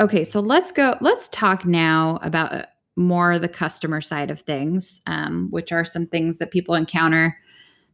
okay, 0.00 0.24
so 0.24 0.40
let's 0.40 0.72
go 0.72 0.96
let's 1.00 1.28
talk 1.28 1.64
now 1.64 2.18
about 2.22 2.66
more 2.96 3.38
the 3.38 3.48
customer 3.48 4.00
side 4.00 4.30
of 4.30 4.40
things, 4.40 5.00
um, 5.06 5.48
which 5.50 5.72
are 5.72 5.84
some 5.84 6.06
things 6.06 6.38
that 6.38 6.50
people 6.50 6.74
encounter 6.74 7.36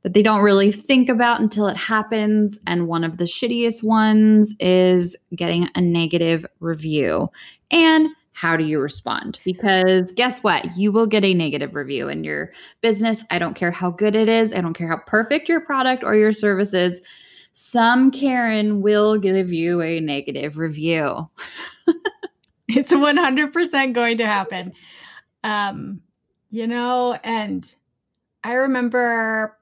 that 0.02 0.14
they 0.14 0.22
don't 0.22 0.42
really 0.42 0.72
think 0.72 1.08
about 1.08 1.40
until 1.40 1.66
it 1.66 1.76
happens. 1.76 2.58
And 2.66 2.88
one 2.88 3.04
of 3.04 3.18
the 3.18 3.24
shittiest 3.24 3.82
ones 3.82 4.54
is 4.60 5.16
getting 5.34 5.68
a 5.74 5.80
negative 5.80 6.46
review. 6.60 7.30
And 7.70 8.08
how 8.40 8.56
do 8.56 8.64
you 8.64 8.78
respond? 8.78 9.38
Because 9.44 10.12
guess 10.12 10.42
what? 10.42 10.74
You 10.74 10.92
will 10.92 11.06
get 11.06 11.26
a 11.26 11.34
negative 11.34 11.74
review 11.74 12.08
in 12.08 12.24
your 12.24 12.52
business. 12.80 13.22
I 13.30 13.38
don't 13.38 13.52
care 13.52 13.70
how 13.70 13.90
good 13.90 14.16
it 14.16 14.30
is, 14.30 14.54
I 14.54 14.62
don't 14.62 14.72
care 14.72 14.88
how 14.88 14.96
perfect 14.96 15.46
your 15.46 15.60
product 15.60 16.02
or 16.02 16.14
your 16.14 16.32
service 16.32 16.72
is. 16.72 17.02
Some 17.52 18.10
Karen 18.10 18.80
will 18.80 19.18
give 19.18 19.52
you 19.52 19.82
a 19.82 20.00
negative 20.00 20.56
review. 20.56 21.28
it's 22.68 22.94
100% 22.94 23.92
going 23.92 24.16
to 24.16 24.26
happen. 24.26 24.72
Um, 25.44 26.00
you 26.48 26.66
know, 26.66 27.18
and 27.22 27.70
I 28.42 28.54
remember 28.54 29.54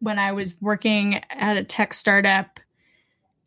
when 0.00 0.18
I 0.18 0.32
was 0.32 0.56
working 0.60 1.22
at 1.30 1.56
a 1.56 1.62
tech 1.62 1.94
startup 1.94 2.58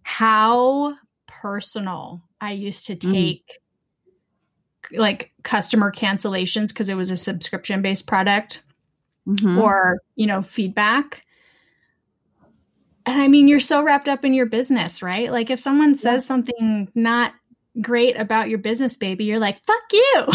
how 0.03 0.95
personal 1.27 2.21
I 2.39 2.53
used 2.53 2.85
to 2.85 2.95
mm. 2.95 3.11
take 3.11 3.47
mm. 3.49 3.64
Like 4.91 5.31
customer 5.43 5.91
cancellations 5.91 6.69
because 6.69 6.89
it 6.89 6.95
was 6.95 7.09
a 7.09 7.17
subscription 7.17 7.81
based 7.81 8.07
product 8.07 8.61
mm-hmm. 9.27 9.59
or, 9.59 9.99
you 10.15 10.27
know, 10.27 10.41
feedback. 10.41 11.23
And 13.05 13.21
I 13.21 13.27
mean, 13.27 13.47
you're 13.47 13.59
so 13.59 13.83
wrapped 13.83 14.09
up 14.09 14.25
in 14.25 14.33
your 14.33 14.47
business, 14.47 15.03
right? 15.03 15.31
Like 15.31 15.49
if 15.49 15.59
someone 15.59 15.95
says 15.95 16.23
yeah. 16.23 16.27
something 16.27 16.91
not 16.95 17.33
great 17.81 18.17
about 18.17 18.49
your 18.49 18.59
business 18.59 18.97
baby, 18.97 19.25
you're 19.25 19.39
like, 19.39 19.59
fuck 19.63 19.83
you. 19.91 20.25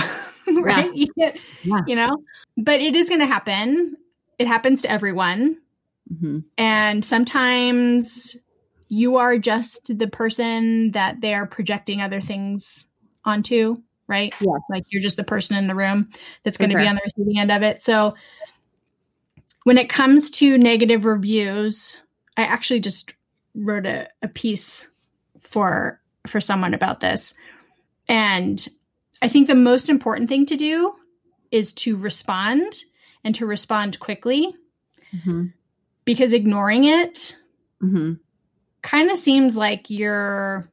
right? 0.63 0.91
Yeah. 0.95 1.33
yeah. 1.63 1.81
You 1.87 1.97
know, 1.97 2.23
but 2.57 2.81
it 2.81 2.95
is 2.95 3.09
going 3.09 3.21
to 3.21 3.27
happen. 3.27 3.97
It 4.39 4.47
happens 4.47 4.83
to 4.83 4.91
everyone. 4.91 5.59
Mm-hmm. 6.13 6.39
And 6.59 7.05
sometimes 7.05 8.37
you 8.89 9.17
are 9.17 9.39
just 9.39 9.97
the 9.97 10.09
person 10.09 10.91
that 10.93 11.21
they're 11.21 11.47
projecting 11.47 12.01
other 12.01 12.21
things 12.21 12.89
onto, 13.25 13.77
right? 14.11 14.35
Yeah. 14.41 14.59
Like 14.69 14.83
you're 14.91 15.03
just 15.03 15.17
the 15.17 15.25
person 15.25 15.57
in 15.57 15.67
the 15.67 15.75
room 15.75 16.11
that's 16.43 16.59
going 16.59 16.71
to 16.71 16.75
sure. 16.75 16.83
be 16.83 16.89
on 16.89 16.97
the 16.97 17.03
receiving 17.05 17.39
end 17.39 17.51
of 17.51 17.63
it. 17.63 17.83
So 17.83 18.15
when 19.65 19.79
it 19.79 19.89
comes 19.89 20.31
to 20.33 20.59
negative 20.59 21.05
reviews, 21.05 21.97
I 22.37 22.43
actually 22.43 22.81
just 22.81 23.15
wrote 23.55 23.87
a, 23.87 24.09
a 24.23 24.29
piece 24.29 24.91
for 25.39 26.01
for 26.27 26.41
someone 26.41 26.75
about 26.75 27.01
this. 27.01 27.35
And 28.09 28.67
I 29.23 29.29
think 29.29 29.47
the 29.47 29.55
most 29.55 29.89
important 29.89 30.29
thing 30.29 30.45
to 30.47 30.57
do 30.57 30.95
is 31.51 31.73
to 31.73 31.97
respond 31.97 32.85
and 33.25 33.35
to 33.37 33.47
respond 33.47 34.01
quickly. 34.01 34.55
Mm-hmm 35.15 35.47
because 36.11 36.33
ignoring 36.33 36.85
it 36.85 37.37
mm-hmm. 37.81 38.15
kind 38.83 39.11
of 39.11 39.17
seems 39.17 39.57
like 39.57 39.91
you're 39.91 40.65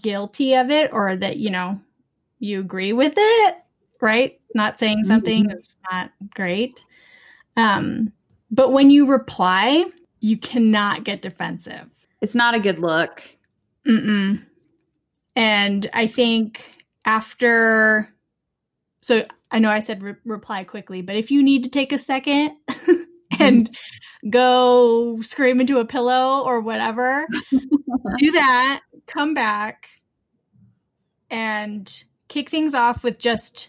guilty 0.00 0.54
of 0.54 0.70
it 0.70 0.92
or 0.92 1.16
that, 1.16 1.36
you 1.36 1.50
know, 1.50 1.80
you 2.38 2.60
agree 2.60 2.92
with 2.92 3.14
it, 3.16 3.56
right? 4.00 4.40
Not 4.54 4.78
saying 4.78 4.98
mm-hmm. 4.98 5.08
something 5.08 5.42
mm-hmm. 5.44 5.48
that's 5.48 5.76
not 5.90 6.10
great. 6.34 6.80
Um, 7.56 8.12
but 8.50 8.72
when 8.72 8.90
you 8.90 9.06
reply, 9.06 9.84
you 10.20 10.36
cannot 10.36 11.04
get 11.04 11.22
defensive. 11.22 11.88
It's 12.20 12.34
not 12.34 12.54
a 12.54 12.60
good 12.60 12.78
look. 12.78 13.22
Mm-mm. 13.86 14.44
And 15.34 15.90
I 15.92 16.06
think 16.06 16.84
after, 17.04 18.12
so 19.00 19.24
I 19.50 19.58
know 19.58 19.70
I 19.70 19.80
said 19.80 20.02
re- 20.02 20.14
reply 20.24 20.64
quickly, 20.64 21.02
but 21.02 21.16
if 21.16 21.30
you 21.30 21.42
need 21.42 21.64
to 21.64 21.70
take 21.70 21.92
a 21.92 21.98
second 21.98 22.52
and 23.38 23.70
go 24.30 25.20
scream 25.20 25.60
into 25.60 25.78
a 25.78 25.84
pillow 25.84 26.42
or 26.44 26.60
whatever. 26.60 27.26
Do 28.16 28.30
that, 28.32 28.80
come 29.06 29.34
back, 29.34 29.88
and 31.30 32.04
kick 32.28 32.50
things 32.50 32.74
off 32.74 33.04
with 33.04 33.18
just 33.18 33.68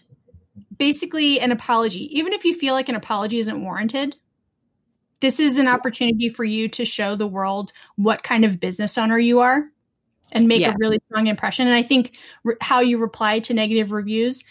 basically 0.76 1.40
an 1.40 1.52
apology. 1.52 2.18
Even 2.18 2.32
if 2.32 2.44
you 2.44 2.54
feel 2.54 2.74
like 2.74 2.88
an 2.88 2.94
apology 2.94 3.38
isn't 3.38 3.62
warranted, 3.62 4.16
this 5.20 5.40
is 5.40 5.58
an 5.58 5.68
opportunity 5.68 6.28
for 6.28 6.44
you 6.44 6.68
to 6.68 6.84
show 6.84 7.16
the 7.16 7.26
world 7.26 7.72
what 7.96 8.22
kind 8.22 8.44
of 8.44 8.60
business 8.60 8.96
owner 8.98 9.18
you 9.18 9.40
are 9.40 9.64
and 10.32 10.46
make 10.46 10.60
yeah. 10.60 10.72
a 10.72 10.76
really 10.78 11.00
strong 11.08 11.26
impression. 11.26 11.66
And 11.66 11.74
I 11.74 11.82
think 11.82 12.16
re- 12.44 12.56
how 12.60 12.80
you 12.80 12.98
reply 12.98 13.40
to 13.40 13.54
negative 13.54 13.90
reviews 13.90 14.44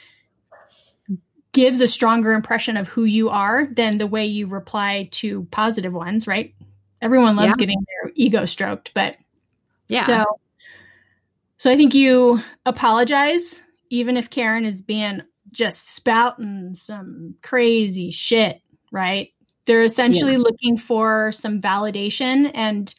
gives 1.54 1.82
a 1.82 1.88
stronger 1.88 2.34
impression 2.34 2.78
of 2.78 2.88
who 2.88 3.04
you 3.04 3.30
are 3.30 3.68
than 3.68 3.98
the 3.98 4.08
way 4.08 4.26
you 4.26 4.48
reply 4.48 5.10
to 5.12 5.46
positive 5.46 5.94
ones, 5.94 6.28
right? 6.28 6.54
Everyone 7.02 7.36
loves 7.36 7.56
yeah. 7.58 7.66
getting 7.66 7.80
their 7.80 8.12
ego 8.16 8.46
stroked, 8.46 8.92
but 8.94 9.18
yeah. 9.88 10.04
So 10.04 10.26
so 11.58 11.72
I 11.72 11.76
think 11.76 11.94
you 11.96 12.42
apologize 12.66 13.64
even 13.90 14.18
if 14.18 14.30
Karen 14.30 14.66
is 14.66 14.82
being 14.82 15.22
just 15.52 15.96
spouting 15.96 16.76
some 16.76 17.36
crazy 17.42 18.12
shit, 18.12 18.62
right? 18.92 19.30
They're 19.66 19.84
essentially 19.84 20.34
yeah. 20.34 20.40
looking 20.40 20.78
for 20.78 21.32
some 21.32 21.62
validation 21.62 22.52
and 22.54 22.94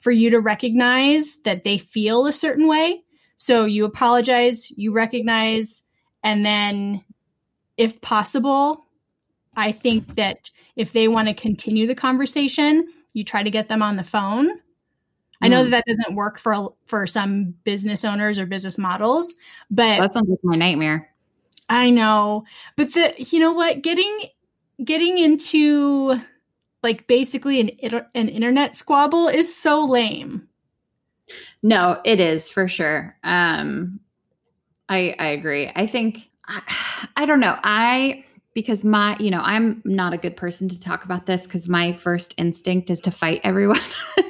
for 0.00 0.10
you 0.10 0.30
to 0.30 0.40
recognize 0.40 1.38
that 1.44 1.64
they 1.64 1.78
feel 1.78 2.26
a 2.26 2.32
certain 2.32 2.66
way. 2.66 3.02
So 3.36 3.64
you 3.64 3.84
apologize, 3.84 4.70
you 4.70 4.92
recognize, 4.92 5.84
and 6.22 6.44
then 6.44 7.02
if 7.76 8.00
possible, 8.00 8.86
I 9.56 9.72
think 9.72 10.14
that 10.16 10.50
if 10.76 10.92
they 10.92 11.08
want 11.08 11.28
to 11.28 11.34
continue 11.34 11.86
the 11.86 11.94
conversation, 11.94 12.86
you 13.12 13.24
try 13.24 13.42
to 13.42 13.50
get 13.50 13.68
them 13.68 13.82
on 13.82 13.96
the 13.96 14.02
phone. 14.02 14.50
I 15.44 15.48
know 15.48 15.64
that 15.64 15.70
that 15.70 15.84
doesn't 15.86 16.16
work 16.16 16.38
for 16.38 16.74
for 16.86 17.06
some 17.06 17.54
business 17.64 18.04
owners 18.04 18.38
or 18.38 18.46
business 18.46 18.78
models, 18.78 19.34
but 19.70 20.00
that 20.00 20.14
sounds 20.14 20.28
like 20.28 20.38
my 20.42 20.56
nightmare. 20.56 21.10
I 21.68 21.90
know, 21.90 22.44
but 22.76 22.94
the 22.94 23.14
you 23.18 23.38
know 23.38 23.52
what, 23.52 23.82
getting 23.82 24.26
getting 24.82 25.18
into 25.18 26.16
like 26.82 27.06
basically 27.06 27.60
an 27.60 28.02
an 28.14 28.28
internet 28.28 28.76
squabble 28.76 29.28
is 29.28 29.54
so 29.54 29.84
lame. 29.84 30.48
No, 31.62 32.00
it 32.04 32.20
is 32.20 32.48
for 32.48 32.68
sure. 32.68 33.16
Um, 33.24 34.00
I 34.88 35.14
I 35.18 35.26
agree. 35.28 35.70
I 35.74 35.86
think 35.86 36.30
I, 36.46 37.08
I 37.16 37.26
don't 37.26 37.40
know. 37.40 37.58
I 37.62 38.24
because 38.54 38.84
my 38.84 39.16
you 39.20 39.30
know 39.30 39.40
i'm 39.42 39.82
not 39.84 40.12
a 40.12 40.16
good 40.16 40.36
person 40.36 40.68
to 40.68 40.80
talk 40.80 41.04
about 41.04 41.26
this 41.26 41.46
because 41.46 41.68
my 41.68 41.92
first 41.92 42.34
instinct 42.38 42.88
is 42.90 43.00
to 43.00 43.10
fight 43.10 43.40
everyone 43.44 43.80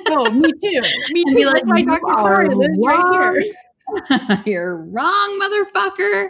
oh 0.08 0.30
me 0.30 0.50
too 0.62 0.80
me 1.10 1.24
too 1.28 1.34
be 1.36 1.44
like 1.44 1.64
my 1.66 1.84
corey 1.84 2.48
lives 2.48 2.78
right 2.84 3.34
here 4.02 4.42
you're 4.46 4.76
wrong 4.76 5.40
motherfucker 5.40 6.28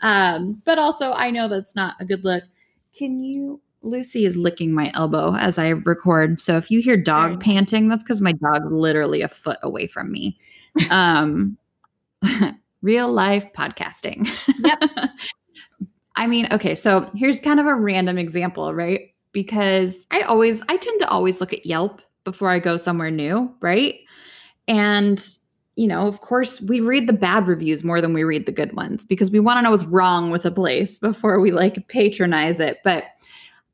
Um, 0.00 0.62
but 0.64 0.78
also, 0.78 1.12
I 1.12 1.30
know 1.30 1.48
that's 1.48 1.74
not 1.74 1.94
a 2.00 2.04
good 2.04 2.24
look. 2.24 2.44
Can 2.94 3.20
you? 3.20 3.60
Lucy 3.82 4.24
is 4.24 4.36
licking 4.36 4.72
my 4.72 4.90
elbow 4.94 5.36
as 5.36 5.56
I 5.56 5.68
record. 5.68 6.40
So 6.40 6.56
if 6.56 6.70
you 6.70 6.80
hear 6.80 6.96
dog 6.96 7.30
Very 7.30 7.38
panting, 7.38 7.88
that's 7.88 8.02
because 8.02 8.20
my 8.20 8.32
dog's 8.32 8.70
literally 8.70 9.22
a 9.22 9.28
foot 9.28 9.58
away 9.62 9.86
from 9.86 10.10
me. 10.10 10.36
Um, 10.90 11.56
real 12.82 13.12
life 13.12 13.52
podcasting. 13.52 14.28
Yep. 14.58 15.10
I 16.18 16.26
mean, 16.26 16.48
okay, 16.52 16.74
so 16.74 17.08
here's 17.14 17.40
kind 17.40 17.60
of 17.60 17.66
a 17.66 17.74
random 17.74 18.18
example, 18.18 18.74
right? 18.74 19.14
Because 19.32 20.04
I 20.10 20.22
always, 20.22 20.62
I 20.68 20.76
tend 20.76 21.00
to 21.00 21.08
always 21.08 21.40
look 21.40 21.52
at 21.52 21.64
Yelp 21.64 22.02
before 22.24 22.50
I 22.50 22.58
go 22.58 22.76
somewhere 22.76 23.10
new, 23.10 23.54
right? 23.60 23.94
And, 24.66 25.24
you 25.76 25.86
know, 25.86 26.08
of 26.08 26.20
course, 26.20 26.60
we 26.60 26.80
read 26.80 27.06
the 27.06 27.12
bad 27.12 27.46
reviews 27.46 27.84
more 27.84 28.00
than 28.00 28.12
we 28.12 28.24
read 28.24 28.46
the 28.46 28.52
good 28.52 28.74
ones 28.74 29.04
because 29.04 29.30
we 29.30 29.38
want 29.40 29.58
to 29.58 29.62
know 29.62 29.70
what's 29.70 29.84
wrong 29.84 30.30
with 30.30 30.44
a 30.44 30.50
place 30.50 30.98
before 31.08 31.40
we 31.40 31.52
like 31.52 31.86
patronize 31.88 32.58
it. 32.60 32.78
But 32.82 33.04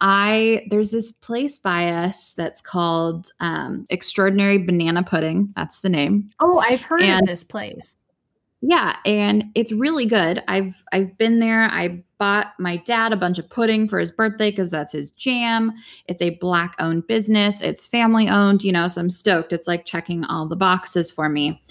I, 0.03 0.67
there's 0.69 0.91
this 0.91 1.13
place 1.13 1.59
by 1.59 1.89
us 1.89 2.35
that's 2.35 2.61
called 2.61 3.33
um, 3.41 3.87
Extraordinary 3.89 4.59
Banana 4.59 5.03
Pudding. 5.03 5.51
That's 5.57 5.81
the 5.81 5.89
name. 5.89 6.31
Oh, 6.41 6.59
I've 6.59 6.83
heard 6.83 7.01
And- 7.03 7.23
of 7.23 7.27
this 7.29 7.43
place. 7.43 7.97
Yeah, 8.67 8.97
and 9.05 9.45
it's 9.55 9.73
really 9.73 10.07
good. 10.07 10.43
I've 10.49 10.75
I've 10.91 11.19
been 11.19 11.39
there. 11.39 11.65
I 11.65 12.03
bought 12.19 12.53
my 12.59 12.77
dad 12.77 13.13
a 13.13 13.17
bunch 13.17 13.39
of 13.39 13.49
pudding 13.49 13.89
for 13.89 13.99
his 13.99 14.11
birthday 14.11 14.51
because 14.51 14.71
that's 14.71 14.93
his 14.93 15.11
jam. 15.13 15.73
It's 16.07 16.23
a 16.23 16.31
black 16.31 16.75
owned 16.79 17.07
business. 17.07 17.61
It's 17.61 17.87
family 17.87 18.29
owned, 18.29 18.63
you 18.63 18.73
know, 18.73 18.89
so 18.89 19.01
I'm 19.01 19.11
stoked. 19.11 19.53
It's 19.53 19.67
like 19.67 19.85
checking 19.85 20.25
all 20.25 20.47
the 20.47 20.57
boxes 20.57 21.11
for 21.11 21.29
me. 21.29 21.63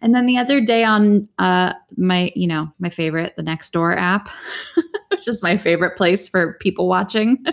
And 0.00 0.14
then 0.14 0.26
the 0.26 0.38
other 0.38 0.60
day 0.60 0.84
on 0.84 1.28
uh 1.38 1.72
my, 1.96 2.30
you 2.36 2.46
know, 2.46 2.70
my 2.78 2.90
favorite, 2.90 3.34
the 3.36 3.42
Nextdoor 3.42 3.96
app, 3.96 4.28
which 5.08 5.26
is 5.26 5.42
my 5.42 5.56
favorite 5.56 5.96
place 5.96 6.28
for 6.28 6.54
people 6.54 6.88
watching. 6.88 7.44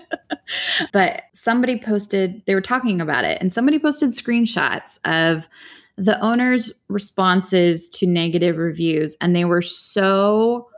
but 0.93 1.23
somebody 1.33 1.79
posted, 1.79 2.43
they 2.45 2.53
were 2.53 2.61
talking 2.61 3.01
about 3.01 3.25
it, 3.25 3.39
and 3.41 3.51
somebody 3.51 3.79
posted 3.79 4.11
screenshots 4.11 4.99
of 5.05 5.49
the 5.97 6.19
owner's 6.19 6.73
responses 6.89 7.89
to 7.89 8.05
negative 8.05 8.57
reviews, 8.57 9.15
and 9.21 9.35
they 9.35 9.45
were 9.45 9.61
so 9.61 10.69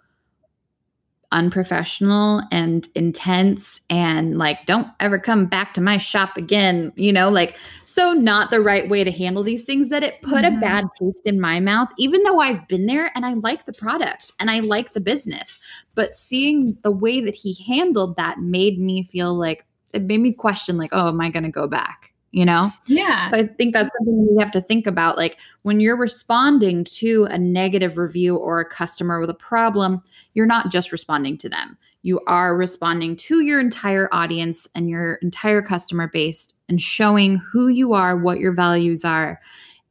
unprofessional 1.34 2.42
and 2.52 2.88
intense 2.96 3.82
and 3.90 4.38
like 4.38 4.66
don't 4.66 4.88
ever 5.00 5.20
come 5.20 5.46
back 5.46 5.74
to 5.74 5.82
my 5.82 5.98
shop 5.98 6.38
again 6.38 6.92
you 6.96 7.12
know 7.12 7.30
like 7.30 7.58
so 7.84 8.14
not 8.14 8.50
the 8.50 8.62
right 8.62 8.88
way 8.88 9.04
to 9.04 9.12
handle 9.12 9.44
these 9.44 9.66
things 9.66 9.90
that 9.90 10.04
it 10.04 10.22
put 10.22 10.46
Mhm. 10.46 10.58
a 10.58 10.60
bad 10.62 10.86
taste 10.98 11.24
in 11.26 11.42
my 11.42 11.60
mouth 11.60 11.90
even 11.98 12.24
though 12.24 12.40
I've 12.40 12.66
been 12.70 12.86
there 12.86 13.12
and 13.16 13.26
I 13.26 13.34
like 13.34 13.66
the 13.66 13.74
product 13.74 14.32
and 14.40 14.50
I 14.50 14.62
like 14.62 14.94
the 14.94 15.02
business 15.02 15.60
but 15.96 16.14
seeing 16.14 16.78
the 16.84 16.92
way 16.92 17.20
that 17.22 17.36
he 17.36 17.54
handled 17.66 18.16
that 18.16 18.40
made 18.40 18.80
me 18.80 19.04
feel 19.12 19.34
like 19.34 19.66
it 19.94 20.04
made 20.04 20.22
me 20.22 20.32
question 20.32 20.78
like 20.78 20.92
oh 20.94 21.10
am 21.10 21.20
I 21.20 21.30
going 21.30 21.44
to 21.44 21.50
go 21.50 21.68
back 21.68 22.14
you 22.32 22.46
know 22.46 22.72
Yeah. 22.88 23.30
so 23.30 23.38
I 23.38 23.48
think 23.48 23.74
that's 23.74 23.92
something 23.98 24.28
we 24.34 24.42
have 24.42 24.52
to 24.52 24.62
think 24.62 24.86
about. 24.86 25.18
Like 25.18 25.38
when 25.64 25.80
you're 25.80 25.98
responding 25.98 26.84
to 26.86 27.26
a 27.32 27.38
negative 27.38 27.98
review 27.98 28.36
or 28.36 28.60
a 28.60 28.66
customer 28.66 29.20
with 29.22 29.30
a 29.30 29.34
problem, 29.34 30.02
you're 30.38 30.46
not 30.46 30.70
just 30.70 30.92
responding 30.92 31.36
to 31.36 31.50
them. 31.50 31.76
You 32.04 32.22
are 32.28 32.56
responding 32.56 33.16
to 33.16 33.42
your 33.42 33.60
entire 33.60 34.08
audience 34.12 34.68
and 34.76 34.88
your 34.88 35.16
entire 35.16 35.64
customer 35.64 36.08
base 36.08 36.54
and 36.70 36.80
showing 36.80 37.38
who 37.38 37.70
you 37.70 37.94
are, 37.94 38.16
what 38.16 38.40
your 38.40 38.52
values 38.52 39.04
are. 39.04 39.42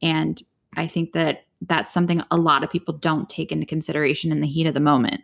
And 0.01 0.41
I 0.77 0.87
think 0.87 1.11
that 1.11 1.43
that's 1.59 1.91
something 1.91 2.23
a 2.31 2.37
lot 2.37 2.63
of 2.63 2.69
people 2.69 2.93
don't 2.93 3.27
take 3.27 3.51
into 3.51 3.65
consideration 3.65 4.31
in 4.31 4.39
the 4.39 4.47
heat 4.47 4.67
of 4.67 4.73
the 4.73 4.79
moment. 4.79 5.19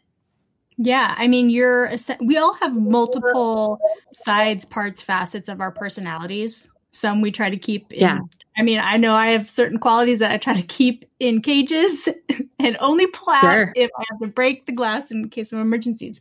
Yeah, 0.76 1.16
I 1.18 1.30
mean, 1.30 1.50
you're 1.50 1.92
we 2.20 2.36
all 2.36 2.56
have 2.56 2.76
multiple 2.76 3.80
sides, 4.12 4.66
parts, 4.66 5.02
facets 5.02 5.48
of 5.48 5.62
our 5.62 5.72
personalities. 5.72 6.70
Some 6.94 7.22
we 7.22 7.32
try 7.32 7.50
to 7.50 7.58
keep 7.58 7.92
in 7.92 8.00
Yeah. 8.02 8.20
I 8.56 8.62
mean, 8.62 8.80
I 8.80 8.98
know 8.98 9.16
I 9.16 9.28
have 9.28 9.50
certain 9.50 9.80
qualities 9.80 10.20
that 10.20 10.32
I 10.32 10.38
try 10.38 10.54
to 10.54 10.62
keep 10.62 11.06
in 11.20 11.42
cages 11.42 12.08
and 12.60 12.78
only 12.80 13.08
pull 13.08 13.34
out 13.34 13.42
Sure. 13.42 13.74
if 13.76 13.90
I 13.98 14.04
have 14.12 14.20
to 14.20 14.28
break 14.28 14.68
the 14.68 14.72
glass 14.72 15.10
in 15.12 15.28
case 15.30 15.52
of 15.52 15.60
emergencies. 15.60 16.20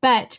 But 0.00 0.38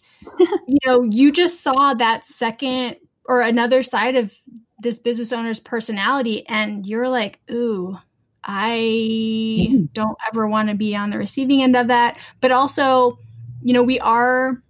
you 0.67 0.77
know, 0.85 1.03
you 1.03 1.31
just 1.31 1.61
saw 1.61 1.93
that 1.95 2.23
second 2.23 2.95
or 3.25 3.41
another 3.41 3.83
side 3.83 4.15
of 4.15 4.33
this 4.79 4.99
business 4.99 5.33
owner's 5.33 5.59
personality 5.59 6.47
and 6.47 6.85
you're 6.85 7.09
like, 7.09 7.39
"Ooh, 7.51 7.97
I 8.45 9.85
don't 9.93 10.17
ever 10.31 10.47
want 10.47 10.69
to 10.69 10.75
be 10.75 10.95
on 10.95 11.09
the 11.09 11.17
receiving 11.17 11.61
end 11.61 11.75
of 11.75 11.87
that." 11.87 12.17
But 12.39 12.51
also, 12.51 13.19
you 13.61 13.73
know, 13.73 13.83
we 13.83 13.99
are 13.99 14.61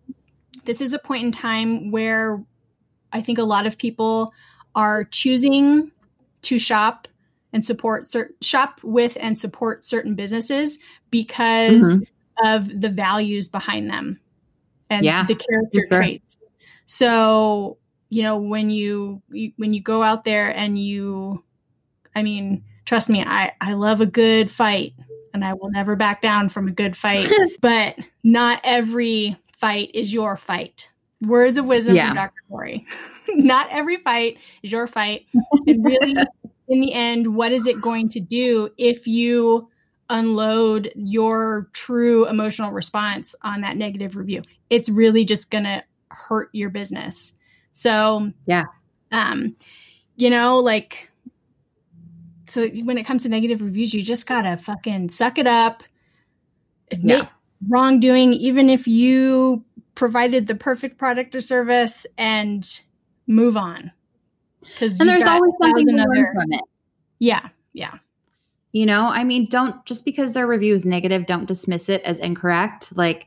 this 0.65 0.81
is 0.81 0.93
a 0.93 0.99
point 0.99 1.23
in 1.23 1.31
time 1.31 1.91
where 1.91 2.43
I 3.13 3.21
think 3.21 3.37
a 3.37 3.43
lot 3.43 3.67
of 3.67 3.77
people 3.77 4.33
are 4.77 5.03
choosing 5.05 5.91
to 6.43 6.59
shop 6.59 7.07
and 7.51 7.65
support 7.65 8.07
cer- 8.07 8.31
shop 8.41 8.79
with 8.83 9.17
and 9.19 9.37
support 9.37 9.83
certain 9.83 10.13
businesses 10.13 10.77
because 11.09 11.83
mm-hmm. 11.83 12.47
of 12.47 12.79
the 12.79 12.89
values 12.89 13.49
behind 13.49 13.89
them 13.89 14.19
and 14.89 15.03
Yeah, 15.03 15.25
the 15.25 15.35
character 15.35 15.87
sure. 15.89 15.97
traits. 15.97 16.37
So, 16.85 17.77
you 18.09 18.21
know, 18.21 18.37
when 18.37 18.69
you, 18.69 19.21
you 19.29 19.51
when 19.57 19.73
you 19.73 19.81
go 19.81 20.03
out 20.03 20.23
there 20.23 20.55
and 20.55 20.79
you 20.79 21.43
I 22.15 22.21
mean, 22.21 22.63
trust 22.85 23.09
me, 23.09 23.23
I 23.25 23.53
I 23.59 23.73
love 23.73 23.99
a 23.99 24.05
good 24.05 24.51
fight 24.51 24.93
and 25.33 25.43
I 25.43 25.53
will 25.53 25.71
never 25.71 25.95
back 25.95 26.21
down 26.21 26.49
from 26.49 26.67
a 26.67 26.71
good 26.71 26.95
fight, 26.95 27.31
but 27.61 27.95
not 28.23 28.61
every 28.63 29.37
fight 29.57 29.89
is 29.95 30.13
your 30.13 30.37
fight. 30.37 30.89
Words 31.21 31.57
of 31.57 31.65
wisdom 31.65 31.95
Yeah. 31.95 32.07
from 32.07 32.15
Dr. 32.15 32.41
Corey. 32.49 32.85
not 33.29 33.67
every 33.71 33.97
fight 33.97 34.37
is 34.63 34.71
your 34.71 34.87
fight. 34.87 35.25
And 35.65 35.83
really, 35.83 36.15
in 36.67 36.79
the 36.81 36.93
end, 36.93 37.35
what 37.35 37.51
is 37.51 37.65
it 37.67 37.81
going 37.81 38.09
to 38.09 38.19
do 38.19 38.69
if 38.77 39.07
you 39.07 39.69
unload 40.09 40.91
your 40.95 41.69
true 41.73 42.27
emotional 42.27 42.71
response 42.71 43.35
on 43.41 43.61
that 43.61 43.77
negative 43.77 44.15
review? 44.15 44.41
It's 44.69 44.89
really 44.89 45.25
just 45.25 45.49
going 45.49 45.63
to 45.63 45.83
hurt 46.11 46.49
your 46.53 46.69
business. 46.69 47.33
So, 47.73 48.31
Yeah. 48.45 48.63
um, 49.11 49.55
you 50.15 50.29
know, 50.29 50.59
like, 50.59 51.11
so 52.45 52.67
when 52.69 52.97
it 52.97 53.05
comes 53.05 53.23
to 53.23 53.29
negative 53.29 53.61
reviews, 53.61 53.93
you 53.93 54.01
just 54.01 54.25
gotta 54.25 54.55
fucking 54.55 55.09
suck 55.09 55.37
it 55.37 55.47
up, 55.47 55.83
admit 56.91 57.23
Yeah. 57.23 57.27
wrongdoing, 57.67 58.33
even 58.33 58.69
if 58.69 58.87
you 58.87 59.65
provided 59.97 60.45
the 60.45 60.53
perfect 60.53 60.99
product 60.99 61.33
or 61.33 61.41
service, 61.41 62.05
and 62.19 62.81
move 63.25 63.57
on. 63.57 63.91
Because 64.61 64.99
And 64.99 65.09
there's 65.09 65.25
always 65.25 65.53
something 65.59 65.87
to 65.87 65.93
learn 65.93 66.27
from 66.35 66.53
it. 66.53 66.61
Yeah, 67.17 67.49
yeah, 67.73 67.97
You 68.71 68.85
know, 68.85 69.07
I 69.07 69.23
mean, 69.23 69.47
don't 69.49 69.83
just 69.85 70.05
because 70.05 70.35
their 70.35 70.45
review 70.45 70.75
is 70.75 70.85
negative, 70.85 71.25
don't 71.25 71.47
dismiss 71.47 71.89
it 71.89 72.03
as 72.03 72.19
incorrect. 72.19 72.95
Like, 72.95 73.25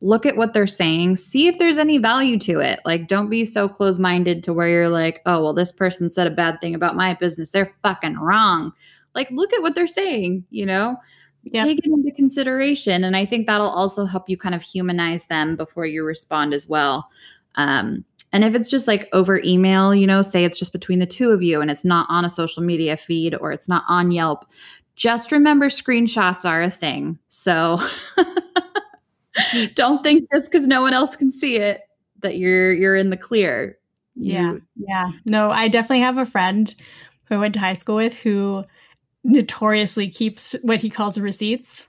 look 0.00 0.24
at 0.24 0.36
what 0.36 0.54
they're 0.54 0.66
saying, 0.66 1.16
see 1.16 1.48
if 1.48 1.58
there's 1.58 1.76
any 1.76 1.98
value 1.98 2.38
to 2.40 2.60
it. 2.60 2.78
Like, 2.84 3.08
don't 3.08 3.28
be 3.28 3.44
so 3.44 3.68
close 3.68 3.98
minded 3.98 4.44
to 4.44 4.52
where 4.52 4.68
you're 4.68 4.88
like, 4.88 5.22
oh, 5.26 5.42
well, 5.42 5.54
this 5.54 5.72
person 5.72 6.08
said 6.08 6.28
a 6.28 6.30
bad 6.30 6.60
thing 6.60 6.76
about 6.76 6.94
my 6.94 7.14
business. 7.14 7.50
They're 7.50 7.74
fucking 7.82 8.16
wrong. 8.16 8.72
Like, 9.14 9.28
look 9.32 9.52
at 9.52 9.62
what 9.62 9.74
they're 9.74 9.88
saying, 9.88 10.44
you 10.50 10.66
know? 10.66 10.96
Yep. 11.44 11.64
Take 11.64 11.78
it 11.78 11.86
into 11.86 12.12
consideration. 12.12 13.04
And 13.04 13.16
I 13.16 13.26
think 13.26 13.46
that'll 13.46 13.68
also 13.68 14.04
help 14.04 14.28
you 14.28 14.36
kind 14.36 14.54
of 14.54 14.62
humanize 14.62 15.26
them 15.26 15.56
before 15.56 15.86
you 15.86 16.04
respond 16.04 16.54
as 16.54 16.68
well. 16.68 17.08
Um, 17.56 18.04
and 18.32 18.44
if 18.44 18.54
it's 18.54 18.70
just 18.70 18.86
like 18.86 19.08
over 19.12 19.40
email, 19.44 19.94
you 19.94 20.06
know, 20.06 20.22
say 20.22 20.44
it's 20.44 20.58
just 20.58 20.72
between 20.72 21.00
the 21.00 21.06
two 21.06 21.30
of 21.30 21.42
you 21.42 21.60
and 21.60 21.70
it's 21.70 21.84
not 21.84 22.06
on 22.08 22.24
a 22.24 22.30
social 22.30 22.62
media 22.62 22.96
feed 22.96 23.34
or 23.34 23.52
it's 23.52 23.68
not 23.68 23.84
on 23.88 24.10
Yelp, 24.10 24.46
just 24.94 25.32
remember 25.32 25.66
screenshots 25.66 26.44
are 26.44 26.62
a 26.62 26.70
thing. 26.70 27.18
So 27.28 27.78
don't 29.74 30.02
think 30.02 30.28
just 30.32 30.50
because 30.50 30.66
no 30.66 30.80
one 30.80 30.94
else 30.94 31.16
can 31.16 31.30
see 31.30 31.56
it 31.56 31.82
that 32.20 32.38
you're 32.38 32.72
you're 32.72 32.96
in 32.96 33.10
the 33.10 33.16
clear. 33.16 33.78
yeah, 34.14 34.56
yeah. 34.76 35.10
No, 35.26 35.50
I 35.50 35.68
definitely 35.68 36.00
have 36.00 36.18
a 36.18 36.24
friend 36.24 36.74
who 37.24 37.34
I 37.34 37.38
went 37.38 37.54
to 37.54 37.60
high 37.60 37.72
school 37.74 37.96
with 37.96 38.14
who 38.14 38.64
notoriously 39.24 40.08
keeps 40.10 40.54
what 40.62 40.80
he 40.80 40.90
calls 40.90 41.18
receipts 41.18 41.88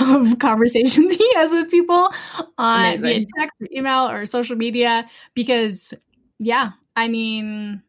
of 0.00 0.38
conversations 0.40 1.14
he 1.16 1.34
has 1.34 1.52
with 1.52 1.70
people 1.70 2.10
on 2.58 2.82
via 2.82 2.96
Amazing. 2.98 3.28
text, 3.38 3.54
or 3.60 3.68
email, 3.74 4.08
or 4.08 4.26
social 4.26 4.56
media. 4.56 5.08
Because, 5.34 5.94
yeah, 6.38 6.70
I 6.96 7.08
mean, 7.08 7.82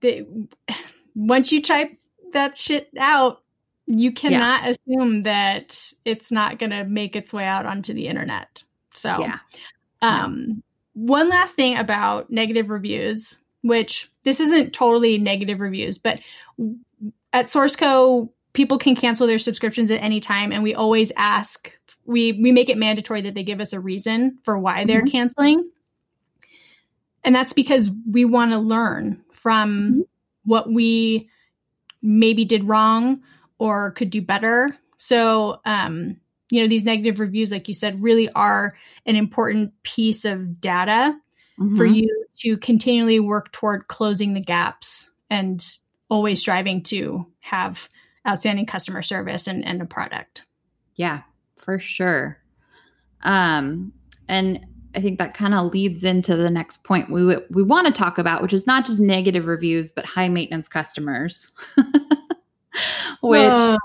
the, 0.00 0.26
once 1.14 1.52
you 1.52 1.60
type 1.62 1.98
that 2.32 2.56
shit 2.56 2.88
out, 2.98 3.42
you 3.86 4.12
cannot 4.12 4.68
assume 4.68 5.22
that 5.22 5.92
it's 6.04 6.30
not 6.30 6.58
going 6.58 6.70
to 6.70 6.84
make 6.84 7.16
its 7.16 7.32
way 7.32 7.44
out 7.44 7.66
onto 7.66 7.94
the 7.94 8.06
internet. 8.06 8.62
So, 8.94 9.18
Yeah. 9.20 9.38
um, 10.02 10.62
one 10.92 11.28
last 11.28 11.56
thing 11.56 11.76
about 11.78 12.30
negative 12.30 12.68
reviews, 12.70 13.36
which 13.62 14.10
this 14.24 14.40
isn't 14.40 14.72
totally 14.72 15.16
negative 15.18 15.60
reviews, 15.60 15.96
but 15.96 16.20
at 17.32 17.46
SourceCo, 17.46 18.30
people 18.52 18.78
can 18.78 18.96
cancel 18.96 19.26
their 19.26 19.38
subscriptions 19.38 19.90
at 19.90 20.02
any 20.02 20.20
time 20.20 20.52
and 20.52 20.62
we 20.62 20.74
always 20.74 21.12
ask 21.16 21.72
we 22.04 22.32
we 22.32 22.50
make 22.50 22.68
it 22.68 22.78
mandatory 22.78 23.22
that 23.22 23.34
they 23.34 23.42
give 23.42 23.60
us 23.60 23.72
a 23.72 23.80
reason 23.80 24.38
for 24.42 24.58
why 24.58 24.84
they're 24.84 25.02
mm-hmm. 25.02 25.10
canceling 25.10 25.70
and 27.22 27.34
that's 27.34 27.52
because 27.52 27.90
we 28.10 28.24
want 28.24 28.50
to 28.50 28.58
learn 28.58 29.22
from 29.30 29.70
mm-hmm. 29.70 30.00
what 30.44 30.72
we 30.72 31.28
maybe 32.02 32.44
did 32.44 32.64
wrong 32.64 33.20
or 33.58 33.92
could 33.92 34.10
do 34.10 34.22
better 34.22 34.76
so 34.96 35.60
um 35.64 36.16
you 36.50 36.62
know 36.62 36.68
these 36.68 36.84
negative 36.84 37.20
reviews 37.20 37.52
like 37.52 37.68
you 37.68 37.74
said 37.74 38.02
really 38.02 38.28
are 38.30 38.76
an 39.06 39.14
important 39.14 39.72
piece 39.82 40.24
of 40.24 40.60
data 40.60 41.16
mm-hmm. 41.60 41.76
for 41.76 41.84
you 41.84 42.26
to 42.34 42.56
continually 42.56 43.20
work 43.20 43.52
toward 43.52 43.86
closing 43.88 44.32
the 44.34 44.40
gaps 44.40 45.10
and 45.30 45.78
always 46.08 46.40
striving 46.40 46.82
to 46.84 47.26
have 47.40 47.88
outstanding 48.26 48.66
customer 48.66 49.02
service 49.02 49.46
and, 49.46 49.64
and 49.64 49.80
a 49.80 49.86
product. 49.86 50.44
Yeah, 50.94 51.22
for 51.56 51.78
sure. 51.78 52.38
Um, 53.22 53.92
and 54.28 54.64
I 54.94 55.00
think 55.00 55.18
that 55.18 55.34
kind 55.34 55.54
of 55.54 55.72
leads 55.72 56.04
into 56.04 56.36
the 56.36 56.50
next 56.50 56.82
point 56.84 57.10
we 57.10 57.36
we 57.50 57.62
want 57.62 57.86
to 57.86 57.92
talk 57.92 58.18
about, 58.18 58.42
which 58.42 58.52
is 58.52 58.66
not 58.66 58.86
just 58.86 59.00
negative 59.00 59.46
reviews, 59.46 59.92
but 59.92 60.06
high 60.06 60.28
maintenance 60.28 60.68
customers. 60.68 61.52
which 63.20 63.78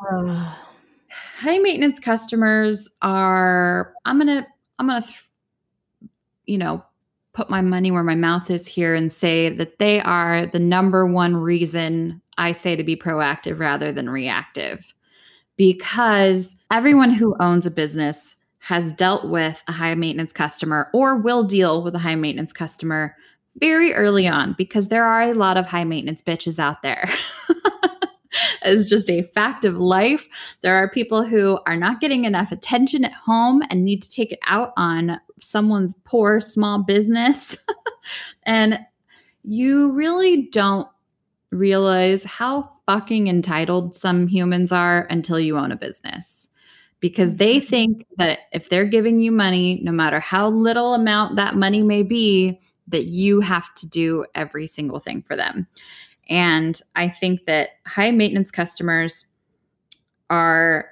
high 1.09 1.57
maintenance 1.59 1.99
customers 1.99 2.89
are 3.01 3.93
I'm 4.05 4.19
going 4.19 4.43
to 4.43 4.47
I'm 4.79 4.89
to 4.89 5.07
th- 5.07 5.19
you 6.45 6.57
know, 6.57 6.83
put 7.33 7.49
my 7.49 7.61
money 7.61 7.91
where 7.91 8.03
my 8.03 8.15
mouth 8.15 8.49
is 8.49 8.67
here 8.67 8.93
and 8.93 9.11
say 9.11 9.49
that 9.49 9.79
they 9.79 9.99
are 10.01 10.45
the 10.45 10.59
number 10.59 11.05
one 11.05 11.35
reason 11.35 12.21
I 12.37 12.51
say 12.51 12.75
to 12.75 12.83
be 12.83 12.95
proactive 12.95 13.59
rather 13.59 13.91
than 13.91 14.09
reactive. 14.09 14.93
Because 15.55 16.55
everyone 16.71 17.11
who 17.11 17.35
owns 17.39 17.65
a 17.65 17.71
business 17.71 18.35
has 18.59 18.91
dealt 18.91 19.29
with 19.29 19.63
a 19.67 19.71
high 19.71 19.93
maintenance 19.95 20.33
customer 20.33 20.89
or 20.93 21.17
will 21.17 21.43
deal 21.43 21.83
with 21.83 21.95
a 21.95 21.99
high 21.99 22.15
maintenance 22.15 22.53
customer 22.53 23.15
very 23.59 23.93
early 23.93 24.27
on 24.27 24.55
because 24.57 24.87
there 24.87 25.03
are 25.03 25.21
a 25.21 25.33
lot 25.33 25.57
of 25.57 25.67
high 25.67 25.83
maintenance 25.83 26.21
bitches 26.21 26.57
out 26.57 26.81
there. 26.81 27.07
It's 28.65 28.89
just 28.89 29.09
a 29.09 29.21
fact 29.21 29.65
of 29.65 29.77
life. 29.77 30.27
There 30.61 30.75
are 30.75 30.89
people 30.89 31.23
who 31.23 31.59
are 31.65 31.77
not 31.77 32.01
getting 32.01 32.25
enough 32.25 32.51
attention 32.51 33.05
at 33.05 33.13
home 33.13 33.61
and 33.69 33.83
need 33.83 34.01
to 34.03 34.09
take 34.09 34.31
it 34.31 34.39
out 34.47 34.73
on 34.77 35.19
someone's 35.43 35.93
poor 36.05 36.41
small 36.41 36.83
business. 36.83 37.57
and 38.43 38.79
you 39.43 39.91
really 39.93 40.43
don't 40.47 40.87
realize 41.51 42.23
how 42.23 42.69
fucking 42.85 43.27
entitled 43.27 43.95
some 43.95 44.27
humans 44.27 44.71
are 44.71 45.07
until 45.09 45.39
you 45.39 45.57
own 45.57 45.71
a 45.71 45.75
business 45.75 46.47
because 47.03 47.35
they 47.35 47.57
mm-hmm. 47.57 47.67
think 47.67 48.07
that 48.17 48.39
if 48.53 48.69
they're 48.69 48.85
giving 48.85 49.19
you 49.19 49.29
money, 49.29 49.81
no 49.83 49.91
matter 49.91 50.21
how 50.21 50.47
little 50.47 50.93
amount 50.93 51.35
that 51.35 51.55
money 51.55 51.83
may 51.83 52.01
be, 52.01 52.59
that 52.87 53.09
you 53.09 53.41
have 53.41 53.73
to 53.75 53.89
do 53.89 54.25
every 54.35 54.67
single 54.67 54.99
thing 54.99 55.21
for 55.21 55.35
them. 55.35 55.67
And 56.29 56.79
I 56.95 57.09
think 57.09 57.45
that 57.45 57.71
high 57.85 58.11
maintenance 58.11 58.51
customers 58.51 59.25
are 60.29 60.89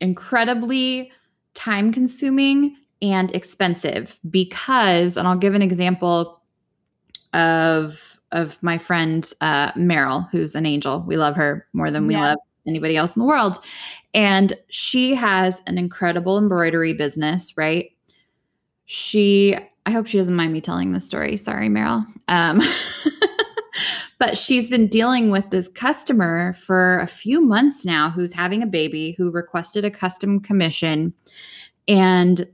incredibly 0.00 1.12
time 1.52 1.92
consuming 1.92 2.76
and 3.02 3.34
expensive 3.34 4.18
because, 4.30 5.16
and 5.16 5.28
I'll 5.28 5.36
give 5.36 5.54
an 5.54 5.62
example 5.62 6.40
of 7.34 8.18
of 8.30 8.62
my 8.62 8.78
friend 8.78 9.30
uh, 9.42 9.72
Meryl, 9.72 10.26
who's 10.30 10.54
an 10.54 10.64
angel. 10.64 11.04
We 11.06 11.18
love 11.18 11.36
her 11.36 11.66
more 11.74 11.90
than 11.90 12.06
we 12.06 12.14
yeah. 12.14 12.30
love 12.30 12.38
anybody 12.66 12.96
else 12.96 13.14
in 13.14 13.20
the 13.20 13.26
world. 13.26 13.58
And 14.14 14.56
she 14.68 15.14
has 15.14 15.60
an 15.66 15.76
incredible 15.76 16.38
embroidery 16.38 16.94
business, 16.94 17.58
right? 17.58 17.90
She, 18.86 19.54
I 19.84 19.90
hope 19.90 20.06
she 20.06 20.16
doesn't 20.16 20.34
mind 20.34 20.50
me 20.50 20.62
telling 20.62 20.92
this 20.92 21.06
story. 21.06 21.36
Sorry, 21.36 21.68
Meryl. 21.68 22.04
Um, 22.28 22.62
But 24.22 24.38
she's 24.38 24.68
been 24.68 24.86
dealing 24.86 25.32
with 25.32 25.50
this 25.50 25.66
customer 25.66 26.52
for 26.52 27.00
a 27.00 27.08
few 27.08 27.40
months 27.40 27.84
now 27.84 28.08
who's 28.08 28.32
having 28.32 28.62
a 28.62 28.66
baby 28.66 29.16
who 29.18 29.32
requested 29.32 29.84
a 29.84 29.90
custom 29.90 30.38
commission. 30.38 31.12
And 31.88 32.46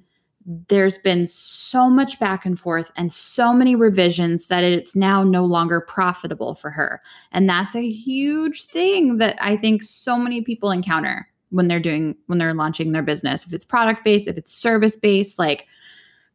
there's 0.68 0.96
been 0.96 1.26
so 1.26 1.90
much 1.90 2.18
back 2.18 2.46
and 2.46 2.58
forth 2.58 2.90
and 2.96 3.12
so 3.12 3.52
many 3.52 3.74
revisions 3.74 4.46
that 4.46 4.64
it's 4.64 4.96
now 4.96 5.22
no 5.22 5.44
longer 5.44 5.78
profitable 5.78 6.54
for 6.54 6.70
her. 6.70 7.02
And 7.32 7.46
that's 7.46 7.76
a 7.76 7.86
huge 7.86 8.64
thing 8.64 9.18
that 9.18 9.36
I 9.42 9.58
think 9.58 9.82
so 9.82 10.16
many 10.16 10.40
people 10.40 10.70
encounter 10.70 11.28
when 11.50 11.68
they're 11.68 11.78
doing 11.78 12.16
when 12.26 12.38
they're 12.38 12.54
launching 12.54 12.92
their 12.92 13.02
business. 13.02 13.46
If 13.46 13.52
it's 13.52 13.64
product 13.64 14.04
based, 14.04 14.26
if 14.26 14.38
it's 14.38 14.54
service 14.54 14.96
based, 14.96 15.38
like 15.38 15.66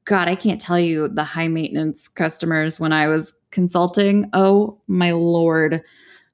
God, 0.05 0.27
I 0.27 0.35
can't 0.35 0.61
tell 0.61 0.79
you 0.79 1.07
the 1.07 1.23
high 1.23 1.47
maintenance 1.47 2.07
customers 2.07 2.79
when 2.79 2.93
I 2.93 3.07
was 3.07 3.33
consulting. 3.49 4.29
Oh 4.33 4.79
my 4.87 5.11
Lord. 5.11 5.81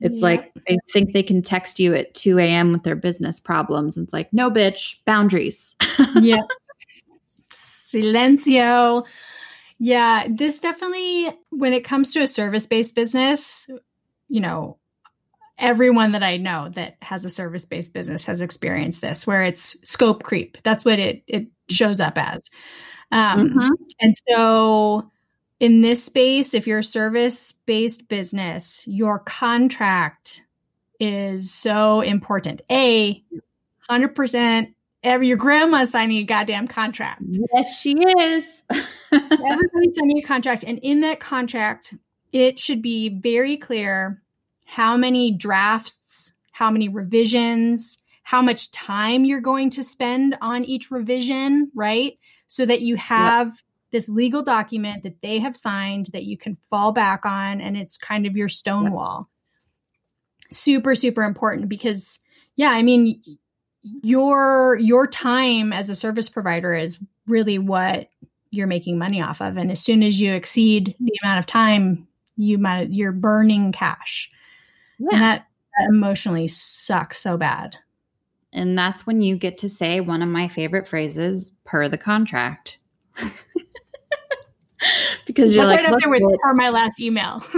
It's 0.02 0.22
yeah. 0.22 0.28
like 0.28 0.54
they 0.68 0.78
think 0.92 1.14
they 1.14 1.24
can 1.24 1.42
text 1.42 1.80
you 1.80 1.94
at 1.94 2.14
2 2.14 2.40
a.m. 2.40 2.74
with 2.74 2.84
their 2.84 2.96
business 2.96 3.40
problems. 3.40 3.96
It's 3.96 4.14
like, 4.14 4.32
no, 4.34 4.50
bitch, 4.50 4.96
boundaries. 5.06 5.76
yeah. 6.22 6.42
Silencio. 7.94 9.06
Yeah, 9.80 10.28
this 10.30 10.60
definitely, 10.60 11.32
when 11.50 11.74
it 11.74 11.84
comes 11.84 12.14
to 12.14 12.22
a 12.22 12.28
service 12.28 12.68
based 12.68 12.96
business, 12.96 13.70
you 14.28 14.42
know, 14.42 14.78
everyone 15.58 16.14
that 16.14 16.24
I 16.24 16.38
know 16.38 16.70
that 16.70 16.98
has 17.02 17.26
a 17.26 17.30
service 17.30 17.66
based 17.66 17.94
business 17.94 18.26
has 18.26 18.42
experienced 18.42 19.02
this 19.02 19.28
where 19.28 19.44
it's 19.44 19.78
scope 19.90 20.24
creep. 20.24 20.58
That's 20.64 20.86
what 20.86 21.00
it, 21.00 21.24
it 21.28 21.48
shows 21.70 22.00
up 22.00 22.18
as. 22.18 22.50
Um, 23.12 23.50
mm-hmm. 23.50 23.70
And 24.00 24.16
so, 24.30 25.12
in 25.60 25.82
this 25.82 26.04
space, 26.04 26.54
if 26.54 26.68
you're 26.68 26.80
a 26.80 26.84
service 26.84 27.52
based 27.66 28.08
business, 28.08 28.86
your 28.88 29.20
contract 29.20 30.42
is 31.00 31.54
so 31.54 32.02
important. 32.02 32.62
A, 32.70 33.24
100% 33.90 34.14
every 34.60 34.76
your 35.04 35.38
grandma 35.38 35.86
signing 35.86 36.18
a 36.18 36.24
goddamn 36.24 36.68
contract. 36.68 37.22
Yes, 37.54 37.80
she 37.80 37.94
is. 37.94 38.64
Everybody's 39.12 39.96
signing 39.96 40.20
a 40.20 40.24
contract, 40.24 40.64
and 40.66 40.80
in 40.80 41.02
that 41.02 41.20
contract, 41.20 41.94
it 42.32 42.60
should 42.60 42.82
be 42.82 43.10
very 43.10 43.58
clear 43.58 44.22
how 44.66 44.96
many 44.98 45.32
drafts, 45.32 46.36
how 46.52 46.70
many 46.70 46.90
revisions, 46.90 48.00
how 48.24 48.42
much 48.42 48.72
time 48.72 49.26
you're 49.26 49.42
going 49.42 49.70
to 49.72 49.84
spend 49.84 50.38
on 50.42 50.64
each 50.64 50.92
revision, 50.92 51.72
right? 51.74 52.20
so 52.50 52.66
that 52.66 52.82
you 52.82 52.98
have 52.98 53.48
yep. 53.48 53.56
this 53.92 54.10
legal 54.10 54.42
document 54.42 55.04
that 55.04 55.22
they 55.22 55.40
have 55.40 55.56
signed 55.56 56.08
that 56.08 56.24
you 56.24 56.38
can 56.38 56.58
fall 56.70 56.92
back 56.92 57.26
on 57.26 57.62
and 57.62 57.78
it's 57.78 57.96
kind 57.96 58.26
of 58.26 58.36
your 58.36 58.50
stonewall. 58.50 59.30
Yep. 60.50 60.52
Super, 60.52 60.96
super 60.96 61.24
important 61.24 61.70
because, 61.70 62.20
yeah, 62.56 62.72
I 62.72 62.82
mean, 62.82 63.22
your 63.84 64.78
your 64.78 65.08
time 65.08 65.72
as 65.72 65.90
a 65.90 65.96
service 65.96 66.30
provider 66.30 66.74
is 66.74 66.98
really 67.28 67.58
what 67.58 68.10
you're 68.52 68.68
making 68.68 68.98
money 68.98 69.22
off 69.22 69.42
of 69.42 69.58
and 69.58 69.72
as 69.72 69.82
soon 69.82 70.04
as 70.04 70.20
you 70.20 70.34
exceed 70.34 70.96
the 71.00 71.18
amount 71.24 71.40
of 71.40 71.46
time 71.46 72.08
you 72.36 72.58
might 72.58 72.90
you're 72.90 73.12
burning 73.12 73.72
cash 73.72 74.30
yeah. 74.98 75.10
and 75.12 75.22
that, 75.22 75.46
that 75.78 75.90
emotionally 75.90 76.48
sucks 76.48 77.22
so 77.22 77.38
bad 77.38 77.78
and 78.52 78.78
that's 78.78 79.06
when 79.06 79.22
you 79.22 79.36
get 79.36 79.58
to 79.60 79.70
say 79.70 80.00
one 80.00 80.22
of 80.22 80.30
my 80.30 80.48
favorite 80.48 80.88
phrases 80.88 81.52
per 81.66 81.88
the 81.88 81.98
contract. 81.98 82.80
because 85.26 85.54
you're 85.54 85.66
like, 85.66 85.82
right 85.82 85.94
up 85.94 86.00
there 86.00 86.10
with 86.10 86.24
per 86.42 86.54
my 86.56 86.70
last 86.70 87.00
email. 87.00 87.44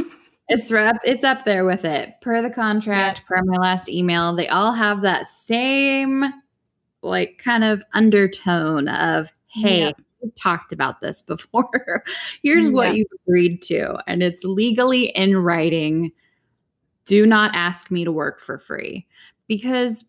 it's 0.51 0.71
up, 0.71 0.97
it's 1.03 1.23
up 1.23 1.45
there 1.45 1.65
with 1.65 1.85
it. 1.85 2.13
Per 2.21 2.41
the 2.41 2.49
contract, 2.49 3.21
yeah. 3.23 3.37
per 3.37 3.43
my 3.45 3.57
last 3.57 3.89
email. 3.89 4.35
They 4.35 4.47
all 4.47 4.73
have 4.73 5.01
that 5.01 5.27
same 5.27 6.25
like 7.01 7.41
kind 7.43 7.63
of 7.63 7.83
undertone 7.93 8.87
of, 8.87 9.31
hey, 9.47 9.79
yeah. 9.79 9.91
we've 10.21 10.35
talked 10.35 10.71
about 10.71 11.01
this 11.01 11.21
before. 11.21 12.03
Here's 12.43 12.65
yeah. 12.65 12.71
what 12.71 12.95
you've 12.95 13.07
agreed 13.25 13.61
to. 13.63 13.97
And 14.07 14.21
it's 14.21 14.43
legally 14.43 15.05
in 15.09 15.37
writing. 15.37 16.11
Do 17.05 17.25
not 17.25 17.55
ask 17.55 17.89
me 17.89 18.03
to 18.03 18.11
work 18.11 18.39
for 18.39 18.59
free. 18.59 19.07
Because 19.47 20.05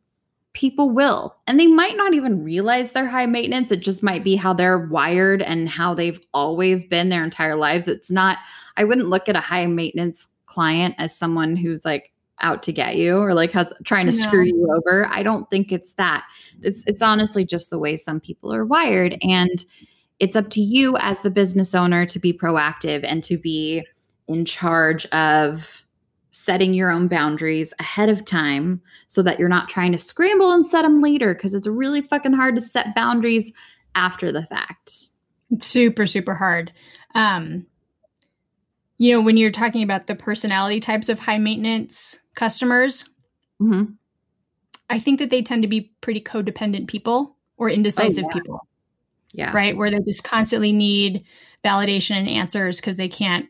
people 0.53 0.91
will. 0.91 1.35
And 1.47 1.59
they 1.59 1.67
might 1.67 1.97
not 1.97 2.15
even 2.15 2.45
realize 2.45 2.93
they're 2.93 3.09
high 3.09 3.27
maintenance. 3.27 3.73
It 3.73 3.81
just 3.81 4.03
might 4.03 4.23
be 4.23 4.37
how 4.37 4.53
they're 4.53 4.79
wired 4.79 5.41
and 5.43 5.69
how 5.69 5.95
they've 5.95 6.21
always 6.35 6.85
been 6.85 7.09
their 7.09 7.25
entire 7.25 7.57
lives. 7.57 7.89
It's 7.89 8.11
not, 8.11 8.39
I 8.77 8.85
wouldn't 8.85 9.09
look 9.09 9.29
at 9.29 9.37
a 9.37 9.41
high 9.41 9.67
maintenance 9.67 10.29
client 10.53 10.95
as 10.99 11.17
someone 11.17 11.57
who's 11.57 11.85
like 11.85 12.13
out 12.41 12.63
to 12.65 12.73
get 12.73 12.97
you 12.97 13.19
or 13.19 13.35
like 13.35 13.53
has 13.53 13.73
trying 13.85 14.07
to 14.07 14.17
no. 14.17 14.23
screw 14.23 14.45
you 14.45 14.75
over. 14.77 15.07
I 15.07 15.23
don't 15.23 15.49
think 15.51 15.73
it's 15.73 15.93
that. 15.95 16.25
It's 16.63 16.85
it's 16.87 17.03
honestly 17.03 17.45
just 17.45 17.71
the 17.71 17.79
way 17.79 17.97
some 17.97 18.21
people 18.21 18.53
are 18.53 18.65
wired 18.65 19.17
and 19.23 19.65
it's 20.19 20.37
up 20.37 20.51
to 20.51 20.61
you 20.61 20.97
as 20.99 21.21
the 21.21 21.31
business 21.31 21.75
owner 21.75 22.07
to 22.07 22.19
be 22.19 22.33
proactive 22.33 23.01
and 23.05 23.25
to 23.25 23.37
be 23.37 23.85
in 24.29 24.45
charge 24.45 25.07
of 25.07 25.85
setting 26.31 26.73
your 26.75 26.91
own 26.91 27.09
boundaries 27.09 27.75
ahead 27.79 28.09
of 28.09 28.25
time 28.25 28.81
so 29.09 29.23
that 29.23 29.39
you're 29.39 29.49
not 29.49 29.69
trying 29.69 29.93
to 29.93 29.99
scramble 29.99 30.51
and 30.51 30.65
set 30.65 30.83
them 30.83 31.03
later 31.03 31.35
because 31.35 31.55
it's 31.55 31.67
really 31.67 32.01
fucking 32.01 32.33
hard 32.33 32.55
to 32.55 32.61
set 32.61 32.95
boundaries 32.95 33.53
after 33.95 34.33
the 34.33 34.47
fact. 34.47 35.09
It's 35.51 35.67
super, 35.67 36.07
super 36.07 36.35
hard. 36.35 36.73
Um, 37.15 37.67
you 39.03 39.13
know, 39.13 39.21
when 39.21 39.37
you're 39.37 39.51
talking 39.51 39.83
about 39.83 40.07
the 40.07 40.15
personality 40.15 40.79
types 40.79 41.09
of 41.09 41.19
high 41.19 41.39
maintenance 41.39 42.19
customers, 42.35 43.05
Mm-hmm. 43.61 43.93
I 44.91 44.99
think 44.99 45.21
that 45.21 45.31
they 45.31 45.43
tend 45.43 45.63
to 45.63 45.69
be 45.69 45.93
pretty 46.01 46.21
codependent 46.21 46.89
people 46.89 47.37
or 47.57 47.71
indecisive 47.71 48.25
Oh, 48.25 48.29
yeah. 48.29 48.35
people, 48.35 48.69
Yeah. 49.33 49.53
right? 49.53 49.77
Where 49.77 49.91
they 49.91 50.01
just 50.01 50.25
constantly 50.25 50.73
need 50.73 51.25
validation 51.65 52.17
and 52.17 52.29
answers 52.29 52.81
because 52.81 52.97
they 52.97 53.09
can't 53.09 53.47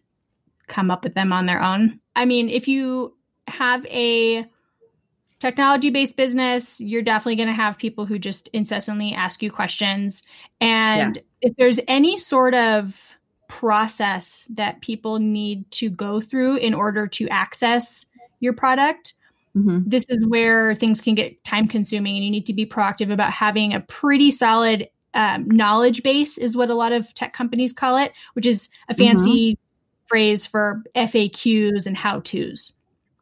come 0.68 0.90
up 0.90 1.02
with 1.02 1.14
them 1.14 1.32
on 1.32 1.46
their 1.46 1.62
own. 1.62 1.98
I 2.14 2.26
mean, 2.26 2.50
if 2.50 2.68
you 2.68 3.16
have 3.48 3.86
a 3.86 4.46
technology 5.40 5.90
based 5.90 6.16
business, 6.16 6.80
you're 6.80 7.02
definitely 7.02 7.36
going 7.36 7.48
to 7.48 7.54
have 7.54 7.78
people 7.78 8.04
who 8.06 8.18
just 8.18 8.48
incessantly 8.48 9.14
ask 9.14 9.42
you 9.42 9.50
questions. 9.50 10.22
And 10.60 11.18
if 11.40 11.56
there's 11.56 11.80
any 11.88 12.18
sort 12.18 12.54
of 12.54 13.16
process 13.60 14.48
that 14.54 14.80
people 14.80 15.18
need 15.18 15.70
to 15.70 15.90
go 15.90 16.22
through 16.22 16.56
in 16.56 16.72
order 16.72 17.06
to 17.06 17.28
access 17.28 18.06
your 18.40 18.54
product, 18.54 19.12
hmm 19.54 19.80
this 19.84 20.06
is 20.08 20.26
where 20.26 20.74
things 20.74 21.02
can 21.02 21.14
get 21.14 21.44
time 21.44 21.68
consuming 21.68 22.16
and 22.16 22.24
you 22.24 22.30
need 22.30 22.46
to 22.46 22.54
be 22.54 22.64
proactive 22.64 23.12
about 23.12 23.30
having 23.30 23.74
a 23.74 23.80
pretty 23.80 24.30
solid 24.30 24.88
um, 25.12 25.46
knowledge 25.50 26.02
base 26.02 26.38
is 26.38 26.56
what 26.56 26.70
a 26.70 26.74
lot 26.74 26.92
of 26.92 27.12
tech 27.12 27.34
companies 27.34 27.74
call 27.74 27.98
it 27.98 28.12
which 28.32 28.46
is 28.46 28.70
a 28.88 28.94
fancy 28.94 29.58
phrase 30.06 30.46
for 30.46 30.82
faqs 30.96 31.86
and 31.86 31.96
how 31.96 32.20
to's 32.20 32.72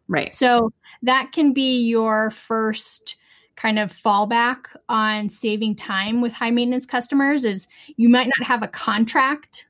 Right. 0.06 0.32
so 0.32 0.72
that 1.02 1.32
can 1.32 1.52
be 1.52 1.82
your 1.82 2.30
first 2.30 3.16
kind 3.56 3.78
of 3.78 3.92
fallback 3.92 4.66
on 4.88 5.28
saving 5.28 5.74
time 5.74 6.20
with 6.20 6.32
high 6.32 6.52
maintenance 6.52 6.86
customers 6.86 7.44
is 7.44 7.66
you 7.96 8.08
might 8.08 8.30
not 8.38 8.46
have 8.46 8.62
a 8.62 8.68
contract 8.68 9.66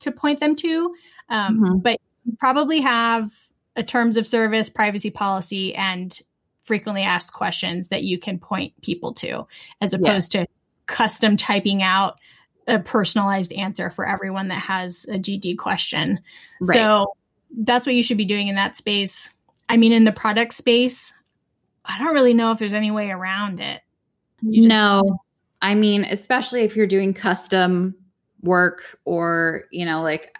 to 0.00 0.10
point 0.12 0.40
them 0.40 0.56
to 0.56 0.94
um, 1.28 1.60
Mhm. 1.60 1.82
but 1.82 2.00
you 2.24 2.36
probably 2.38 2.80
have 2.80 3.30
a 3.76 3.82
terms 3.82 4.16
of 4.16 4.26
service 4.26 4.68
privacy 4.68 5.10
policy 5.10 5.74
and 5.74 6.20
frequently 6.62 7.02
asked 7.02 7.32
questions 7.32 7.88
that 7.88 8.02
you 8.04 8.18
can 8.18 8.38
point 8.38 8.72
people 8.82 9.12
to 9.14 9.46
as 9.80 9.92
opposed 9.94 10.32
to 10.32 10.46
custom 10.86 11.36
typing 11.36 11.82
out 11.82 12.18
a 12.66 12.78
personalized 12.78 13.52
answer 13.54 13.90
for 13.90 14.06
everyone 14.06 14.48
that 14.48 14.58
has 14.58 15.06
a 15.08 15.18
gd 15.18 15.56
question 15.56 16.20
Right. 16.60 16.74
so 16.76 17.14
that's 17.58 17.86
what 17.86 17.94
you 17.94 18.02
should 18.02 18.16
be 18.18 18.24
doing 18.24 18.46
in 18.48 18.54
that 18.56 18.76
space. 18.76 19.34
I 19.68 19.76
mean, 19.76 19.92
in 19.92 20.04
the 20.04 20.12
product 20.12 20.54
space, 20.54 21.12
I 21.84 21.98
don't 21.98 22.14
really 22.14 22.34
know 22.34 22.52
if 22.52 22.58
there's 22.60 22.74
any 22.74 22.90
way 22.92 23.10
around 23.10 23.58
it. 23.60 23.80
You 24.42 24.62
just- 24.62 24.68
no. 24.68 25.20
I 25.62 25.74
mean, 25.74 26.04
especially 26.04 26.62
if 26.62 26.76
you're 26.76 26.86
doing 26.86 27.12
custom 27.12 27.94
work 28.42 28.98
or, 29.04 29.64
you 29.70 29.84
know, 29.84 30.02
like 30.02 30.34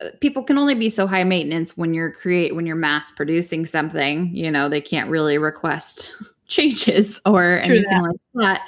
uh, 0.00 0.08
people 0.20 0.42
can 0.42 0.58
only 0.58 0.74
be 0.74 0.88
so 0.88 1.06
high 1.06 1.24
maintenance 1.24 1.76
when 1.76 1.94
you're 1.94 2.10
create 2.10 2.54
when 2.54 2.66
you're 2.66 2.76
mass 2.76 3.10
producing 3.10 3.66
something, 3.66 4.34
you 4.34 4.50
know, 4.50 4.68
they 4.68 4.80
can't 4.80 5.10
really 5.10 5.38
request 5.38 6.14
changes 6.48 7.20
or 7.26 7.60
True 7.64 7.76
anything 7.76 8.02
like 8.02 8.16
that. 8.34 8.62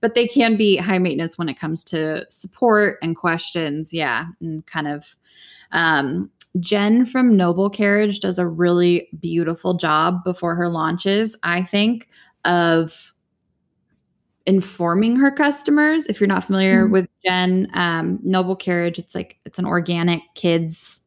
But 0.00 0.14
they 0.14 0.26
can 0.26 0.56
be 0.56 0.76
high 0.76 0.98
maintenance 0.98 1.38
when 1.38 1.48
it 1.48 1.58
comes 1.58 1.84
to 1.84 2.26
support 2.30 2.98
and 3.02 3.16
questions. 3.16 3.92
Yeah. 3.92 4.26
And 4.40 4.64
kind 4.66 4.88
of 4.88 5.16
um 5.72 6.30
Jen 6.58 7.06
from 7.06 7.36
Noble 7.36 7.70
Carriage 7.70 8.18
does 8.20 8.38
a 8.38 8.46
really 8.48 9.08
beautiful 9.20 9.74
job 9.74 10.24
before 10.24 10.56
her 10.56 10.68
launches, 10.68 11.36
I 11.44 11.62
think, 11.62 12.08
of 12.44 13.14
informing 14.46 15.16
her 15.16 15.30
customers. 15.30 16.06
If 16.06 16.20
you're 16.20 16.26
not 16.28 16.44
familiar 16.44 16.88
Mhm. 16.88 16.92
with 16.92 17.09
Jen, 17.24 17.68
um, 17.74 18.18
Noble 18.22 18.56
Carriage, 18.56 18.98
it's 18.98 19.14
like 19.14 19.38
it's 19.44 19.58
an 19.58 19.66
organic 19.66 20.22
kids 20.34 21.06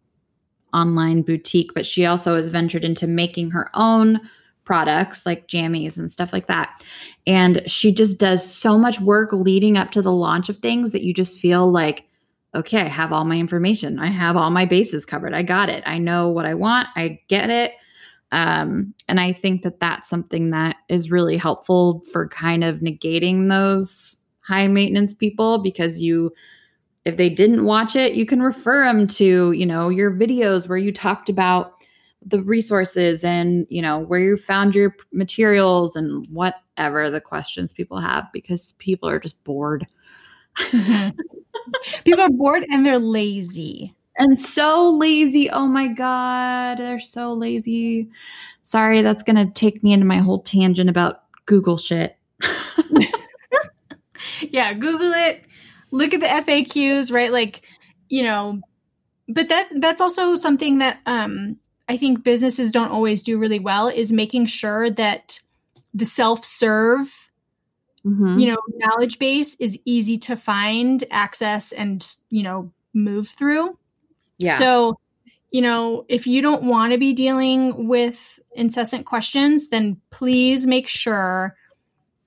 online 0.73 1.21
boutique, 1.21 1.73
but 1.73 1.85
she 1.85 2.05
also 2.05 2.35
has 2.35 2.49
ventured 2.49 2.83
into 2.83 3.07
making 3.07 3.51
her 3.51 3.69
own 3.73 4.19
products 4.65 5.25
like 5.25 5.47
jammies 5.47 5.97
and 5.97 6.11
stuff 6.11 6.31
like 6.33 6.47
that. 6.47 6.85
And 7.27 7.61
she 7.69 7.91
just 7.91 8.19
does 8.19 8.49
so 8.49 8.77
much 8.77 8.99
work 8.99 9.31
leading 9.33 9.77
up 9.77 9.91
to 9.91 10.01
the 10.01 10.11
launch 10.11 10.49
of 10.49 10.57
things 10.57 10.91
that 10.91 11.03
you 11.03 11.13
just 11.13 11.39
feel 11.39 11.69
like, 11.69 12.05
okay, 12.55 12.81
I 12.81 12.87
have 12.87 13.11
all 13.11 13.25
my 13.25 13.37
information. 13.37 13.99
I 13.99 14.07
have 14.07 14.37
all 14.37 14.51
my 14.51 14.65
bases 14.65 15.05
covered. 15.05 15.33
I 15.33 15.43
got 15.43 15.69
it. 15.69 15.83
I 15.85 15.97
know 15.97 16.29
what 16.29 16.45
I 16.45 16.53
want. 16.53 16.87
I 16.95 17.19
get 17.27 17.49
it. 17.49 17.73
Um, 18.31 18.93
and 19.07 19.19
I 19.19 19.31
think 19.33 19.61
that 19.63 19.79
that's 19.79 20.09
something 20.09 20.51
that 20.51 20.77
is 20.89 21.11
really 21.11 21.37
helpful 21.37 22.01
for 22.11 22.27
kind 22.27 22.63
of 22.63 22.77
negating 22.77 23.49
those 23.49 24.15
high 24.45 24.67
maintenance 24.67 25.13
people 25.13 25.57
because 25.57 26.01
you, 26.01 26.33
if 27.05 27.17
they 27.17 27.29
didn't 27.29 27.65
watch 27.65 27.95
it, 27.95 28.13
you 28.13 28.25
can 28.25 28.41
refer 28.41 28.85
them 28.85 29.07
to, 29.07 29.51
you 29.51 29.65
know, 29.65 29.89
your 29.89 30.11
videos 30.11 30.67
where 30.69 30.77
you 30.77 30.91
talked 30.91 31.29
about 31.29 31.73
the 32.25 32.41
resources 32.41 33.23
and, 33.23 33.67
you 33.69 33.81
know, 33.81 33.99
where 33.99 34.19
you 34.19 34.37
found 34.37 34.75
your 34.75 34.95
materials 35.11 35.95
and 35.95 36.25
whatever 36.29 37.09
the 37.09 37.19
questions 37.21 37.73
people 37.73 37.97
have 37.99 38.27
because 38.31 38.71
people 38.73 39.09
are 39.09 39.19
just 39.19 39.43
bored. 39.43 39.85
People 42.05 42.21
are 42.21 42.29
bored 42.29 42.65
and 42.69 42.85
they're 42.85 42.99
lazy. 42.99 43.95
and 44.17 44.39
so 44.39 44.91
lazy. 44.91 45.49
Oh 45.49 45.67
my 45.67 45.87
God, 45.87 46.77
they're 46.77 46.99
so 46.99 47.33
lazy. 47.33 48.09
Sorry, 48.63 49.01
that's 49.01 49.23
going 49.23 49.35
to 49.35 49.51
take 49.53 49.83
me 49.83 49.93
into 49.93 50.05
my 50.05 50.17
whole 50.17 50.41
tangent 50.41 50.89
about 50.89 51.23
Google 51.45 51.77
shit. 51.77 52.17
Yeah, 54.51 54.73
Google 54.73 55.13
it. 55.13 55.43
Look 55.91 56.13
at 56.13 56.19
the 56.19 56.25
FAQs, 56.27 57.11
right? 57.11 57.31
Like, 57.31 57.61
you 58.09 58.23
know, 58.23 58.61
but 59.27 59.49
that 59.49 59.69
that's 59.79 60.01
also 60.01 60.35
something 60.35 60.79
that 60.79 60.99
um 61.05 61.57
I 61.87 61.97
think 61.97 62.23
businesses 62.23 62.71
don't 62.71 62.91
always 62.91 63.23
do 63.23 63.37
really 63.37 63.59
well 63.59 63.87
is 63.87 64.11
making 64.11 64.47
sure 64.47 64.89
that 64.91 65.39
the 65.93 66.05
self-serve 66.05 67.11
Mhm. 68.05 68.37
you 68.41 68.47
know 68.47 68.57
knowledge 68.75 69.17
base 69.17 69.55
is 69.61 69.79
easy 69.85 70.17
to 70.17 70.35
find 70.35 71.05
access 71.09 71.71
and 71.71 72.05
you 72.29 72.43
know 72.43 72.69
move 72.93 73.29
through 73.29 73.77
yeah. 74.39 74.57
so 74.59 74.99
you 75.51 75.61
know 75.61 76.03
if 76.09 76.27
you 76.27 76.41
don't 76.41 76.63
want 76.63 76.91
to 76.91 76.97
be 76.97 77.13
dealing 77.13 77.87
with 77.87 78.41
incessant 78.55 79.05
questions 79.05 79.69
then 79.69 80.01
please 80.09 80.67
make 80.67 80.89
sure 80.89 81.55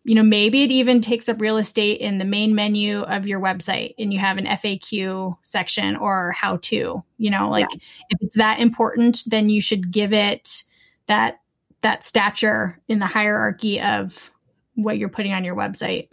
you 0.06 0.14
know 0.14 0.22
maybe 0.22 0.62
it 0.62 0.70
even 0.70 1.00
takes 1.00 1.28
up 1.28 1.40
real 1.40 1.56
estate 1.58 2.00
in 2.00 2.18
the 2.18 2.24
main 2.24 2.54
menu 2.54 3.00
of 3.02 3.26
your 3.26 3.40
website 3.40 3.94
and 3.98 4.12
you 4.12 4.18
have 4.18 4.38
an 4.38 4.46
faq 4.46 5.36
section 5.42 5.96
or 5.96 6.32
how 6.32 6.56
to 6.58 7.02
you 7.18 7.30
know 7.30 7.50
like 7.50 7.66
if 8.10 8.18
it's 8.20 8.36
that 8.36 8.60
important 8.60 9.22
then 9.26 9.48
you 9.48 9.60
should 9.60 9.90
give 9.90 10.12
it 10.12 10.62
that 11.06 11.40
that 11.82 12.04
stature 12.04 12.80
in 12.88 13.00
the 13.00 13.06
hierarchy 13.06 13.80
of 13.80 14.30
what 14.74 14.96
you're 14.98 15.08
putting 15.08 15.32
on 15.32 15.44
your 15.44 15.56
website 15.56 16.08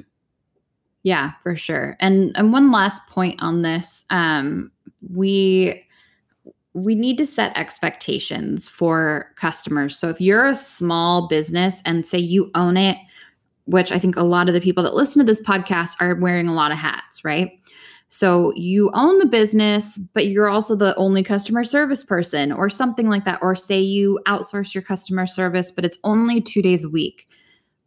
Yeah, 1.03 1.33
for 1.43 1.55
sure. 1.55 1.97
And 1.99 2.31
and 2.35 2.53
one 2.53 2.71
last 2.71 3.05
point 3.07 3.41
on 3.41 3.61
this, 3.61 4.05
um, 4.09 4.71
we 5.11 5.85
we 6.73 6.95
need 6.95 7.17
to 7.17 7.25
set 7.25 7.55
expectations 7.57 8.67
for 8.67 9.31
customers. 9.35 9.97
So 9.97 10.09
if 10.09 10.19
you're 10.19 10.47
a 10.47 10.55
small 10.55 11.27
business 11.27 11.81
and 11.85 12.07
say 12.07 12.17
you 12.17 12.49
own 12.55 12.77
it, 12.77 12.97
which 13.66 13.91
I 13.91 13.99
think 13.99 14.16
a 14.16 14.24
lot 14.24 14.47
of 14.47 14.53
the 14.53 14.61
people 14.61 14.84
that 14.84 14.93
listen 14.93 15.20
to 15.20 15.26
this 15.26 15.41
podcast 15.41 15.95
are 15.99 16.16
wearing 16.16 16.47
a 16.47 16.53
lot 16.53 16.72
of 16.72 16.78
hats, 16.78 17.24
right? 17.24 17.51
So 18.09 18.53
you 18.55 18.91
own 18.93 19.18
the 19.18 19.26
business, 19.26 19.97
but 20.14 20.28
you're 20.28 20.49
also 20.49 20.76
the 20.76 20.95
only 20.97 21.24
customer 21.24 21.64
service 21.64 22.03
person 22.03 22.51
or 22.51 22.70
something 22.70 23.09
like 23.09 23.26
that. 23.26 23.39
Or 23.41 23.55
say 23.55 23.80
you 23.80 24.20
outsource 24.28 24.76
your 24.76 24.84
customer 24.84 25.26
service, 25.26 25.72
but 25.72 25.84
it's 25.84 25.97
only 26.03 26.39
two 26.39 26.61
days 26.61 26.84
a 26.84 26.89
week. 26.89 27.28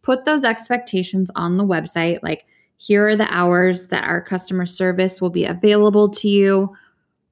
Put 0.02 0.24
those 0.24 0.42
expectations 0.42 1.30
on 1.36 1.58
the 1.58 1.64
website. 1.64 2.18
Like, 2.22 2.46
here 2.78 3.06
are 3.06 3.16
the 3.16 3.32
hours 3.32 3.88
that 3.88 4.04
our 4.04 4.20
customer 4.20 4.66
service 4.66 5.20
will 5.20 5.30
be 5.30 5.44
available 5.44 6.08
to 6.10 6.28
you. 6.28 6.74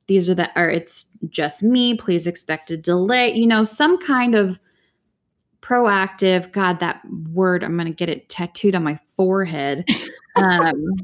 These 0.07 0.31
are 0.31 0.35
the, 0.35 0.51
or 0.57 0.69
it's 0.69 1.07
just 1.29 1.63
me. 1.63 1.97
Please 1.97 2.27
expect 2.27 2.71
a 2.71 2.77
delay. 2.77 3.35
You 3.35 3.47
know, 3.47 3.65
some 3.65 3.99
kind 3.99 4.35
of 4.35 4.61
proactive, 5.65 6.53
God, 6.53 6.79
that 6.81 7.01
word, 7.31 7.65
I'm 7.65 7.77
going 7.77 7.87
to 7.87 7.93
get 7.93 8.11
it 8.11 8.29
tattooed 8.29 8.75
on 8.75 8.85
my 8.85 8.99
forehead. 9.17 9.89
um, 10.37 10.97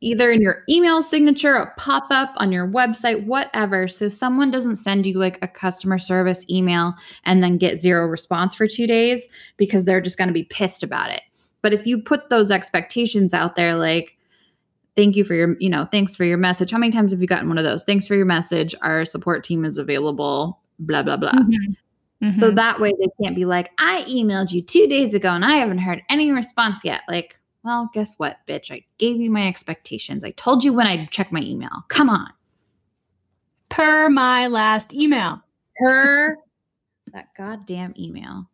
either 0.00 0.30
in 0.30 0.40
your 0.40 0.62
email 0.68 1.02
signature, 1.02 1.54
a 1.54 1.72
pop 1.76 2.06
up 2.10 2.32
on 2.36 2.52
your 2.52 2.66
website, 2.68 3.26
whatever. 3.26 3.88
So 3.88 4.08
someone 4.08 4.50
doesn't 4.50 4.76
send 4.76 5.06
you 5.06 5.18
like 5.18 5.38
a 5.42 5.48
customer 5.48 5.98
service 5.98 6.48
email 6.48 6.94
and 7.24 7.42
then 7.42 7.58
get 7.58 7.78
zero 7.78 8.06
response 8.06 8.54
for 8.54 8.68
two 8.68 8.86
days 8.86 9.28
because 9.56 9.84
they're 9.84 10.00
just 10.00 10.18
going 10.18 10.28
to 10.28 10.34
be 10.34 10.44
pissed 10.44 10.82
about 10.82 11.10
it. 11.10 11.22
But 11.62 11.74
if 11.74 11.86
you 11.86 12.00
put 12.00 12.30
those 12.30 12.50
expectations 12.50 13.34
out 13.34 13.56
there, 13.56 13.76
like, 13.76 14.16
thank 14.94 15.16
you 15.16 15.24
for 15.24 15.34
your, 15.34 15.56
you 15.58 15.70
know, 15.70 15.86
thanks 15.90 16.14
for 16.14 16.24
your 16.24 16.38
message. 16.38 16.70
How 16.70 16.78
many 16.78 16.92
times 16.92 17.12
have 17.12 17.20
you 17.20 17.26
gotten 17.26 17.48
one 17.48 17.58
of 17.58 17.64
those? 17.64 17.84
Thanks 17.84 18.06
for 18.06 18.14
your 18.14 18.26
message. 18.26 18.74
Our 18.82 19.04
support 19.04 19.44
team 19.44 19.64
is 19.64 19.78
available 19.78 20.60
blah, 20.78 21.02
blah, 21.02 21.16
blah. 21.16 21.32
Mm-hmm. 21.32 21.72
So 22.30 22.50
that 22.52 22.78
way 22.78 22.92
they 23.00 23.08
can't 23.20 23.34
be 23.34 23.44
like, 23.44 23.72
I 23.78 24.02
emailed 24.02 24.52
you 24.52 24.62
two 24.62 24.86
days 24.86 25.12
ago 25.12 25.30
and 25.30 25.44
I 25.44 25.56
haven't 25.56 25.78
heard 25.78 26.02
any 26.08 26.30
response 26.30 26.84
yet. 26.84 27.02
Like, 27.08 27.36
well, 27.64 27.90
guess 27.92 28.14
what, 28.18 28.38
bitch? 28.46 28.70
I 28.70 28.84
gave 28.98 29.20
you 29.20 29.30
my 29.30 29.46
expectations. 29.46 30.22
I 30.22 30.30
told 30.32 30.62
you 30.62 30.72
when 30.72 30.86
I'd 30.86 31.10
check 31.10 31.32
my 31.32 31.40
email. 31.40 31.84
Come 31.88 32.08
on. 32.08 32.28
Per 33.70 34.08
my 34.08 34.46
last 34.46 34.94
email. 34.94 35.42
Per 35.82 36.36
that 37.12 37.28
goddamn 37.36 37.94
email. 37.98 38.48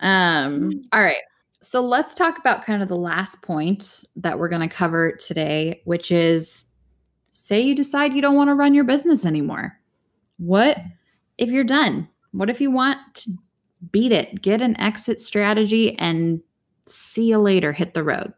Um, 0.00 0.82
all 0.92 1.02
right. 1.02 1.16
So 1.62 1.82
let's 1.82 2.14
talk 2.14 2.38
about 2.38 2.64
kind 2.64 2.82
of 2.82 2.88
the 2.88 2.96
last 2.96 3.42
point 3.42 4.04
that 4.16 4.38
we're 4.38 4.48
going 4.48 4.66
to 4.66 4.74
cover 4.74 5.12
today, 5.12 5.82
which 5.84 6.10
is 6.10 6.66
say 7.32 7.60
you 7.60 7.74
decide 7.74 8.12
you 8.12 8.22
don't 8.22 8.36
want 8.36 8.48
to 8.48 8.54
run 8.54 8.74
your 8.74 8.84
business 8.84 9.24
anymore. 9.24 9.78
What 10.38 10.78
if 11.38 11.50
you're 11.50 11.64
done? 11.64 12.08
What 12.32 12.50
if 12.50 12.60
you 12.60 12.70
want 12.70 12.98
to 13.14 13.30
beat 13.90 14.12
it, 14.12 14.42
get 14.42 14.60
an 14.60 14.78
exit 14.80 15.20
strategy, 15.20 15.98
and 15.98 16.40
see 16.86 17.28
you 17.28 17.38
later, 17.38 17.72
hit 17.72 17.94
the 17.94 18.04
road? 18.04 18.32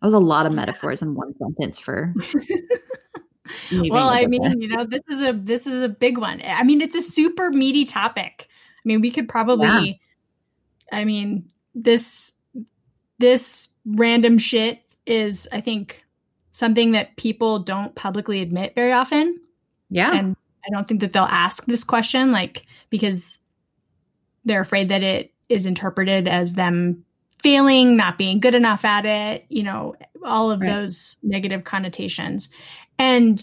That 0.00 0.06
was 0.06 0.14
a 0.14 0.18
lot 0.18 0.46
of 0.46 0.54
metaphors 0.54 1.02
in 1.02 1.14
one 1.14 1.34
sentence 1.38 1.78
for. 1.78 2.14
well, 3.72 4.08
I 4.08 4.26
mean, 4.26 4.42
you 4.60 4.68
know, 4.68 4.84
this 4.84 5.02
is 5.08 5.22
a 5.22 5.32
this 5.32 5.66
is 5.66 5.82
a 5.82 5.88
big 5.88 6.18
one. 6.18 6.42
I 6.44 6.62
mean, 6.64 6.80
it's 6.80 6.96
a 6.96 7.02
super 7.02 7.50
meaty 7.50 7.84
topic. 7.84 8.48
I 8.48 8.82
mean, 8.84 9.00
we 9.00 9.10
could 9.10 9.28
probably 9.28 9.66
yeah. 9.66 10.98
I 10.98 11.04
mean, 11.04 11.48
this 11.74 12.34
this 13.18 13.68
random 13.84 14.38
shit 14.38 14.80
is 15.06 15.48
I 15.52 15.60
think 15.60 16.04
something 16.52 16.92
that 16.92 17.16
people 17.16 17.58
don't 17.58 17.94
publicly 17.94 18.40
admit 18.40 18.74
very 18.74 18.92
often. 18.92 19.40
Yeah. 19.90 20.14
And 20.14 20.35
I 20.66 20.70
don't 20.70 20.88
think 20.88 21.00
that 21.00 21.12
they'll 21.12 21.24
ask 21.24 21.64
this 21.66 21.84
question 21.84 22.32
like 22.32 22.66
because 22.90 23.38
they're 24.44 24.60
afraid 24.60 24.88
that 24.88 25.02
it 25.02 25.32
is 25.48 25.66
interpreted 25.66 26.28
as 26.28 26.54
them 26.54 27.04
failing, 27.42 27.96
not 27.96 28.18
being 28.18 28.40
good 28.40 28.54
enough 28.54 28.84
at 28.84 29.04
it, 29.06 29.46
you 29.48 29.62
know, 29.62 29.94
all 30.24 30.50
of 30.50 30.60
right. 30.60 30.70
those 30.70 31.16
negative 31.22 31.64
connotations. 31.64 32.48
And 32.98 33.42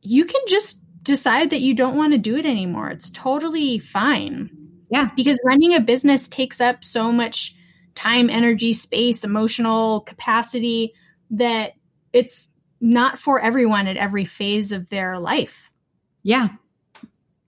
you 0.00 0.24
can 0.24 0.40
just 0.48 0.80
decide 1.02 1.50
that 1.50 1.60
you 1.60 1.74
don't 1.74 1.96
want 1.96 2.12
to 2.12 2.18
do 2.18 2.36
it 2.36 2.46
anymore. 2.46 2.90
It's 2.90 3.10
totally 3.10 3.78
fine. 3.78 4.50
Yeah. 4.90 5.10
Because 5.16 5.38
running 5.44 5.74
a 5.74 5.80
business 5.80 6.28
takes 6.28 6.60
up 6.60 6.84
so 6.84 7.12
much 7.12 7.54
time, 7.94 8.30
energy, 8.30 8.72
space, 8.72 9.24
emotional 9.24 10.00
capacity 10.00 10.94
that 11.30 11.72
it's 12.12 12.48
not 12.80 13.18
for 13.18 13.40
everyone 13.40 13.86
at 13.86 13.96
every 13.96 14.24
phase 14.24 14.72
of 14.72 14.88
their 14.88 15.18
life. 15.18 15.70
Yeah, 16.22 16.48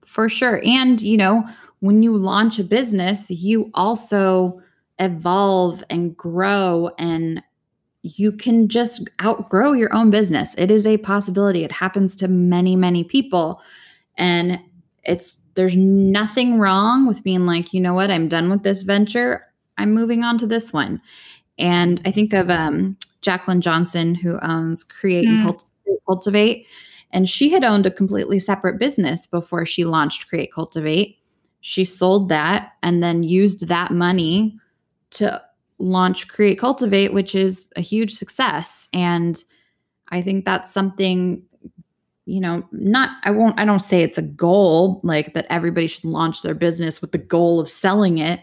for 0.05 0.29
sure. 0.29 0.61
And, 0.65 1.01
you 1.01 1.17
know, 1.17 1.47
when 1.79 2.03
you 2.03 2.17
launch 2.17 2.59
a 2.59 2.63
business, 2.63 3.29
you 3.29 3.69
also 3.73 4.61
evolve 4.99 5.83
and 5.89 6.15
grow 6.15 6.91
and 6.97 7.43
you 8.01 8.31
can 8.31 8.69
just 8.69 9.07
outgrow 9.23 9.73
your 9.73 9.93
own 9.93 10.11
business. 10.11 10.53
It 10.57 10.69
is 10.69 10.85
a 10.85 10.97
possibility. 10.97 11.63
It 11.63 11.71
happens 11.71 12.15
to 12.17 12.27
many, 12.27 12.75
many 12.75 13.03
people. 13.03 13.61
And 14.15 14.59
it's 15.03 15.41
there's 15.55 15.75
nothing 15.75 16.59
wrong 16.59 17.07
with 17.07 17.23
being 17.23 17.45
like, 17.45 17.73
you 17.73 17.81
know 17.81 17.93
what, 17.93 18.11
I'm 18.11 18.27
done 18.27 18.49
with 18.49 18.63
this 18.63 18.83
venture. 18.83 19.45
I'm 19.77 19.93
moving 19.93 20.23
on 20.23 20.37
to 20.39 20.47
this 20.47 20.71
one. 20.71 21.01
And 21.57 22.01
I 22.05 22.11
think 22.11 22.33
of 22.33 22.49
um, 22.49 22.97
Jaclyn 23.21 23.61
Johnson, 23.61 24.15
who 24.15 24.39
owns 24.41 24.83
Create 24.83 25.25
mm. 25.25 25.47
and 25.87 25.97
Cultivate. 26.05 26.67
And 27.15 27.29
she 27.29 27.49
had 27.49 27.63
owned 27.63 27.85
a 27.85 27.91
completely 27.91 28.39
separate 28.39 28.77
business 28.77 29.25
before 29.25 29.65
she 29.65 29.85
launched 29.85 30.27
Create 30.27 30.51
Cultivate. 30.53 31.17
She 31.61 31.85
sold 31.85 32.27
that 32.29 32.73
and 32.83 33.01
then 33.01 33.23
used 33.23 33.67
that 33.69 33.91
money 33.91 34.59
to 35.11 35.41
launch 35.79 36.27
Create 36.27 36.59
Cultivate, 36.59 37.13
which 37.13 37.33
is 37.33 37.65
a 37.77 37.81
huge 37.81 38.13
success. 38.13 38.89
And 38.93 39.41
I 40.09 40.21
think 40.21 40.43
that's 40.43 40.71
something 40.71 41.41
you 42.25 42.41
know, 42.41 42.67
not, 42.71 43.11
I 43.23 43.31
won't, 43.31 43.59
I 43.59 43.65
don't 43.65 43.79
say 43.79 44.01
it's 44.01 44.17
a 44.17 44.23
goal 44.23 44.99
like 45.03 45.33
that 45.35 45.45
everybody 45.49 45.87
should 45.87 46.05
launch 46.05 46.41
their 46.41 46.55
business 46.55 46.99
with 46.99 47.11
the 47.11 47.17
goal 47.17 47.59
of 47.59 47.69
selling 47.69 48.17
it, 48.17 48.41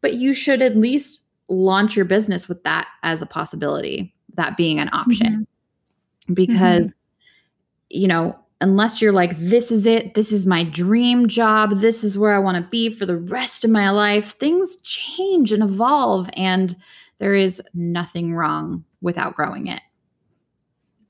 but 0.00 0.14
you 0.14 0.32
should 0.34 0.62
at 0.62 0.76
least 0.76 1.24
launch 1.48 1.96
your 1.96 2.04
business 2.04 2.48
with 2.48 2.62
that 2.62 2.88
as 3.02 3.20
a 3.22 3.26
possibility, 3.26 4.14
that 4.36 4.56
being 4.56 4.78
an 4.78 4.88
option. 4.92 5.46
Mm-hmm. 6.26 6.34
Because, 6.34 6.82
mm-hmm. 6.82 6.98
You 7.94 8.08
know, 8.08 8.36
unless 8.60 9.00
you're 9.00 9.12
like, 9.12 9.36
this 9.38 9.70
is 9.70 9.86
it, 9.86 10.14
this 10.14 10.32
is 10.32 10.46
my 10.46 10.64
dream 10.64 11.28
job, 11.28 11.80
this 11.80 12.02
is 12.02 12.18
where 12.18 12.34
I 12.34 12.38
want 12.38 12.56
to 12.56 12.70
be 12.70 12.90
for 12.90 13.06
the 13.06 13.16
rest 13.16 13.64
of 13.64 13.70
my 13.70 13.90
life, 13.90 14.36
things 14.38 14.76
change 14.82 15.52
and 15.52 15.62
evolve, 15.62 16.28
and 16.34 16.74
there 17.18 17.34
is 17.34 17.62
nothing 17.72 18.34
wrong 18.34 18.84
with 19.00 19.18
outgrowing 19.18 19.68
it. 19.68 19.80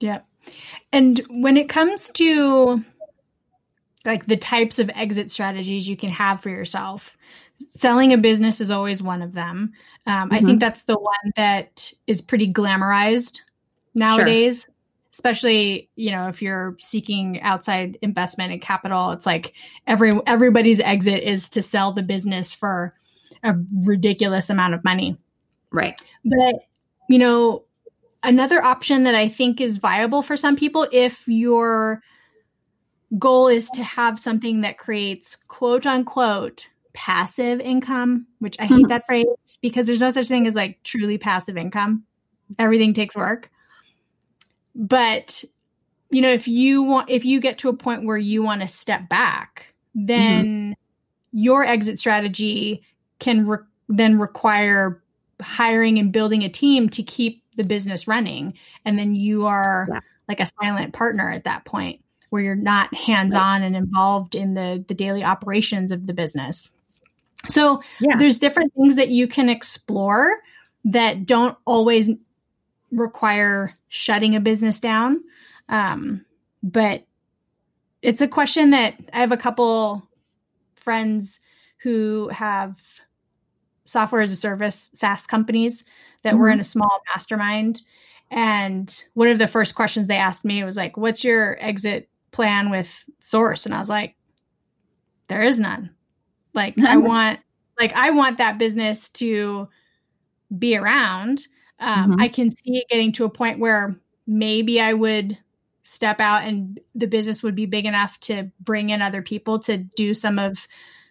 Yeah. 0.01 0.21
And 0.93 1.21
when 1.31 1.57
it 1.57 1.69
comes 1.69 2.11
to 2.11 2.85
like 4.05 4.27
the 4.27 4.37
types 4.37 4.79
of 4.79 4.91
exit 4.95 5.31
strategies 5.31 5.89
you 5.89 5.97
can 5.97 6.11
have 6.11 6.43
for 6.43 6.51
yourself, 6.51 7.17
selling 7.57 8.13
a 8.13 8.19
business 8.19 8.61
is 8.61 8.71
always 8.71 9.03
one 9.03 9.23
of 9.23 9.33
them. 9.33 9.73
Um, 10.07 10.15
mm-hmm. 10.15 10.35
I 10.35 10.39
think 10.39 10.49
mm-hmm. 10.51 10.59
that's 10.59 10.85
the 10.85 10.99
one 10.99 11.33
that 11.37 11.93
is 12.07 12.21
pretty 12.21 12.53
glamorized 12.53 13.41
nowadays. 13.95 14.65
Sure. 14.65 14.74
Especially, 15.15 15.89
you 15.95 16.11
know, 16.11 16.27
if 16.27 16.43
you're 16.43 16.77
seeking 16.81 17.41
outside 17.41 17.99
investment 18.03 18.53
and 18.53 18.61
capital, 18.61 19.13
it's 19.13 19.25
like 19.25 19.55
every 19.87 20.13
everybody's 20.27 20.81
exit 20.81 21.23
is 21.23 21.51
to 21.51 21.63
sell 21.63 21.93
the 21.93 22.03
business 22.03 22.53
for 22.53 22.95
a 23.45 23.55
ridiculous 23.87 24.51
amount 24.51 24.75
of 24.75 24.83
money. 24.83 25.17
Right. 25.71 26.01
But, 26.25 26.57
you 27.09 27.19
know, 27.19 27.63
another 28.25 28.63
option 28.63 29.05
that 29.05 29.15
I 29.15 29.29
think 29.29 29.61
is 29.61 29.77
viable 29.77 30.23
for 30.23 30.37
some 30.37 30.57
people 30.57 30.89
if 30.91 31.29
your 31.29 32.03
goal 33.17 33.47
is 33.47 33.71
to 33.71 33.85
have 33.85 34.19
something 34.19 34.63
that 34.63 34.79
creates 34.79 35.37
quote 35.47 35.87
unquote 35.87 36.67
passive 36.93 37.61
income, 37.61 38.27
which 38.41 38.57
I 38.59 38.65
hate 38.65 38.79
mm-hmm. 38.79 38.89
that 38.89 39.07
phrase 39.07 39.59
because 39.63 39.87
there's 39.87 40.01
no 40.01 40.11
such 40.11 40.27
thing 40.27 40.49
as 40.49 40.57
like 40.57 40.83
truly 40.83 41.19
passive 41.19 41.57
income. 41.57 42.03
Everything 42.59 42.95
takes 42.95 43.15
work. 43.15 43.49
But 44.75 45.45
you 46.11 46.21
know, 46.21 46.31
if 46.31 46.47
you 46.47 46.83
want 46.83 47.11
if 47.11 47.25
you 47.25 47.41
get 47.41 47.59
to 47.59 47.69
a 47.69 47.77
point 47.77 48.05
where 48.05 48.19
you 48.19 48.43
want 48.43 48.61
to 48.61 48.67
step 48.67 49.09
back, 49.09 49.67
then 49.95 50.45
mm-hmm. 50.45 50.73
your 51.33 51.65
exit 51.65 51.99
strategy 51.99 52.83
can 53.19 53.47
re- 53.47 53.59
then 53.89 54.19
require 54.19 55.03
hiring 55.41 55.99
and 55.99 56.13
building 56.13 56.43
a 56.43 56.49
team 56.49 56.89
to 56.89 57.03
keep 57.03 57.43
the 57.57 57.65
business 57.65 58.09
running 58.09 58.55
and 58.85 58.99
then 58.99 59.15
you 59.15 59.47
are 59.47 59.87
yeah. 59.91 60.01
like 60.29 60.41
a 60.41 60.47
silent 60.47 60.93
partner 60.93 61.31
at 61.31 61.45
that 61.45 61.65
point 61.65 62.01
where 62.31 62.43
you're 62.43 62.57
not 62.57 62.93
hands-on 62.95 63.61
right. 63.61 63.67
and 63.67 63.77
involved 63.77 64.35
in 64.35 64.55
the 64.55 64.85
the 64.89 64.95
daily 64.95 65.23
operations 65.23 65.93
of 65.93 66.07
the 66.07 66.15
business 66.15 66.71
so 67.47 67.83
yeah. 68.01 68.17
there's 68.17 68.39
different 68.39 68.73
things 68.75 68.97
that 68.97 69.09
you 69.09 69.29
can 69.29 69.49
explore 69.49 70.31
that 70.85 71.27
don't 71.27 71.57
always 71.65 72.11
require 72.95 73.75
shutting 73.89 74.37
a 74.37 74.41
business 74.41 74.81
down 74.81 75.23
um, 75.69 76.25
but 76.63 77.05
it's 78.03 78.21
a 78.21 78.29
question 78.29 78.71
that 78.71 78.95
i 79.13 79.19
have 79.19 79.33
a 79.33 79.37
couple 79.37 80.09
friends 80.75 81.41
who 81.83 82.29
have 82.29 82.77
software 83.85 84.23
as 84.23 84.33
a 84.33 84.37
service 84.37 84.91
SaaS 84.95 85.27
companies 85.27 85.85
that 86.23 86.31
mm-hmm. 86.31 86.39
were 86.41 86.49
in 86.51 86.61
a 86.61 86.65
small 86.65 87.01
mastermind. 87.15 87.83
And 88.31 89.03
one 89.15 89.29
of 89.29 89.39
the 89.39 89.47
first 89.47 89.75
questions 89.75 90.07
they 90.07 90.17
asked 90.17 90.45
me 90.45 90.65
was 90.65 90.77
like, 90.77 90.97
"What's 90.97 91.25
your 91.25 91.57
exit 91.63 92.09
plan 92.31 92.71
with 92.71 93.05
Source?" 93.21 93.67
And 93.67 93.75
I 93.75 93.79
was 93.79 93.91
like, 93.91 94.17
"There 95.29 95.43
is 95.43 95.61
none. 95.61 95.91
Like, 96.55 96.79
I 96.79 96.97
want, 96.97 97.41
like, 97.79 97.93
I 97.93 98.11
want 98.11 98.39
that 98.39 98.59
business 98.59 99.11
to 99.11 99.69
be 100.57 100.77
around. 100.77 101.47
Um, 101.79 102.13
mm-hmm. 102.13 102.21
I 102.21 102.29
can 102.29 102.51
see 102.51 102.79
it 102.79 102.89
getting 102.89 103.13
to 103.13 103.25
a 103.25 103.31
point 103.31 103.59
where 103.59 103.97
maybe 104.27 104.81
I 104.81 104.93
would." 104.93 105.39
step 105.87 106.19
out 106.19 106.45
and 106.45 106.81
the 106.95 107.07
business 107.07 107.43
would 107.43 107.55
be 107.55 107.67
big 107.67 107.85
enough 107.85 108.19
to 108.19 108.51
bring 108.59 108.89
in 108.89 109.03
other 109.03 109.21
people 109.21 109.59
to 109.59 109.77
do 109.77 110.15
some 110.15 110.39
of 110.39 110.67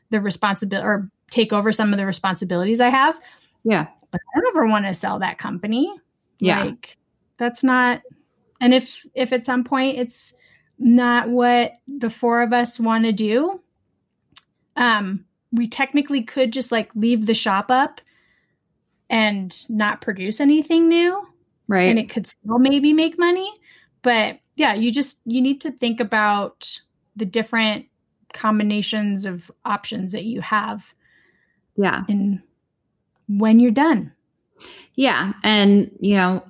the 0.09 0.20
responsibility 0.20 0.84
or 0.84 1.11
take 1.30 1.53
over 1.53 1.72
some 1.72 1.93
of 1.93 1.99
the 1.99 2.05
responsibilities 2.07 2.82
I 2.82 2.89
have. 2.89 3.16
Yeah 3.64 3.86
but 4.14 4.22
I 4.22 4.39
don't 4.39 4.55
ever 4.55 4.68
want 4.68 4.86
to 4.86 4.93
sell 4.93 5.20
that 5.20 5.39
company. 5.39 5.91
Yeah. 6.39 6.66
Like 6.66 6.95
that's 7.38 7.64
not 7.64 8.01
and 8.61 8.74
if 8.74 9.05
if 9.14 9.34
at 9.34 9.43
some 9.43 9.66
point 9.66 9.97
it's 9.97 10.36
not 10.80 11.30
what 11.30 11.74
the 11.88 12.09
four 12.09 12.43
of 12.43 12.53
us 12.53 12.80
want 12.80 13.05
to 13.05 13.11
do, 13.11 13.59
um, 14.78 15.26
we 15.51 15.68
technically 15.68 16.24
could 16.24 16.53
just 16.53 16.72
like 16.72 16.89
leave 16.95 17.26
the 17.26 17.34
shop 17.34 17.72
up 17.72 18.01
and 19.10 19.70
not 19.70 20.01
produce 20.01 20.39
anything 20.39 20.88
new. 20.88 21.28
Right. 21.68 21.89
And 21.89 21.99
it 21.99 22.10
could 22.10 22.28
still 22.28 22.60
maybe 22.60 22.93
make 22.93 23.18
money. 23.18 23.51
But 24.01 24.39
yeah, 24.56 24.74
you 24.74 24.91
just 24.91 25.22
you 25.26 25.41
need 25.41 25.62
to 25.62 25.72
think 25.72 25.99
about 25.99 26.80
the 27.16 27.26
different 27.26 27.86
combinations 28.34 29.26
of 29.26 29.51
options 29.66 30.12
that 30.12 30.24
you 30.24 30.41
have 30.41 30.93
Yeah. 31.76 32.04
And 32.08 32.41
when 33.28 33.60
you're 33.60 33.72
done. 33.72 34.12
Yeah. 34.95 35.34
And, 35.43 35.91
you 35.99 36.16
know, 36.16 36.43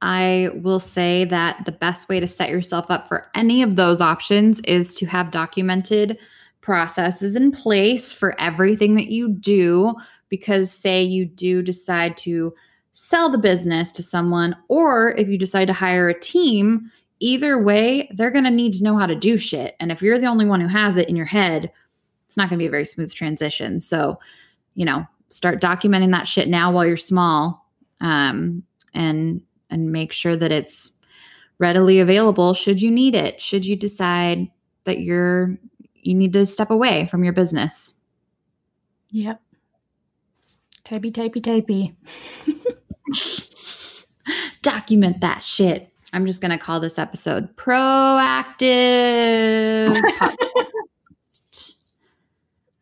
I 0.00 0.50
will 0.54 0.80
say 0.80 1.24
that 1.26 1.64
the 1.64 1.72
best 1.72 2.08
way 2.08 2.20
to 2.20 2.26
set 2.26 2.50
yourself 2.50 2.86
up 2.90 3.08
for 3.08 3.28
any 3.34 3.62
of 3.62 3.76
those 3.76 4.00
options 4.00 4.60
is 4.60 4.94
to 4.96 5.06
have 5.06 5.30
documented 5.30 6.18
processes 6.60 7.36
in 7.36 7.50
place 7.50 8.12
for 8.12 8.40
everything 8.40 8.94
that 8.96 9.08
you 9.08 9.28
do. 9.28 9.94
Because, 10.32 10.72
say, 10.72 11.02
you 11.02 11.26
do 11.26 11.60
decide 11.60 12.16
to 12.16 12.54
sell 12.92 13.28
the 13.28 13.36
business 13.36 13.92
to 13.92 14.02
someone, 14.02 14.56
or 14.68 15.10
if 15.18 15.28
you 15.28 15.36
decide 15.36 15.66
to 15.66 15.74
hire 15.74 16.08
a 16.08 16.18
team, 16.18 16.90
either 17.20 17.62
way, 17.62 18.10
they're 18.14 18.30
going 18.30 18.44
to 18.44 18.50
need 18.50 18.72
to 18.72 18.82
know 18.82 18.96
how 18.96 19.04
to 19.04 19.14
do 19.14 19.36
shit. 19.36 19.76
And 19.78 19.92
if 19.92 20.00
you're 20.00 20.18
the 20.18 20.26
only 20.26 20.46
one 20.46 20.62
who 20.62 20.68
has 20.68 20.96
it 20.96 21.10
in 21.10 21.16
your 21.16 21.26
head, 21.26 21.70
it's 22.26 22.38
not 22.38 22.48
going 22.48 22.58
to 22.58 22.62
be 22.62 22.66
a 22.66 22.70
very 22.70 22.86
smooth 22.86 23.12
transition. 23.12 23.78
So, 23.78 24.18
you 24.74 24.86
know, 24.86 25.06
start 25.28 25.60
documenting 25.60 26.12
that 26.12 26.26
shit 26.26 26.48
now 26.48 26.72
while 26.72 26.86
you're 26.86 26.96
small 26.96 27.66
um, 28.00 28.62
and 28.94 29.42
and 29.68 29.92
make 29.92 30.12
sure 30.12 30.34
that 30.34 30.50
it's 30.50 30.92
readily 31.58 32.00
available 32.00 32.54
should 32.54 32.80
you 32.82 32.90
need 32.90 33.14
it 33.14 33.40
should 33.40 33.64
you 33.64 33.76
decide 33.76 34.50
that 34.84 35.00
you're 35.00 35.58
you 35.94 36.14
need 36.14 36.32
to 36.32 36.44
step 36.44 36.70
away 36.70 37.06
from 37.06 37.22
your 37.22 37.32
business 37.32 37.94
Yep. 39.12 39.42
Typey, 40.84 41.12
typey, 41.12 41.40
typey. 41.40 41.94
document 44.62 45.20
that 45.20 45.42
shit 45.42 45.92
i'm 46.12 46.24
just 46.24 46.40
going 46.40 46.50
to 46.52 46.56
call 46.56 46.78
this 46.80 46.98
episode 46.98 47.54
proactive 47.56 48.60
podcast. 50.18 51.74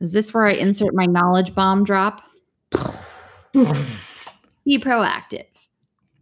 is 0.01 0.13
this 0.13 0.33
where 0.35 0.47
i 0.47 0.53
insert 0.53 0.95
my 0.95 1.07
knowledge 1.07 1.55
bomb 1.55 1.83
drop 1.83 2.23
be 3.53 4.79
proactive 4.79 5.47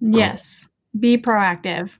Yes. 0.00 0.68
Be 0.98 1.18
proactive. 1.18 1.98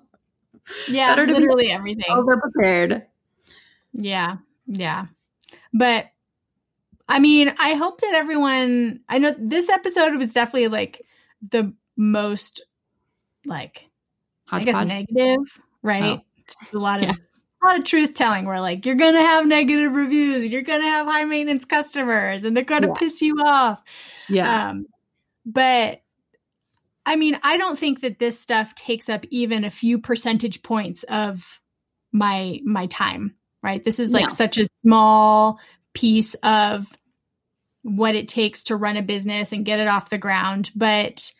Yeah, 0.88 1.09
Better 1.09 1.28
to 1.28 1.34
be 1.34 1.39
literally 1.39 1.72
everything. 1.72 2.05
over 2.09 2.38
prepared 2.38 3.03
Yeah. 3.93 4.38
Yeah. 4.67 5.07
But 5.74 6.05
I 7.09 7.19
mean, 7.19 7.53
I 7.59 7.74
hope 7.76 8.01
that 8.01 8.13
everyone 8.13 9.01
I 9.09 9.17
know 9.17 9.36
this 9.38 9.69
episode 9.69 10.15
was 10.17 10.34
definitely 10.34 10.69
like 10.69 11.05
the 11.49 11.74
most 11.97 12.61
like 13.45 13.86
I 14.51 14.63
guess 14.63 14.86
negative, 14.86 15.59
right? 15.82 16.19
It's 16.38 16.74
a 16.74 16.78
lot 16.78 16.99
of 16.99 17.09
Yeah. 17.09 17.15
a 17.63 17.65
lot 17.67 17.78
of 17.80 17.84
truth 17.86 18.15
telling 18.15 18.45
where 18.45 18.59
like 18.61 18.86
you're 18.86 18.95
gonna 18.95 19.22
have 19.22 19.45
negative 19.45 19.91
reviews 19.93 20.43
and 20.43 20.51
you're 20.51 20.61
gonna 20.61 20.84
have 20.84 21.05
high 21.07 21.24
maintenance 21.26 21.65
customers 21.65 22.43
and 22.43 22.55
they're 22.55 22.63
gonna 22.63 22.88
Yeah. 22.88 22.93
piss 22.93 23.22
you 23.22 23.36
off. 23.41 23.82
yeah 24.30 24.69
Um, 24.69 24.86
but 25.45 26.01
I 27.06 27.16
mean, 27.16 27.39
I 27.43 27.58
don't 27.58 27.80
think 27.80 28.02
that 28.02 28.20
this 28.20 28.39
stuff 28.39 28.76
takes 28.76 29.10
up 29.10 29.26
even 29.30 29.64
a 29.64 29.72
few 29.72 29.99
percentage 29.99 30.62
points 30.62 31.04
of 31.04 31.60
my 32.12 32.60
my 32.64 32.86
time, 32.88 33.36
right? 33.64 33.84
This 33.84 33.99
is 33.99 34.14
like 34.14 34.24
No. 34.24 34.30
such 34.30 34.58
a 34.58 34.68
small 34.82 35.60
piece 35.93 36.36
of 36.36 36.88
what 37.84 38.16
it 38.16 38.28
takes 38.28 38.64
to 38.64 38.76
run 38.76 38.97
a 38.97 39.02
business 39.02 39.52
and 39.52 39.66
get 39.66 39.80
it 39.80 39.88
off 39.88 40.10
the 40.12 40.18
ground, 40.18 40.70
but 40.76 41.32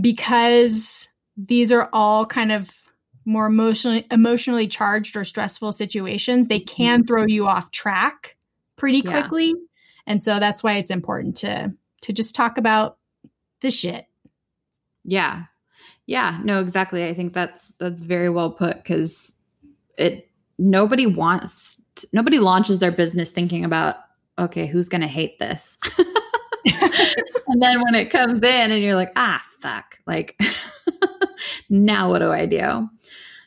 because 0.00 1.08
these 1.36 1.72
are 1.72 1.88
all 1.92 2.26
kind 2.26 2.52
of 2.52 2.70
more 3.24 3.46
emotionally 3.46 4.06
emotionally 4.10 4.68
charged 4.68 5.16
or 5.16 5.24
stressful 5.24 5.72
situations, 5.72 6.46
they 6.48 6.60
mm-hmm. 6.60 6.76
can 6.76 7.04
throw 7.04 7.24
you 7.26 7.46
off 7.46 7.70
track 7.70 8.36
pretty 8.76 8.98
Yeah. 8.98 9.10
quickly. 9.20 9.54
And 10.06 10.22
so 10.22 10.38
that's 10.38 10.62
why 10.62 10.76
it's 10.76 10.90
important 10.90 11.38
to 11.38 11.72
to 12.02 12.12
just 12.12 12.34
talk 12.34 12.58
about 12.58 12.98
the 13.60 13.70
shit. 13.70 14.07
Yeah. 15.08 15.44
Yeah, 16.06 16.40
no, 16.44 16.60
exactly. 16.60 17.06
I 17.06 17.14
think 17.14 17.32
that's 17.34 17.72
that's 17.80 18.02
very 18.02 18.30
well 18.30 18.50
put 18.50 18.84
cuz 18.84 19.34
it 19.98 20.30
nobody 20.58 21.06
wants 21.06 21.82
nobody 22.12 22.38
launches 22.38 22.78
their 22.80 22.92
business 22.92 23.30
thinking 23.30 23.64
about 23.64 23.96
okay, 24.38 24.66
who's 24.66 24.88
going 24.88 25.00
to 25.02 25.08
hate 25.08 25.38
this? 25.40 25.78
and 27.48 27.62
then 27.62 27.82
when 27.82 27.94
it 27.96 28.10
comes 28.10 28.42
in 28.42 28.70
and 28.70 28.82
you're 28.82 28.94
like, 28.96 29.12
"Ah, 29.16 29.44
fuck." 29.60 29.98
Like 30.06 30.40
now 31.70 32.10
what 32.10 32.20
do 32.20 32.32
I 32.32 32.46
do? 32.46 32.88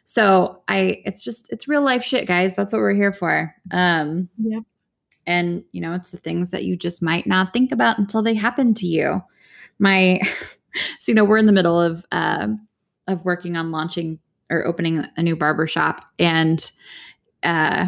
So, 0.05 0.61
I 0.67 1.01
it's 1.05 1.23
just 1.23 1.51
it's 1.53 1.67
real 1.67 1.81
life 1.83 2.03
shit, 2.03 2.27
guys. 2.27 2.53
That's 2.55 2.73
what 2.73 2.81
we're 2.81 2.93
here 2.93 3.13
for. 3.13 3.55
Um 3.71 4.29
Yep. 4.39 4.63
and 5.27 5.63
you 5.73 5.81
know, 5.81 5.93
it's 5.93 6.11
the 6.11 6.17
things 6.17 6.51
that 6.51 6.65
you 6.65 6.77
just 6.77 7.01
might 7.03 7.27
not 7.27 7.53
think 7.53 7.71
about 7.71 7.99
until 7.99 8.21
they 8.23 8.35
happen 8.35 8.73
to 8.75 8.87
you. 8.87 9.23
My 9.79 10.21
so 10.99 11.11
you 11.11 11.13
know 11.15 11.23
we're 11.23 11.37
in 11.37 11.45
the 11.45 11.51
middle 11.51 11.79
of 11.79 12.05
um 12.11 12.67
of 13.07 13.23
working 13.25 13.57
on 13.57 13.71
launching 13.71 14.19
or 14.49 14.65
opening 14.65 15.05
a 15.17 15.23
new 15.23 15.35
barber 15.35 15.67
shop 15.67 16.05
and 16.19 16.71
uh 17.43 17.87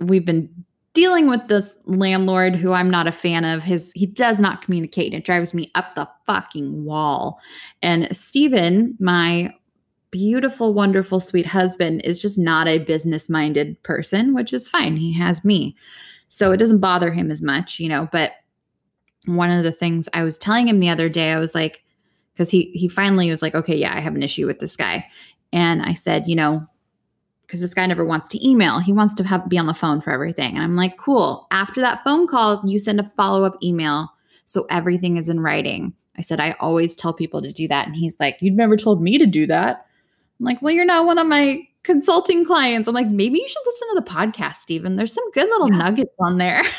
we've 0.00 0.24
been 0.24 0.48
dealing 0.94 1.28
with 1.28 1.46
this 1.48 1.76
landlord 1.84 2.56
who 2.56 2.72
I'm 2.72 2.90
not 2.90 3.06
a 3.06 3.12
fan 3.12 3.44
of. 3.44 3.62
His 3.62 3.92
he 3.94 4.06
does 4.06 4.40
not 4.40 4.62
communicate 4.62 5.12
and 5.12 5.20
it 5.20 5.24
drives 5.24 5.54
me 5.54 5.70
up 5.74 5.94
the 5.94 6.08
fucking 6.26 6.84
wall. 6.84 7.40
And 7.82 8.14
Steven 8.14 8.96
my 8.98 9.54
beautiful 10.10 10.72
wonderful 10.72 11.20
sweet 11.20 11.46
husband 11.46 12.00
is 12.02 12.20
just 12.20 12.38
not 12.38 12.66
a 12.66 12.78
business 12.78 13.28
minded 13.28 13.80
person 13.82 14.34
which 14.34 14.52
is 14.52 14.66
fine. 14.66 14.96
He 14.96 15.12
has 15.12 15.44
me. 15.44 15.76
So 16.30 16.52
it 16.52 16.56
doesn't 16.56 16.80
bother 16.80 17.12
him 17.12 17.30
as 17.30 17.42
much 17.42 17.78
you 17.78 17.88
know 17.88 18.08
but 18.10 18.32
one 19.26 19.50
of 19.50 19.62
the 19.62 19.72
things 19.72 20.08
I 20.14 20.24
was 20.24 20.38
telling 20.38 20.68
him 20.68 20.78
the 20.78 20.88
other 20.88 21.08
day, 21.08 21.32
I 21.32 21.38
was 21.38 21.54
like, 21.54 21.84
because 22.38 22.50
he 22.52 22.70
he 22.72 22.86
finally 22.86 23.28
was 23.28 23.42
like, 23.42 23.56
okay, 23.56 23.74
yeah, 23.76 23.92
I 23.96 23.98
have 24.00 24.14
an 24.14 24.22
issue 24.22 24.46
with 24.46 24.60
this 24.60 24.76
guy, 24.76 25.04
and 25.52 25.82
I 25.82 25.94
said, 25.94 26.28
you 26.28 26.36
know, 26.36 26.64
because 27.42 27.60
this 27.60 27.74
guy 27.74 27.84
never 27.86 28.04
wants 28.04 28.28
to 28.28 28.48
email, 28.48 28.78
he 28.78 28.92
wants 28.92 29.12
to 29.14 29.24
have 29.24 29.48
be 29.48 29.58
on 29.58 29.66
the 29.66 29.74
phone 29.74 30.00
for 30.00 30.12
everything, 30.12 30.54
and 30.54 30.62
I'm 30.62 30.76
like, 30.76 30.96
cool. 30.96 31.48
After 31.50 31.80
that 31.80 32.04
phone 32.04 32.28
call, 32.28 32.62
you 32.64 32.78
send 32.78 33.00
a 33.00 33.10
follow 33.16 33.42
up 33.44 33.56
email 33.62 34.08
so 34.46 34.66
everything 34.70 35.16
is 35.16 35.28
in 35.28 35.40
writing. 35.40 35.92
I 36.16 36.22
said 36.22 36.38
I 36.40 36.52
always 36.60 36.94
tell 36.94 37.12
people 37.12 37.42
to 37.42 37.50
do 37.52 37.66
that, 37.68 37.88
and 37.88 37.96
he's 37.96 38.16
like, 38.20 38.38
you've 38.40 38.54
never 38.54 38.76
told 38.76 39.02
me 39.02 39.18
to 39.18 39.26
do 39.26 39.44
that. 39.48 39.84
I'm 40.38 40.46
like, 40.46 40.62
well, 40.62 40.72
you're 40.72 40.84
not 40.84 41.06
one 41.06 41.18
of 41.18 41.26
my 41.26 41.66
consulting 41.82 42.44
clients. 42.44 42.86
I'm 42.88 42.94
like, 42.94 43.08
maybe 43.08 43.38
you 43.40 43.48
should 43.48 43.62
listen 43.66 43.88
to 43.88 44.00
the 44.00 44.10
podcast, 44.10 44.54
Stephen. 44.54 44.94
There's 44.94 45.12
some 45.12 45.28
good 45.32 45.48
little 45.48 45.70
Yeah. 45.72 45.78
nuggets 45.78 46.14
on 46.20 46.38
there. 46.38 46.62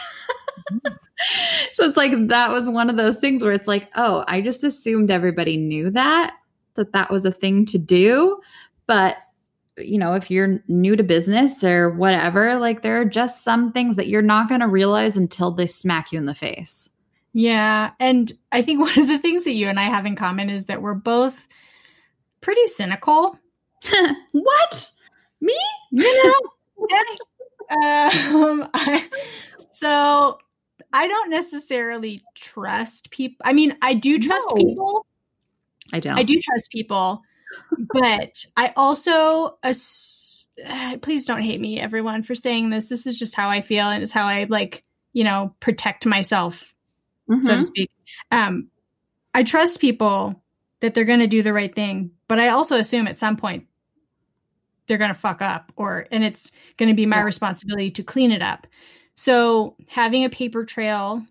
so 1.73 1.85
it's 1.85 1.97
like 1.97 2.13
that 2.27 2.49
was 2.51 2.69
one 2.69 2.89
of 2.89 2.97
those 2.97 3.19
things 3.19 3.43
where 3.43 3.53
it's 3.53 3.67
like, 3.67 3.89
oh, 3.95 4.23
I 4.27 4.41
just 4.41 4.63
assumed 4.63 5.11
everybody 5.11 5.57
knew 5.57 5.89
that 5.91 6.33
that 6.75 6.93
that 6.93 7.11
was 7.11 7.25
a 7.25 7.31
thing 7.31 7.65
to 7.65 7.77
do, 7.77 8.39
but 8.87 9.17
you 9.77 9.97
know, 9.97 10.13
if 10.13 10.29
you're 10.29 10.61
new 10.67 10.95
to 10.95 11.03
business 11.03 11.63
or 11.63 11.89
whatever, 11.89 12.55
like 12.55 12.81
there 12.81 12.99
are 12.99 13.05
just 13.05 13.43
some 13.43 13.71
things 13.71 13.95
that 13.95 14.07
you're 14.07 14.21
not 14.21 14.49
going 14.49 14.61
to 14.61 14.67
realize 14.67 15.17
until 15.17 15.51
they 15.51 15.67
smack 15.67 16.11
you 16.11 16.17
in 16.17 16.25
the 16.25 16.35
face. 16.35 16.89
Yeah. 17.33 17.91
And 17.99 18.31
I 18.51 18.61
think 18.61 18.79
one 18.81 18.99
of 18.99 19.07
the 19.07 19.19
things 19.19 19.45
that 19.45 19.53
you 19.53 19.67
and 19.67 19.79
I 19.79 19.83
have 19.83 20.05
in 20.05 20.15
common 20.15 20.49
is 20.49 20.65
that 20.65 20.81
we're 20.81 20.95
both 20.95 21.47
pretty 22.41 22.65
cynical. 22.65 23.39
what? 24.31 24.91
Me? 25.41 25.57
You 25.91 26.23
know? 26.23 26.33
um, 27.81 28.69
I, 28.73 29.07
so 29.71 30.39
I 30.91 31.07
don't 31.07 31.29
necessarily 31.29 32.21
trust 32.35 33.11
people. 33.11 33.37
I 33.45 33.53
mean, 33.53 33.77
I 33.81 33.93
do 33.93 34.17
trust 34.19 34.47
No. 34.49 34.55
people. 34.55 35.05
I 35.93 35.99
don't. 35.99 36.17
I 36.17 36.23
do 36.23 36.39
trust 36.39 36.71
people, 36.71 37.21
but 37.93 38.45
I 38.57 38.73
also 38.75 39.57
ass- 39.63 40.47
uh, 40.65 40.97
please 41.01 41.25
don't 41.25 41.41
hate 41.41 41.61
me, 41.61 41.79
everyone, 41.79 42.23
for 42.23 42.35
saying 42.35 42.69
this. 42.69 42.89
This 42.89 43.07
is 43.07 43.17
just 43.17 43.35
how 43.35 43.49
I 43.49 43.61
feel, 43.61 43.85
and 43.85 44.03
it's 44.03 44.11
how 44.11 44.25
I 44.25 44.45
like, 44.49 44.83
you 45.13 45.23
know, 45.23 45.55
protect 45.59 46.05
myself, 46.05 46.75
so 47.41 47.55
to 47.55 47.61
Mhm. 47.61 47.63
speak. 47.65 47.91
Um, 48.31 48.69
I 49.33 49.43
trust 49.43 49.79
people 49.79 50.43
that 50.81 50.93
they're 50.93 51.05
going 51.05 51.19
to 51.19 51.27
do 51.27 51.41
the 51.43 51.53
right 51.53 51.73
thing, 51.73 52.11
but 52.27 52.39
I 52.39 52.49
also 52.49 52.75
assume 52.77 53.07
at 53.07 53.17
some 53.17 53.37
point 53.37 53.67
they're 54.87 54.97
going 54.97 55.13
to 55.13 55.19
fuck 55.19 55.41
up, 55.41 55.71
or 55.75 56.07
and 56.11 56.23
it's 56.23 56.51
going 56.77 56.89
to 56.89 56.95
be 56.95 57.05
my 57.05 57.17
Yeah. 57.17 57.23
responsibility 57.23 57.91
to 57.91 58.03
clean 58.03 58.31
it 58.31 58.41
up. 58.41 58.67
So 59.19 59.75
having 59.89 60.23
a 60.23 60.29
paper 60.29 60.63
trail, 60.63 61.25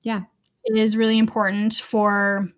Yeah. 0.00 0.22
is 0.64 0.96
really 0.96 1.18
important 1.18 1.74
for 1.74 2.50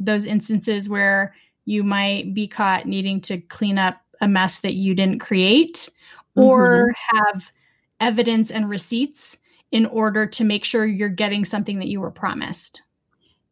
those 0.00 0.26
instances 0.26 0.88
where 0.88 1.36
you 1.66 1.84
might 1.84 2.34
be 2.34 2.48
caught 2.48 2.84
needing 2.84 3.20
to 3.20 3.38
clean 3.38 3.78
up 3.78 4.00
a 4.20 4.26
mess 4.26 4.58
that 4.58 4.74
you 4.74 4.96
didn't 4.96 5.20
create 5.20 5.88
or 6.34 6.88
mm-hmm. 6.88 7.16
have 7.16 7.52
evidence 8.00 8.50
and 8.50 8.68
receipts 8.68 9.38
in 9.70 9.86
order 9.86 10.26
to 10.26 10.42
make 10.42 10.64
sure 10.64 10.84
you're 10.84 11.08
getting 11.08 11.44
something 11.44 11.78
that 11.78 11.88
you 11.88 12.00
were 12.00 12.10
promised. 12.10 12.82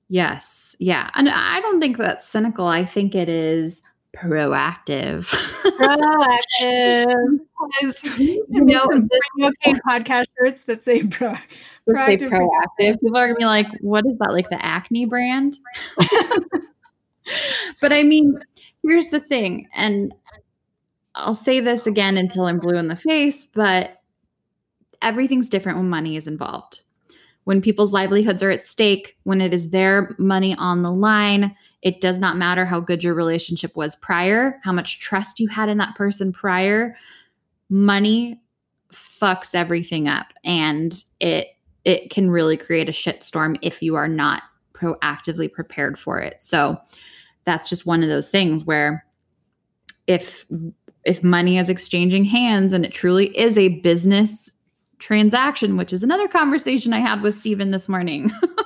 Yes. 0.09 0.75
Yeah. 0.81 1.11
And 1.15 1.29
I 1.29 1.61
don't 1.61 1.79
think 1.79 1.97
that's 1.97 2.27
cynical. 2.27 2.67
I 2.67 2.85
think 2.85 3.15
it 3.15 3.29
is 3.29 3.83
proactive. 4.17 5.27
Proactive. 5.63 7.39
because, 7.81 8.05
you 8.19 8.45
know, 8.49 8.87
the, 8.87 9.23
okay 9.43 9.79
podcast 9.89 10.27
shirts 10.39 10.65
that 10.65 10.85
say 10.85 11.03
pro. 11.05 11.35
say 11.35 12.17
Proactive. 12.17 12.29
proactive. 12.31 13.01
People 13.01 13.17
are 13.17 13.27
gonna 13.29 13.39
be 13.39 13.45
like, 13.45 13.67
what 13.81 14.05
is 14.07 14.19
that? 14.19 14.33
Like 14.33 14.49
the 14.51 14.65
acne 14.65 15.07
brand? 15.07 15.59
but 17.81 17.93
I 17.93 18.03
mean, 18.03 18.39
here's 18.83 19.09
the 19.09 19.21
thing, 19.21 19.69
and 19.75 20.15
I'll 21.15 21.35
say 21.35 21.61
this 21.61 21.87
again 21.87 22.17
until 22.17 22.47
I'm 22.47 22.59
blue 22.59 22.77
in 22.77 22.89
the 22.89 22.97
face, 22.97 23.45
but 23.45 24.03
everything's 25.03 25.49
different 25.49 25.79
when 25.79 25.89
money 25.89 26.17
is 26.17 26.27
involved. 26.27 26.83
When 27.45 27.61
people's 27.61 27.93
livelihoods 27.93 28.43
are 28.43 28.51
at 28.51 28.63
stake, 28.63 29.17
when 29.23 29.41
it 29.41 29.55
is 29.55 29.71
their 29.71 30.15
money 30.19 30.55
on 30.57 30.83
the 30.83 30.91
line, 30.91 31.55
it 31.83 32.01
does 32.01 32.21
not 32.21 32.37
matter 32.37 32.65
how 32.65 32.81
good 32.81 33.05
your 33.05 33.15
relationship 33.15 33.77
was 33.77 33.95
prior, 33.97 34.59
how 34.65 34.73
much 34.73 35.01
trust 35.01 35.39
you 35.39 35.49
had 35.49 35.69
in 35.69 35.79
that 35.79 35.95
person 35.95 36.33
prior. 36.33 36.97
Money 37.69 38.41
fucks 38.93 39.55
everything 39.55 40.09
up 40.09 40.33
and 40.45 41.03
it 41.21 41.49
it 41.85 42.11
can 42.11 42.31
really 42.31 42.57
create 42.57 42.89
a 42.89 42.93
shitstorm 42.93 43.57
if 43.63 43.81
you 43.81 43.95
are 43.95 44.09
not 44.09 44.43
proactively 44.73 45.51
prepared 45.51 45.97
for 45.97 46.19
it. 46.19 46.43
So 46.43 46.77
that's 47.45 47.69
just 47.69 47.87
one 47.87 48.03
of 48.03 48.09
those 48.09 48.29
things 48.29 48.65
where 48.65 49.05
if 50.07 50.45
if 51.05 51.23
money 51.23 51.59
is 51.59 51.69
exchanging 51.69 52.25
hands 52.25 52.73
and 52.73 52.85
it 52.85 52.93
truly 52.93 53.27
is 53.39 53.57
a 53.57 53.81
business 53.81 54.51
transaction, 54.99 55.77
which 55.77 55.93
is 55.93 56.03
another 56.03 56.27
conversation 56.27 56.93
I 56.93 56.99
had 56.99 57.23
with 57.23 57.35
Stephen 57.35 57.71
this 57.71 57.89
morning. 57.89 58.31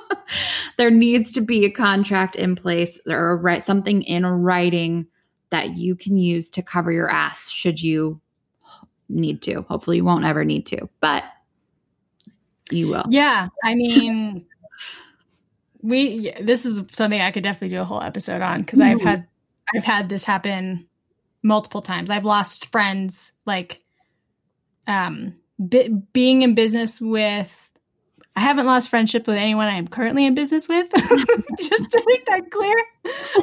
there 0.77 0.91
needs 0.91 1.31
to 1.33 1.41
be 1.41 1.65
a 1.65 1.69
contract 1.71 2.35
in 2.35 2.55
place 2.55 2.99
or 3.07 3.37
write 3.37 3.63
something 3.63 4.01
in 4.03 4.25
writing 4.25 5.07
that 5.49 5.77
you 5.77 5.95
can 5.95 6.17
use 6.17 6.49
to 6.51 6.61
cover 6.61 6.91
your 6.91 7.09
ass 7.09 7.49
should 7.49 7.81
you 7.81 8.19
need 9.09 9.41
to. 9.41 9.61
Hopefully 9.63 9.97
you 9.97 10.05
won't 10.05 10.23
ever 10.25 10.45
need 10.45 10.65
to, 10.67 10.87
but 11.01 11.23
you 12.69 12.87
will. 12.87 13.03
Yeah, 13.09 13.49
I 13.63 13.75
mean, 13.75 14.45
we. 15.81 16.33
This 16.41 16.65
is 16.65 16.81
something 16.91 17.19
I 17.19 17.31
could 17.31 17.43
definitely 17.43 17.75
do 17.75 17.81
a 17.81 17.85
whole 17.85 18.01
episode 18.01 18.41
on 18.41 18.61
because 18.61 18.79
I've 18.79 18.99
Mhm. 18.99 19.03
had 19.05 19.27
I've 19.75 19.83
had 19.83 20.09
this 20.09 20.23
happen 20.23 20.87
multiple 21.43 21.81
times. 21.81 22.09
I've 22.09 22.25
lost 22.25 22.71
friends 22.71 23.33
like 23.45 23.81
um 24.87 25.35
being 26.13 26.41
in 26.43 26.55
business 26.55 27.01
with. 27.01 27.57
I 28.35 28.39
haven't 28.41 28.65
lost 28.65 28.89
friendship 28.89 29.27
with 29.27 29.35
anyone 29.37 29.67
I'm 29.67 29.87
currently 29.87 30.25
in 30.25 30.35
business 30.35 30.69
with. 30.69 30.87
Just 31.59 31.91
to 31.91 32.03
make 32.07 32.25
that 32.27 32.49
clear, 32.49 32.75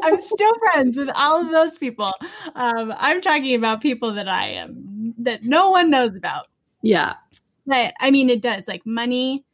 I'm 0.03 0.17
still 0.17 0.53
friends 0.61 0.97
with 0.97 1.11
all 1.15 1.45
of 1.45 1.51
those 1.51 1.77
people. 1.77 2.11
Um, 2.55 2.95
I'm 2.97 3.21
talking 3.21 3.55
about 3.55 3.81
people 3.83 4.15
that 4.15 4.29
I 4.29 4.49
am 4.53 5.15
that 5.19 5.45
no 5.45 5.71
one 5.71 5.91
knows 5.91 6.15
about 6.17 6.47
Yeah. 6.83 7.15
but 7.67 7.93
i 8.01 8.11
mean 8.11 8.31
it 8.31 8.41
does 8.43 8.69
like 8.69 8.85
money 8.87 9.45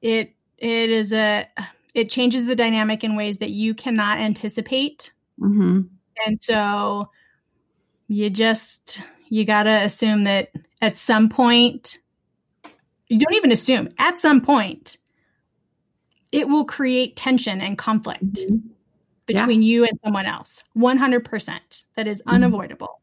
it 0.00 0.32
it 0.58 0.90
is 0.90 1.12
a 1.12 1.46
it 1.94 2.08
changes 2.10 2.46
the 2.46 2.56
dynamic 2.56 3.04
in 3.04 3.16
ways 3.16 3.38
that 3.38 3.50
you 3.50 3.74
cannot 3.74 4.18
anticipate 4.18 5.12
hmm 5.38 5.82
and 6.24 6.40
so 6.40 7.10
you 8.08 8.30
just 8.30 9.00
you 9.28 9.44
gotta 9.44 9.82
assume 9.84 10.24
that 10.24 10.50
at 10.80 10.96
some 10.96 11.28
point 11.28 11.98
you 13.08 13.18
don't 13.18 13.34
even 13.34 13.52
assume. 13.52 13.88
At 13.98 14.18
some 14.18 14.40
point 14.40 14.96
it 16.32 16.48
will 16.48 16.64
create 16.64 17.16
tension 17.16 17.60
and 17.60 17.78
conflict 17.78 18.24
Mm-hmm. 18.24 18.56
between 19.26 19.62
you 19.62 19.84
and 19.84 19.98
someone 20.04 20.26
else. 20.26 20.64
100% 20.76 21.84
that 21.96 22.06
is 22.08 22.22
Mhm. 22.26 22.32
unavoidable. 22.34 23.00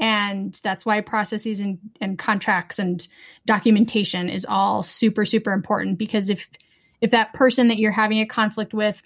And 0.00 0.58
that's 0.64 0.86
why 0.86 1.00
processes 1.02 1.60
and, 1.60 1.78
and 2.00 2.18
contracts 2.18 2.78
and 2.78 3.06
documentation 3.46 4.28
is 4.30 4.46
all 4.48 4.82
super 4.82 5.24
super 5.26 5.52
important 5.52 5.98
because 5.98 6.30
if 6.30 6.48
if 7.02 7.10
that 7.10 7.32
person 7.34 7.68
that 7.68 7.78
you're 7.78 7.92
having 7.92 8.20
a 8.20 8.26
conflict 8.26 8.72
with 8.74 9.02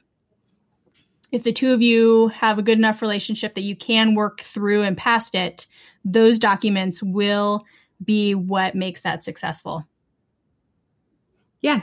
if 1.33 1.43
the 1.43 1.53
two 1.53 1.73
of 1.73 1.83
you 1.83 2.29
have 2.29 2.59
a 2.59 2.63
good 2.63 2.79
enough 2.79 3.03
relationship 3.03 3.55
that 3.57 3.63
you 3.63 3.75
can 3.75 4.15
work 4.15 4.41
through 4.41 4.83
and 4.83 4.97
past 4.97 5.35
it 5.35 5.67
those 6.05 6.39
documents 6.39 7.03
will 7.03 7.65
be 8.05 8.35
what 8.35 8.75
makes 8.75 9.01
that 9.03 9.25
successful 9.25 9.85
Yeah. 11.65 11.81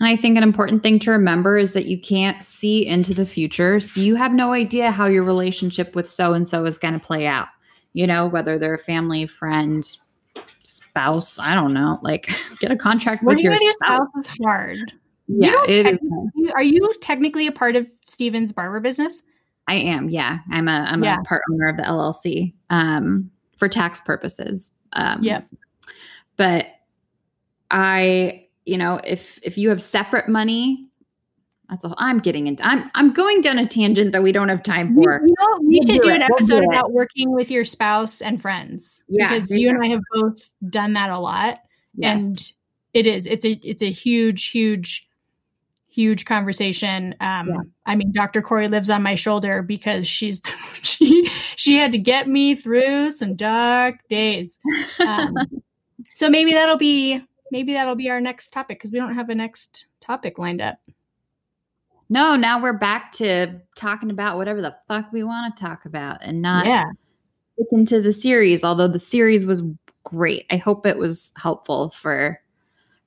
And 0.00 0.08
I 0.08 0.16
think 0.16 0.36
an 0.36 0.42
important 0.42 0.82
thing 0.82 0.98
to 1.00 1.12
remember 1.12 1.56
is 1.56 1.72
that 1.74 1.86
you 1.86 1.98
can't 2.00 2.42
see 2.42 2.84
into 2.84 3.14
the 3.14 3.24
future. 3.24 3.78
So 3.78 4.00
you 4.00 4.16
have 4.16 4.34
no 4.34 4.52
idea 4.52 4.90
how 4.90 5.06
your 5.06 5.22
relationship 5.22 5.94
with 5.94 6.10
so 6.10 6.34
and 6.34 6.46
so 6.46 6.64
is 6.66 6.76
going 6.76 6.94
to 6.94 7.00
play 7.00 7.26
out. 7.26 7.46
You 7.92 8.06
know, 8.08 8.26
whether 8.26 8.58
they're 8.58 8.74
a 8.74 8.78
family, 8.78 9.26
friend, 9.26 9.86
spouse, 10.64 11.38
I 11.38 11.54
don't 11.54 11.72
know. 11.72 12.00
Like 12.02 12.28
get 12.58 12.72
a 12.72 12.76
contract 12.76 13.22
with 13.22 13.38
your 13.38 13.52
your 13.52 13.72
spouse. 13.74 14.00
spouse 14.12 14.26
is 14.26 14.30
hard 14.44 14.92
Yeah, 15.28 15.52
don't 15.52 15.70
it 15.70 15.86
is. 15.86 16.00
are 16.54 16.62
you 16.62 16.92
technically 17.00 17.46
a 17.46 17.52
part 17.52 17.76
of 17.76 17.86
steven's 18.08 18.52
barber 18.52 18.80
business 18.80 19.22
I 19.68 19.76
am. 19.76 20.10
Yeah. 20.10 20.40
I'm 20.50 20.66
a 20.68 20.72
I'm 20.88 21.02
Yeah. 21.04 21.20
a 21.20 21.24
part 21.24 21.42
owner 21.52 21.68
of 21.68 21.76
the 21.76 21.84
LLC 21.84 22.52
um 22.70 23.30
for 23.56 23.68
tax 23.68 24.00
purposes. 24.00 24.70
Um 24.94 25.22
Yep. 25.22 25.46
But 26.36 26.66
I, 27.70 28.43
you 28.64 28.78
know, 28.78 29.00
if 29.04 29.38
if 29.42 29.58
you 29.58 29.68
have 29.70 29.82
separate 29.82 30.28
money, 30.28 30.88
that's 31.68 31.84
all 31.84 31.94
I'm 31.98 32.18
getting 32.18 32.46
into. 32.46 32.64
I'm 32.66 32.90
I'm 32.94 33.12
going 33.12 33.40
down 33.40 33.58
a 33.58 33.66
tangent 33.66 34.12
that 34.12 34.22
we 34.22 34.32
don't 34.32 34.48
have 34.48 34.62
time 34.62 34.94
for. 34.94 35.20
you 35.24 35.34
know, 35.38 35.58
we 35.60 35.80
We'll 35.80 35.82
should 35.94 36.02
do 36.02 36.08
do 36.08 36.14
it. 36.14 36.14
an 36.16 36.26
We'll 36.28 36.36
episode 36.38 36.60
do 36.60 36.66
about 36.70 36.92
working 36.92 37.32
with 37.34 37.50
your 37.50 37.64
spouse 37.64 38.20
and 38.20 38.40
friends. 38.40 39.02
Yeah, 39.08 39.28
because 39.28 39.50
you 39.50 39.58
you 39.58 39.68
and 39.70 39.82
I 39.82 39.88
have 39.88 40.00
both 40.12 40.50
done 40.68 40.92
that 40.94 41.10
a 41.10 41.18
lot, 41.18 41.60
Yes. 41.94 42.26
and 42.26 42.52
it 42.92 43.06
is 43.06 43.26
it's 43.26 43.44
a 43.44 43.50
it's 43.52 43.82
a 43.82 43.90
huge 43.90 44.48
huge 44.50 45.08
huge 45.88 46.24
conversation. 46.24 47.14
Um, 47.20 47.48
Yeah. 47.48 47.60
I 47.86 47.96
mean, 47.96 48.12
Dr. 48.12 48.42
Corey 48.42 48.68
lives 48.68 48.90
on 48.90 49.02
my 49.02 49.14
shoulder 49.14 49.62
because 49.62 50.06
she's 50.06 50.42
she 50.82 51.26
she 51.56 51.76
had 51.76 51.92
to 51.92 51.98
get 51.98 52.28
me 52.28 52.54
through 52.56 53.10
some 53.10 53.36
dark 53.36 53.96
days. 54.08 54.58
Um, 54.98 55.34
so 56.14 56.28
maybe 56.28 56.52
that'll 56.52 56.76
be 56.78 57.22
maybe 57.54 57.72
that'll 57.72 57.94
be 57.94 58.10
our 58.10 58.20
next 58.20 58.50
topic 58.50 58.80
because 58.80 58.90
we 58.90 58.98
don't 58.98 59.14
have 59.14 59.28
a 59.28 59.34
next 59.34 59.86
topic 60.00 60.40
lined 60.40 60.60
up. 60.60 60.76
no, 62.08 62.34
now 62.34 62.60
we're 62.60 62.72
back 62.72 63.12
to 63.12 63.60
talking 63.76 64.10
about 64.10 64.36
whatever 64.36 64.60
the 64.60 64.74
fuck 64.88 65.12
we 65.12 65.22
want 65.22 65.56
to 65.56 65.62
talk 65.62 65.84
about 65.84 66.18
and 66.20 66.42
not 66.42 66.66
yeah. 66.66 66.90
stick 67.52 67.68
into 67.70 68.02
the 68.02 68.12
series, 68.12 68.64
although 68.64 68.88
the 68.88 68.98
series 68.98 69.46
was 69.46 69.62
great. 70.02 70.46
I 70.50 70.56
hope 70.56 70.84
it 70.84 70.98
was 70.98 71.30
helpful 71.36 71.90
for 71.90 72.40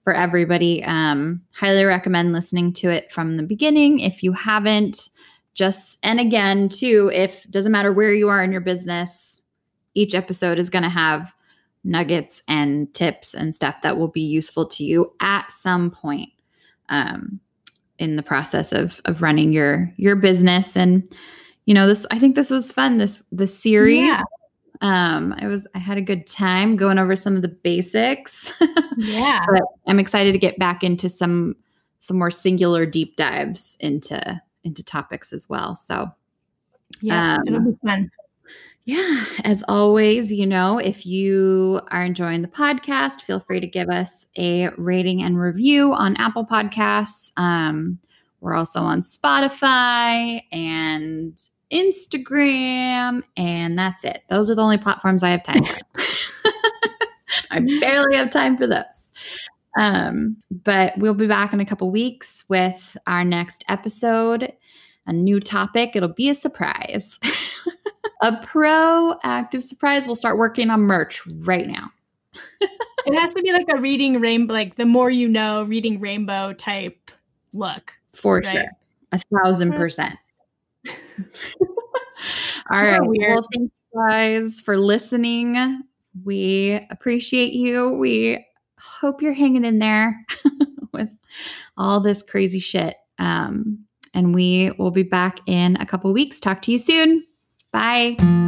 for 0.06 0.14
everybody. 0.14 0.82
Um, 0.86 1.41
highly 1.52 1.84
recommend 1.84 2.32
listening 2.32 2.72
to 2.76 2.89
it 2.89 3.12
from 3.12 3.36
the 3.36 3.43
beginning. 3.43 4.00
If 4.00 4.24
you 4.24 4.32
haven't, 4.32 5.10
just 5.56 6.00
and 6.04 6.22
again, 6.22 6.70
too, 6.70 7.12
if 7.14 7.43
doesn't 7.52 7.74
matter 7.74 7.91
where 7.91 8.14
you 8.14 8.30
are 8.30 8.41
in 8.41 8.54
your 8.54 8.62
business, 8.62 9.41
each 9.93 10.16
episode 10.16 10.58
is 10.58 10.70
gonna 10.70 10.89
have 10.89 11.36
nuggets 11.88 12.44
and 12.48 12.94
tips 12.94 13.34
and 13.34 13.56
stuff 13.56 13.76
that 13.82 13.98
will 13.98 14.10
be 14.10 14.22
useful 14.22 14.68
to 14.68 14.84
you 14.84 15.12
at 15.22 15.52
some 15.52 15.90
point 15.90 16.30
um, 16.90 17.40
in 17.98 18.18
the 18.18 18.24
process 18.24 18.74
of 18.74 19.02
of 19.06 19.22
running 19.22 19.54
your 19.54 19.92
your 19.98 20.16
business. 20.16 20.76
And 20.76 21.10
you 21.66 21.74
know, 21.74 21.88
this 21.88 22.06
I 22.12 22.20
think 22.20 22.36
this 22.36 22.52
was 22.52 22.72
fun. 22.72 22.98
This 22.98 23.24
the 23.32 23.48
series. 23.48 24.08
Yeah. 24.08 24.22
Um, 24.82 25.34
I 25.40 25.48
was 25.48 25.66
I 25.74 25.80
had 25.80 25.98
a 25.98 26.02
good 26.02 26.28
time 26.28 26.76
going 26.76 27.00
over 27.00 27.16
some 27.16 27.36
of 27.36 27.42
the 27.42 27.48
basics. 27.48 28.54
Yeah. 29.00 29.46
but 29.48 29.62
I'm 29.86 30.00
excited 30.00 30.32
to 30.34 30.40
get 30.40 30.58
back 30.58 30.84
into 30.84 31.08
some 31.08 31.56
some 32.00 32.18
more 32.18 32.32
singular 32.32 32.84
deep 32.88 33.16
dives 33.16 33.78
into 33.80 34.42
into 34.64 34.84
topics 34.84 35.32
as 35.32 35.48
well. 35.48 35.76
So 35.76 36.12
Yeah. 37.02 37.36
Um, 37.36 37.44
It'll 37.48 37.60
be 37.60 37.78
fun. 37.86 38.10
Yeah, 38.88 39.26
as 39.44 39.66
always, 39.68 40.32
you 40.32 40.48
know, 40.48 40.78
if 40.78 41.06
you 41.06 41.82
are 41.92 42.04
enjoying 42.04 42.42
the 42.42 42.48
podcast, 42.48 43.20
feel 43.20 43.42
free 43.42 43.60
to 43.60 43.68
give 43.68 43.90
us 43.90 44.28
a 44.38 44.70
rating 44.78 45.22
and 45.22 45.38
review 45.38 45.94
on 45.94 46.16
Apple 46.16 46.46
Podcasts. 46.46 47.34
Um, 47.36 48.00
we're 48.40 48.54
also 48.54 48.80
on 48.80 49.02
Spotify 49.02 50.42
and 50.54 51.38
Instagram, 51.70 53.24
and 53.36 53.78
that's 53.78 54.06
it. 54.06 54.22
Those 54.30 54.50
are 54.50 54.56
the 54.56 54.64
only 54.64 54.78
platforms 54.78 55.22
I 55.22 55.32
have 55.32 55.44
time 55.44 55.62
for. 55.66 56.02
I 57.52 57.60
barely 57.82 58.16
have 58.16 58.30
time 58.30 58.58
for 58.58 58.68
those. 58.68 59.12
Um, 59.78 60.38
but 60.64 60.98
we'll 60.98 61.14
be 61.14 61.28
back 61.28 61.52
in 61.52 61.60
a 61.60 61.66
couple 61.66 61.92
weeks 61.92 62.46
with 62.48 62.96
our 63.06 63.26
next 63.26 63.66
episode, 63.68 64.54
a 65.06 65.12
new 65.12 65.42
topic. 65.42 65.98
It'll 65.98 66.08
be 66.08 66.30
a 66.30 66.34
surprise. 66.34 67.20
a 68.22 68.32
proactive 68.34 69.64
surprise. 69.64 70.05
We'll 70.05 70.16
start 70.16 70.38
working 70.38 70.70
on 70.70 70.82
merch 70.82 71.22
right 71.39 71.68
now. 71.68 71.91
It 73.05 73.14
has 73.20 73.34
to 73.34 73.41
be 73.41 73.53
like 73.53 73.68
a 73.74 73.78
reading 73.80 74.20
rainbow, 74.20 74.53
like 74.53 74.76
the 74.76 74.86
more 74.86 75.10
you 75.10 75.28
know, 75.30 75.64
reading 75.64 75.99
rainbow 75.99 76.53
type 76.53 77.10
look. 77.53 77.93
For 78.14 78.38
Right. 78.38 78.45
sure. 78.45 78.72
A 79.14 79.22
thousand 79.43 79.74
percent. 79.76 80.16
All 82.70 82.82
right. 82.84 82.99
weird. 83.01 83.34
Well, 83.36 83.47
thank 83.53 83.72
you 83.93 84.08
guys 84.10 84.60
for 84.60 84.78
listening. 84.78 85.84
We 86.26 86.80
appreciate 86.89 87.53
you. 87.53 87.91
We 87.91 88.45
hope 88.80 89.22
you're 89.22 89.34
hanging 89.34 89.64
in 89.66 89.80
there 89.80 90.26
with 90.91 91.10
all 91.78 91.99
this 91.99 92.22
crazy 92.24 92.60
shit. 92.60 92.95
Um, 93.20 93.86
and 94.14 94.34
we 94.34 94.72
will 94.78 94.91
be 94.91 95.03
back 95.03 95.39
in 95.45 95.76
a 95.78 95.86
couple 95.86 96.12
weeks. 96.12 96.39
Talk 96.39 96.62
to 96.64 96.72
you 96.72 96.78
soon. 96.80 97.24
Bye. 97.72 98.47